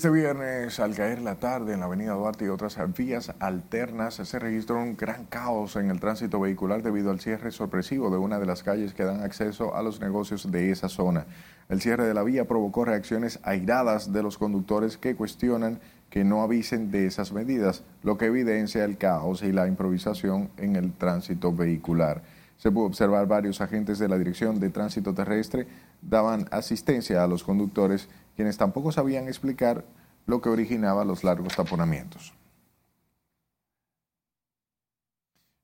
Este 0.00 0.08
viernes, 0.08 0.80
al 0.80 0.94
caer 0.94 1.20
la 1.20 1.34
tarde 1.34 1.74
en 1.74 1.80
la 1.80 1.84
avenida 1.84 2.14
Duarte 2.14 2.46
y 2.46 2.48
otras 2.48 2.78
vías 2.96 3.34
alternas, 3.38 4.14
se 4.14 4.38
registró 4.38 4.78
un 4.78 4.96
gran 4.96 5.26
caos 5.26 5.76
en 5.76 5.90
el 5.90 6.00
tránsito 6.00 6.40
vehicular 6.40 6.82
debido 6.82 7.10
al 7.10 7.20
cierre 7.20 7.50
sorpresivo 7.50 8.08
de 8.08 8.16
una 8.16 8.38
de 8.38 8.46
las 8.46 8.62
calles 8.62 8.94
que 8.94 9.04
dan 9.04 9.20
acceso 9.20 9.76
a 9.76 9.82
los 9.82 10.00
negocios 10.00 10.50
de 10.50 10.70
esa 10.70 10.88
zona. 10.88 11.26
El 11.68 11.82
cierre 11.82 12.06
de 12.06 12.14
la 12.14 12.22
vía 12.22 12.48
provocó 12.48 12.86
reacciones 12.86 13.40
airadas 13.42 14.10
de 14.10 14.22
los 14.22 14.38
conductores 14.38 14.96
que 14.96 15.16
cuestionan 15.16 15.80
que 16.08 16.24
no 16.24 16.40
avisen 16.40 16.90
de 16.90 17.04
esas 17.04 17.34
medidas, 17.34 17.82
lo 18.02 18.16
que 18.16 18.24
evidencia 18.24 18.86
el 18.86 18.96
caos 18.96 19.42
y 19.42 19.52
la 19.52 19.66
improvisación 19.66 20.48
en 20.56 20.76
el 20.76 20.94
tránsito 20.94 21.52
vehicular. 21.52 22.22
Se 22.56 22.70
pudo 22.70 22.86
observar 22.86 23.26
varios 23.26 23.60
agentes 23.60 23.98
de 23.98 24.08
la 24.08 24.16
Dirección 24.16 24.60
de 24.60 24.70
Tránsito 24.70 25.12
Terrestre 25.12 25.66
daban 26.02 26.46
asistencia 26.50 27.22
a 27.22 27.26
los 27.26 27.44
conductores 27.44 28.08
quienes 28.36 28.56
tampoco 28.56 28.92
sabían 28.92 29.28
explicar 29.28 29.84
lo 30.26 30.40
que 30.40 30.48
originaba 30.48 31.04
los 31.04 31.24
largos 31.24 31.56
taponamientos. 31.56 32.34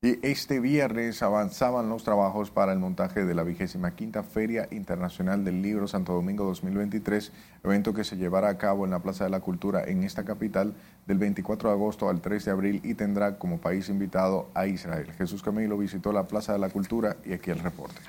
Y 0.03 0.19
este 0.25 0.61
viernes 0.61 1.23
avanzaban 1.23 1.89
los 1.89 2.05
trabajos 2.05 2.51
para 2.51 2.73
el 2.73 2.79
montaje 2.79 3.25
de 3.25 3.35
la 3.35 3.43
vigésima 3.43 3.97
quinta 3.97 4.23
Feria 4.23 4.69
Internacional 4.71 5.43
del 5.43 5.63
Libro 5.63 5.89
Santo 5.89 6.13
Domingo 6.13 6.45
2023, 6.45 7.33
evento 7.65 7.95
que 7.95 8.05
se 8.05 8.17
llevará 8.17 8.51
a 8.51 8.59
cabo 8.59 8.85
en 8.85 8.91
la 8.91 9.01
Plaza 9.01 9.25
de 9.25 9.31
la 9.31 9.41
Cultura 9.41 9.83
en 9.85 10.05
esta 10.05 10.25
capital 10.25 10.75
del 11.07 11.19
24 11.19 11.71
de 11.71 11.75
agosto 11.75 12.09
al 12.09 12.21
3 12.21 12.45
de 12.45 12.51
abril 12.51 12.81
y 12.85 12.95
tendrá 12.95 13.39
como 13.39 13.59
país 13.59 13.89
invitado 13.89 14.49
a 14.55 14.67
Israel. 14.67 15.11
Jesús 15.13 15.43
Camilo 15.43 15.79
visitó 15.79 16.13
la 16.13 16.29
Plaza 16.29 16.53
de 16.53 16.59
la 16.59 16.69
Cultura 16.69 17.17
y 17.25 17.33
aquí 17.33 17.51
el 17.51 17.59
reporte. 17.59 18.01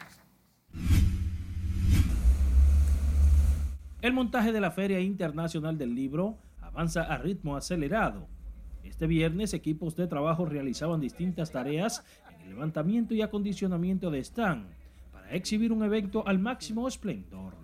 El 4.07 4.13
montaje 4.13 4.53
de 4.53 4.61
la 4.61 4.71
Feria 4.71 5.01
Internacional 5.01 5.77
del 5.77 5.93
Libro 5.93 6.37
avanza 6.61 7.03
a 7.03 7.17
ritmo 7.17 7.57
acelerado. 7.57 8.25
Este 8.85 9.05
viernes, 9.05 9.53
equipos 9.53 9.97
de 9.97 10.07
trabajo 10.07 10.45
realizaban 10.45 11.01
distintas 11.01 11.51
tareas 11.51 12.05
en 12.33 12.43
el 12.43 12.49
levantamiento 12.51 13.13
y 13.13 13.21
acondicionamiento 13.21 14.09
de 14.09 14.19
stand 14.19 14.65
para 15.11 15.33
exhibir 15.33 15.73
un 15.73 15.83
evento 15.83 16.25
al 16.25 16.39
máximo 16.39 16.87
esplendor. 16.87 17.55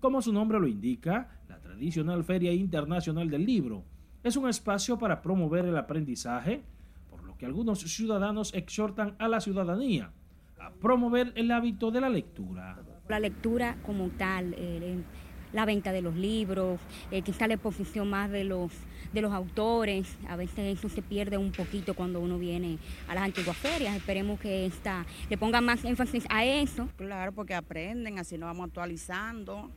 Como 0.00 0.20
su 0.20 0.32
nombre 0.32 0.58
lo 0.58 0.66
indica, 0.66 1.38
la 1.48 1.60
tradicional 1.60 2.24
Feria 2.24 2.52
Internacional 2.52 3.30
del 3.30 3.46
Libro 3.46 3.84
es 4.24 4.36
un 4.36 4.48
espacio 4.48 4.98
para 4.98 5.22
promover 5.22 5.64
el 5.64 5.76
aprendizaje, 5.76 6.60
por 7.08 7.22
lo 7.22 7.38
que 7.38 7.46
algunos 7.46 7.78
ciudadanos 7.82 8.52
exhortan 8.52 9.14
a 9.20 9.28
la 9.28 9.40
ciudadanía 9.40 10.10
a 10.58 10.72
promover 10.72 11.32
el 11.36 11.52
hábito 11.52 11.92
de 11.92 12.00
la 12.00 12.08
lectura. 12.08 12.82
La 13.08 13.20
lectura 13.20 13.76
como 13.86 14.08
tal, 14.08 14.54
eh, 14.58 15.04
la 15.52 15.64
venta 15.64 15.92
de 15.92 16.02
los 16.02 16.14
libros, 16.14 16.80
eh, 17.10 17.22
quizá 17.22 17.46
la 17.46 17.54
exposición 17.54 18.08
más 18.10 18.30
de 18.30 18.44
los, 18.44 18.70
de 19.12 19.22
los 19.22 19.32
autores. 19.32 20.06
A 20.28 20.36
veces 20.36 20.78
eso 20.78 20.88
se 20.88 21.02
pierde 21.02 21.36
un 21.36 21.52
poquito 21.52 21.94
cuando 21.94 22.20
uno 22.20 22.38
viene 22.38 22.78
a 23.08 23.14
las 23.14 23.24
antiguas 23.24 23.56
ferias. 23.56 23.96
Esperemos 23.96 24.40
que 24.40 24.66
esta 24.66 25.06
le 25.28 25.38
ponga 25.38 25.60
más 25.60 25.84
énfasis 25.84 26.24
a 26.28 26.44
eso. 26.44 26.88
Claro, 26.96 27.32
porque 27.32 27.54
aprenden, 27.54 28.18
así 28.18 28.36
nos 28.38 28.48
vamos 28.48 28.66
actualizando, 28.66 29.70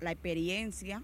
la 0.00 0.12
experiencia, 0.12 1.02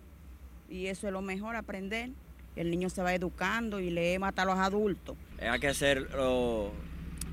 y 0.69 0.87
eso 0.87 1.07
es 1.07 1.13
lo 1.13 1.23
mejor, 1.23 1.57
aprender. 1.57 2.11
El 2.57 2.71
niño 2.71 2.89
se 2.89 3.03
va 3.03 3.13
educando 3.13 3.81
y 3.81 3.91
lee 3.91 4.19
más 4.19 4.33
a 4.37 4.45
los 4.45 4.57
adultos. 4.57 5.17
Hay 5.41 5.59
que 5.59 5.69
hacerlo 5.69 6.71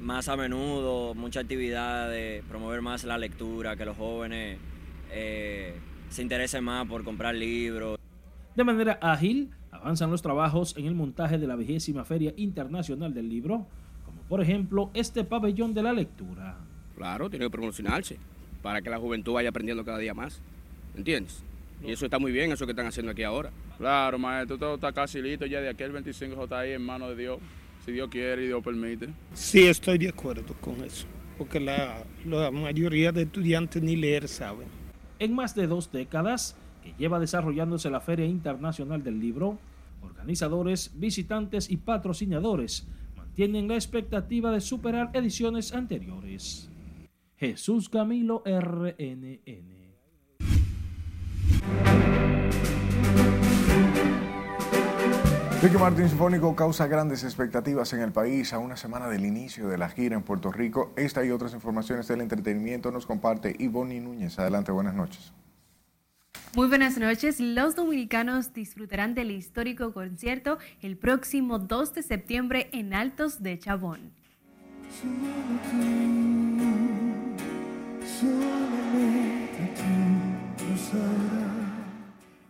más 0.02 0.28
a 0.28 0.36
menudo, 0.36 1.14
mucha 1.14 1.42
actividad 1.42 2.10
de 2.10 2.44
promover 2.50 2.82
más 2.82 3.04
la 3.04 3.20
lectura, 3.20 3.76
que 3.76 3.86
los 3.86 3.96
jóvenes 3.96 4.58
eh, 5.12 5.76
se 6.12 6.22
interesen 6.22 6.64
más 6.66 6.86
por 6.88 7.04
comprar 7.04 7.34
libros. 7.34 7.98
De 8.56 8.64
manera 8.66 9.00
ágil, 9.02 9.50
avanzan 9.72 10.12
los 10.12 10.22
trabajos 10.22 10.76
en 10.78 10.86
el 10.86 10.94
montaje 10.94 11.38
de 11.38 11.48
la 11.48 11.56
vigésima 11.56 12.04
Feria 12.04 12.34
Internacional 12.36 13.14
del 13.14 13.30
Libro, 13.30 13.66
como 14.06 14.22
por 14.24 14.42
ejemplo 14.42 14.92
este 14.94 15.24
pabellón 15.24 15.74
de 15.74 15.84
la 15.84 15.94
lectura. 15.94 16.58
Claro, 16.98 17.30
tiene 17.30 17.46
que 17.46 17.50
promocionarse 17.50 18.18
para 18.62 18.82
que 18.82 18.90
la 18.90 19.00
juventud 19.00 19.34
vaya 19.34 19.50
aprendiendo 19.50 19.86
cada 19.86 20.00
día 20.00 20.14
más. 20.14 20.42
¿Entiendes? 20.98 21.44
Y 21.82 21.92
eso 21.92 22.06
está 22.06 22.20
muy 22.20 22.34
bien, 22.34 22.52
eso 22.52 22.66
que 22.66 22.74
están 22.74 22.88
haciendo 22.88 23.14
aquí 23.14 23.24
ahora. 23.24 23.50
Claro, 23.78 24.20
maestro, 24.20 24.58
todo 24.58 24.76
está 24.76 24.92
casi 24.92 25.22
listo 25.22 25.46
ya 25.46 25.62
de 25.62 25.70
aquí 25.70 25.84
el 25.84 25.94
25 25.94 26.44
está 26.44 26.60
ahí 26.60 26.74
en 26.74 26.82
manos 26.82 27.10
de 27.10 27.16
Dios, 27.16 27.40
si 27.86 27.94
Dios 27.94 28.10
quiere 28.10 28.44
y 28.44 28.48
Dios 28.48 28.62
permite. 28.62 29.08
Sí, 29.34 29.66
estoy 29.66 29.98
de 29.98 30.10
acuerdo 30.10 30.54
con 30.60 30.84
eso, 30.84 31.08
porque 31.38 31.60
la, 31.60 32.04
la 32.26 32.52
mayoría 32.52 33.14
de 33.14 33.24
estudiantes 33.24 33.82
ni 33.82 33.96
leer 33.96 34.28
saben. 34.28 34.81
En 35.22 35.36
más 35.36 35.54
de 35.54 35.68
dos 35.68 35.92
décadas 35.92 36.56
que 36.82 36.96
lleva 36.98 37.20
desarrollándose 37.20 37.92
la 37.92 38.02
Feria 38.02 38.26
Internacional 38.26 39.04
del 39.04 39.20
Libro, 39.20 39.60
organizadores, 40.02 41.00
visitantes 41.00 41.70
y 41.70 41.78
patrocinadores 41.78 42.88
mantienen 43.16 43.68
la 43.68 43.76
expectativa 43.76 44.50
de 44.52 44.62
superar 44.62 45.12
ediciones 45.14 45.76
anteriores. 45.76 46.72
Jesús 47.38 47.88
Camilo 47.88 48.42
RNN. 48.48 49.81
Ricky 55.62 55.78
Martin 55.78 56.10
Sinfónico 56.10 56.56
causa 56.56 56.88
grandes 56.88 57.24
expectativas 57.24 57.94
en 57.94 58.00
el 58.02 58.12
país 58.12 58.52
a 58.52 58.58
una 58.58 58.76
semana 58.76 59.08
del 59.08 59.28
inicio 59.28 59.68
de 59.68 59.78
la 59.78 59.90
gira 59.90 60.16
en 60.16 60.24
Puerto 60.24 60.52
Rico. 60.52 60.92
Esta 60.96 61.24
y 61.24 61.30
otras 61.30 61.54
informaciones 61.54 62.08
del 62.08 62.22
entretenimiento 62.22 62.90
nos 62.90 63.06
comparte 63.06 63.56
Ivonne 63.60 64.00
Núñez. 64.00 64.40
Adelante, 64.40 64.72
buenas 64.72 64.96
noches. 64.96 65.32
Muy 66.56 66.68
buenas 66.68 66.98
noches. 66.98 67.40
Los 67.40 67.76
dominicanos 67.76 68.54
disfrutarán 68.54 69.14
del 69.14 69.30
histórico 69.30 69.94
concierto 69.94 70.58
el 70.82 70.98
próximo 70.98 71.60
2 71.60 71.94
de 71.94 72.02
septiembre 72.02 72.70
en 72.74 72.96
Altos 72.96 73.44
de 73.44 73.60
Chabón. 73.60 74.14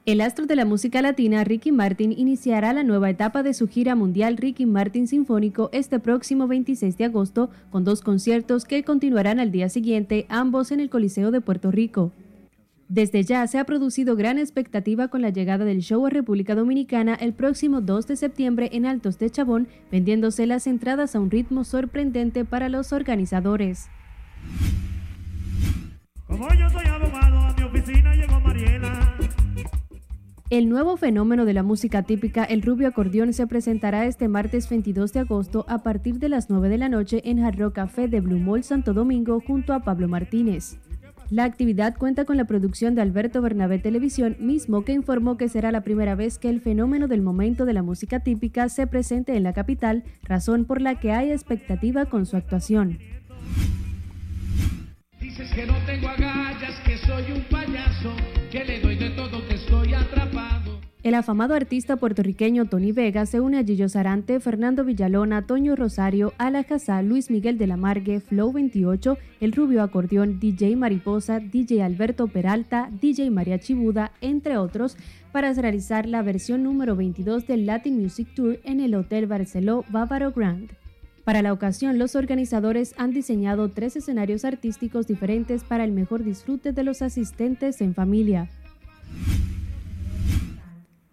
El 0.03 0.19
astro 0.21 0.47
de 0.47 0.55
la 0.55 0.65
música 0.65 0.99
latina, 1.03 1.43
Ricky 1.43 1.71
Martin, 1.71 2.11
iniciará 2.11 2.73
la 2.73 2.81
nueva 2.81 3.11
etapa 3.11 3.43
de 3.43 3.53
su 3.53 3.67
gira 3.67 3.93
mundial 3.93 4.35
Ricky 4.35 4.65
Martin 4.65 5.07
Sinfónico 5.07 5.69
este 5.73 5.99
próximo 5.99 6.47
26 6.47 6.97
de 6.97 7.05
agosto 7.05 7.51
con 7.69 7.83
dos 7.83 8.01
conciertos 8.01 8.65
que 8.65 8.83
continuarán 8.83 9.39
al 9.39 9.51
día 9.51 9.69
siguiente, 9.69 10.25
ambos 10.27 10.71
en 10.71 10.79
el 10.79 10.89
Coliseo 10.89 11.29
de 11.29 11.39
Puerto 11.39 11.69
Rico. 11.69 12.11
Desde 12.89 13.21
ya 13.21 13.45
se 13.45 13.59
ha 13.59 13.63
producido 13.63 14.15
gran 14.15 14.39
expectativa 14.39 15.07
con 15.09 15.21
la 15.21 15.29
llegada 15.29 15.65
del 15.65 15.81
show 15.81 16.03
a 16.07 16.09
República 16.09 16.55
Dominicana 16.55 17.13
el 17.13 17.33
próximo 17.33 17.79
2 17.79 18.07
de 18.07 18.15
septiembre 18.15 18.71
en 18.73 18.87
Altos 18.87 19.19
de 19.19 19.29
Chabón, 19.29 19.67
vendiéndose 19.91 20.47
las 20.47 20.65
entradas 20.65 21.15
a 21.15 21.19
un 21.19 21.29
ritmo 21.29 21.63
sorprendente 21.63 22.43
para 22.43 22.69
los 22.69 22.91
organizadores. 22.91 23.87
Como 26.25 26.47
yo 26.55 26.69
soy 26.71 26.87
abogado, 26.87 27.39
a 27.39 27.53
mi 27.53 27.63
oficina 27.63 28.15
llegó 28.15 28.39
Mariela. 28.39 28.90
El 30.51 30.67
nuevo 30.67 30.97
fenómeno 30.97 31.45
de 31.45 31.53
la 31.53 31.63
música 31.63 32.03
típica, 32.03 32.43
el 32.43 32.61
rubio 32.61 32.89
acordeón, 32.89 33.31
se 33.31 33.47
presentará 33.47 34.05
este 34.05 34.27
martes 34.27 34.69
22 34.69 35.13
de 35.13 35.21
agosto 35.21 35.63
a 35.69 35.77
partir 35.77 36.19
de 36.19 36.27
las 36.27 36.49
9 36.49 36.67
de 36.67 36.77
la 36.77 36.89
noche 36.89 37.21
en 37.23 37.39
Hard 37.39 37.71
Café 37.71 38.09
de 38.09 38.19
Blue 38.19 38.37
Mall 38.37 38.65
Santo 38.65 38.93
Domingo 38.93 39.39
junto 39.39 39.73
a 39.73 39.79
Pablo 39.79 40.09
Martínez. 40.09 40.77
La 41.29 41.45
actividad 41.45 41.95
cuenta 41.95 42.25
con 42.25 42.35
la 42.35 42.43
producción 42.43 42.95
de 42.95 43.01
Alberto 43.01 43.41
Bernabé 43.41 43.79
Televisión, 43.79 44.35
mismo 44.41 44.83
que 44.83 44.91
informó 44.91 45.37
que 45.37 45.47
será 45.47 45.71
la 45.71 45.85
primera 45.85 46.15
vez 46.15 46.37
que 46.37 46.49
el 46.49 46.59
fenómeno 46.59 47.07
del 47.07 47.21
momento 47.21 47.63
de 47.63 47.71
la 47.71 47.81
música 47.81 48.19
típica 48.19 48.67
se 48.67 48.87
presente 48.87 49.37
en 49.37 49.43
la 49.43 49.53
capital, 49.53 50.03
razón 50.23 50.65
por 50.65 50.81
la 50.81 50.99
que 50.99 51.13
hay 51.13 51.31
expectativa 51.31 52.07
con 52.07 52.25
su 52.25 52.35
actuación. 52.35 52.99
Dices 55.21 55.49
que 55.53 55.65
no 55.65 55.75
tengo 55.85 56.09
agallas, 56.09 56.77
que 56.83 56.97
soy 56.97 57.31
un 57.31 57.41
payaso, 57.43 58.11
que 58.51 58.65
le 58.65 58.80
El 61.11 61.15
afamado 61.15 61.55
artista 61.55 61.97
puertorriqueño 61.97 62.67
Tony 62.67 62.93
Vega 62.93 63.25
se 63.25 63.41
une 63.41 63.57
a 63.57 63.65
Gillo 63.65 63.89
Sarante, 63.89 64.39
Fernando 64.39 64.85
Villalona, 64.85 65.45
Toño 65.45 65.75
Rosario, 65.75 66.31
Ala 66.37 66.63
Casá, 66.63 67.01
Luis 67.01 67.29
Miguel 67.29 67.57
de 67.57 67.67
la 67.67 67.75
Margue, 67.75 68.21
Flow 68.21 68.53
28, 68.53 69.17
El 69.41 69.51
Rubio 69.51 69.83
Acordeón, 69.83 70.39
DJ 70.39 70.77
Mariposa, 70.77 71.41
DJ 71.41 71.83
Alberto 71.83 72.29
Peralta, 72.29 72.89
DJ 73.01 73.29
María 73.29 73.59
Chibuda, 73.59 74.13
entre 74.21 74.55
otros, 74.55 74.95
para 75.33 75.51
realizar 75.51 76.05
la 76.05 76.21
versión 76.21 76.63
número 76.63 76.95
22 76.95 77.45
del 77.45 77.65
Latin 77.65 78.01
Music 78.01 78.29
Tour 78.33 78.61
en 78.63 78.79
el 78.79 78.95
Hotel 78.95 79.27
Barceló 79.27 79.83
Bávaro 79.89 80.31
Grand. 80.31 80.71
Para 81.25 81.41
la 81.41 81.51
ocasión, 81.51 81.99
los 81.99 82.15
organizadores 82.15 82.95
han 82.97 83.11
diseñado 83.11 83.67
tres 83.67 83.97
escenarios 83.97 84.45
artísticos 84.45 85.07
diferentes 85.07 85.65
para 85.65 85.83
el 85.83 85.91
mejor 85.91 86.23
disfrute 86.23 86.71
de 86.71 86.85
los 86.85 87.01
asistentes 87.01 87.81
en 87.81 87.95
familia. 87.95 88.49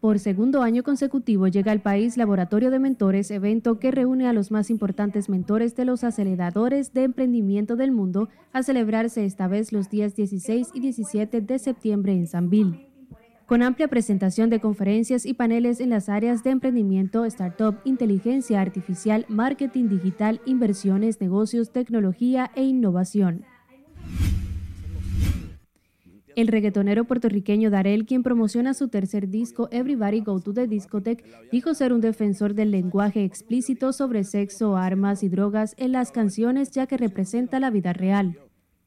Por 0.00 0.20
segundo 0.20 0.62
año 0.62 0.84
consecutivo 0.84 1.48
llega 1.48 1.72
al 1.72 1.80
país 1.80 2.16
Laboratorio 2.16 2.70
de 2.70 2.78
Mentores, 2.78 3.32
evento 3.32 3.80
que 3.80 3.90
reúne 3.90 4.28
a 4.28 4.32
los 4.32 4.52
más 4.52 4.70
importantes 4.70 5.28
mentores 5.28 5.74
de 5.74 5.84
los 5.84 6.04
aceleradores 6.04 6.92
de 6.92 7.02
emprendimiento 7.02 7.74
del 7.74 7.90
mundo, 7.90 8.28
a 8.52 8.62
celebrarse 8.62 9.24
esta 9.24 9.48
vez 9.48 9.72
los 9.72 9.90
días 9.90 10.14
16 10.14 10.68
y 10.72 10.78
17 10.78 11.40
de 11.40 11.58
septiembre 11.58 12.12
en 12.12 12.28
Sanville. 12.28 12.86
Con 13.46 13.60
amplia 13.60 13.88
presentación 13.88 14.50
de 14.50 14.60
conferencias 14.60 15.26
y 15.26 15.34
paneles 15.34 15.80
en 15.80 15.90
las 15.90 16.08
áreas 16.08 16.44
de 16.44 16.50
emprendimiento, 16.50 17.24
startup, 17.24 17.80
inteligencia 17.84 18.60
artificial, 18.60 19.26
marketing 19.28 19.88
digital, 19.88 20.40
inversiones, 20.46 21.20
negocios, 21.20 21.72
tecnología 21.72 22.52
e 22.54 22.62
innovación. 22.62 23.44
El 26.38 26.46
reggaetonero 26.46 27.02
puertorriqueño 27.02 27.68
Darel, 27.68 28.06
quien 28.06 28.22
promociona 28.22 28.72
su 28.72 28.86
tercer 28.86 29.28
disco 29.28 29.68
Everybody 29.72 30.20
Go 30.20 30.38
to 30.38 30.52
the 30.52 30.68
Discotheque, 30.68 31.24
dijo 31.50 31.74
ser 31.74 31.92
un 31.92 32.00
defensor 32.00 32.54
del 32.54 32.70
lenguaje 32.70 33.24
explícito 33.24 33.92
sobre 33.92 34.22
sexo, 34.22 34.76
armas 34.76 35.24
y 35.24 35.28
drogas 35.28 35.74
en 35.78 35.90
las 35.90 36.12
canciones 36.12 36.70
ya 36.70 36.86
que 36.86 36.96
representa 36.96 37.58
la 37.58 37.70
vida 37.70 37.92
real. 37.92 38.38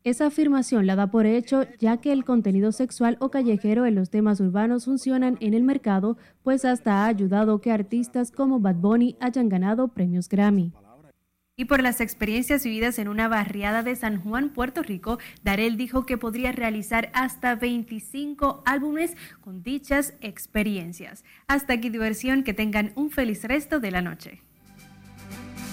Esa 0.05 0.27
afirmación 0.27 0.87
la 0.87 0.95
da 0.95 1.11
por 1.11 1.25
hecho 1.25 1.65
ya 1.77 1.97
que 1.97 2.13
el 2.13 2.23
contenido 2.23 2.71
sexual 2.71 3.17
o 3.19 3.31
callejero 3.31 3.85
en 3.85 3.95
los 3.95 4.09
temas 4.09 4.39
urbanos 4.39 4.85
funcionan 4.85 5.35
en 5.41 5.53
el 5.53 5.63
mercado, 5.63 6.17
pues 6.43 6.63
hasta 6.63 7.03
ha 7.03 7.07
ayudado 7.07 7.59
que 7.59 7.73
artistas 7.73 8.31
como 8.31 8.61
Bad 8.61 8.77
Bunny 8.77 9.17
hayan 9.19 9.49
ganado 9.49 9.89
premios 9.89 10.29
Grammy 10.29 10.71
y 11.57 11.65
por 11.65 11.83
las 11.83 12.01
experiencias 12.01 12.63
vividas 12.63 12.97
en 12.97 13.07
una 13.07 13.27
barriada 13.27 13.83
de 13.83 13.95
San 13.95 14.21
Juan, 14.21 14.49
Puerto 14.49 14.81
Rico, 14.83 15.19
Darel 15.43 15.77
dijo 15.77 16.05
que 16.05 16.17
podría 16.17 16.51
realizar 16.51 17.11
hasta 17.13 17.55
25 17.55 18.63
álbumes 18.65 19.15
con 19.41 19.61
dichas 19.61 20.13
experiencias. 20.21 21.23
Hasta 21.47 21.73
aquí 21.73 21.89
diversión, 21.89 22.43
que 22.43 22.53
tengan 22.53 22.93
un 22.95 23.11
feliz 23.11 23.43
resto 23.43 23.79
de 23.79 23.91
la 23.91 24.01
noche. 24.01 24.41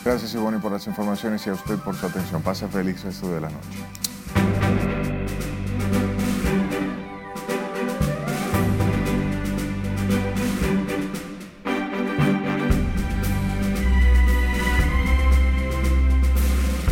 Gracias 0.05 0.35
Ivonne 0.35 0.59
por 0.59 0.73
las 0.73 0.87
informaciones 0.87 1.47
y 1.47 1.51
a 1.51 1.55
usted 1.55 1.77
por 1.77 1.95
su 1.95 2.07
atención. 2.07 2.43
Pase 2.43 2.69
feliz 2.69 3.03
resto 3.03 3.33
de 3.33 3.41
la 3.41 3.51
noche. 3.51 5.18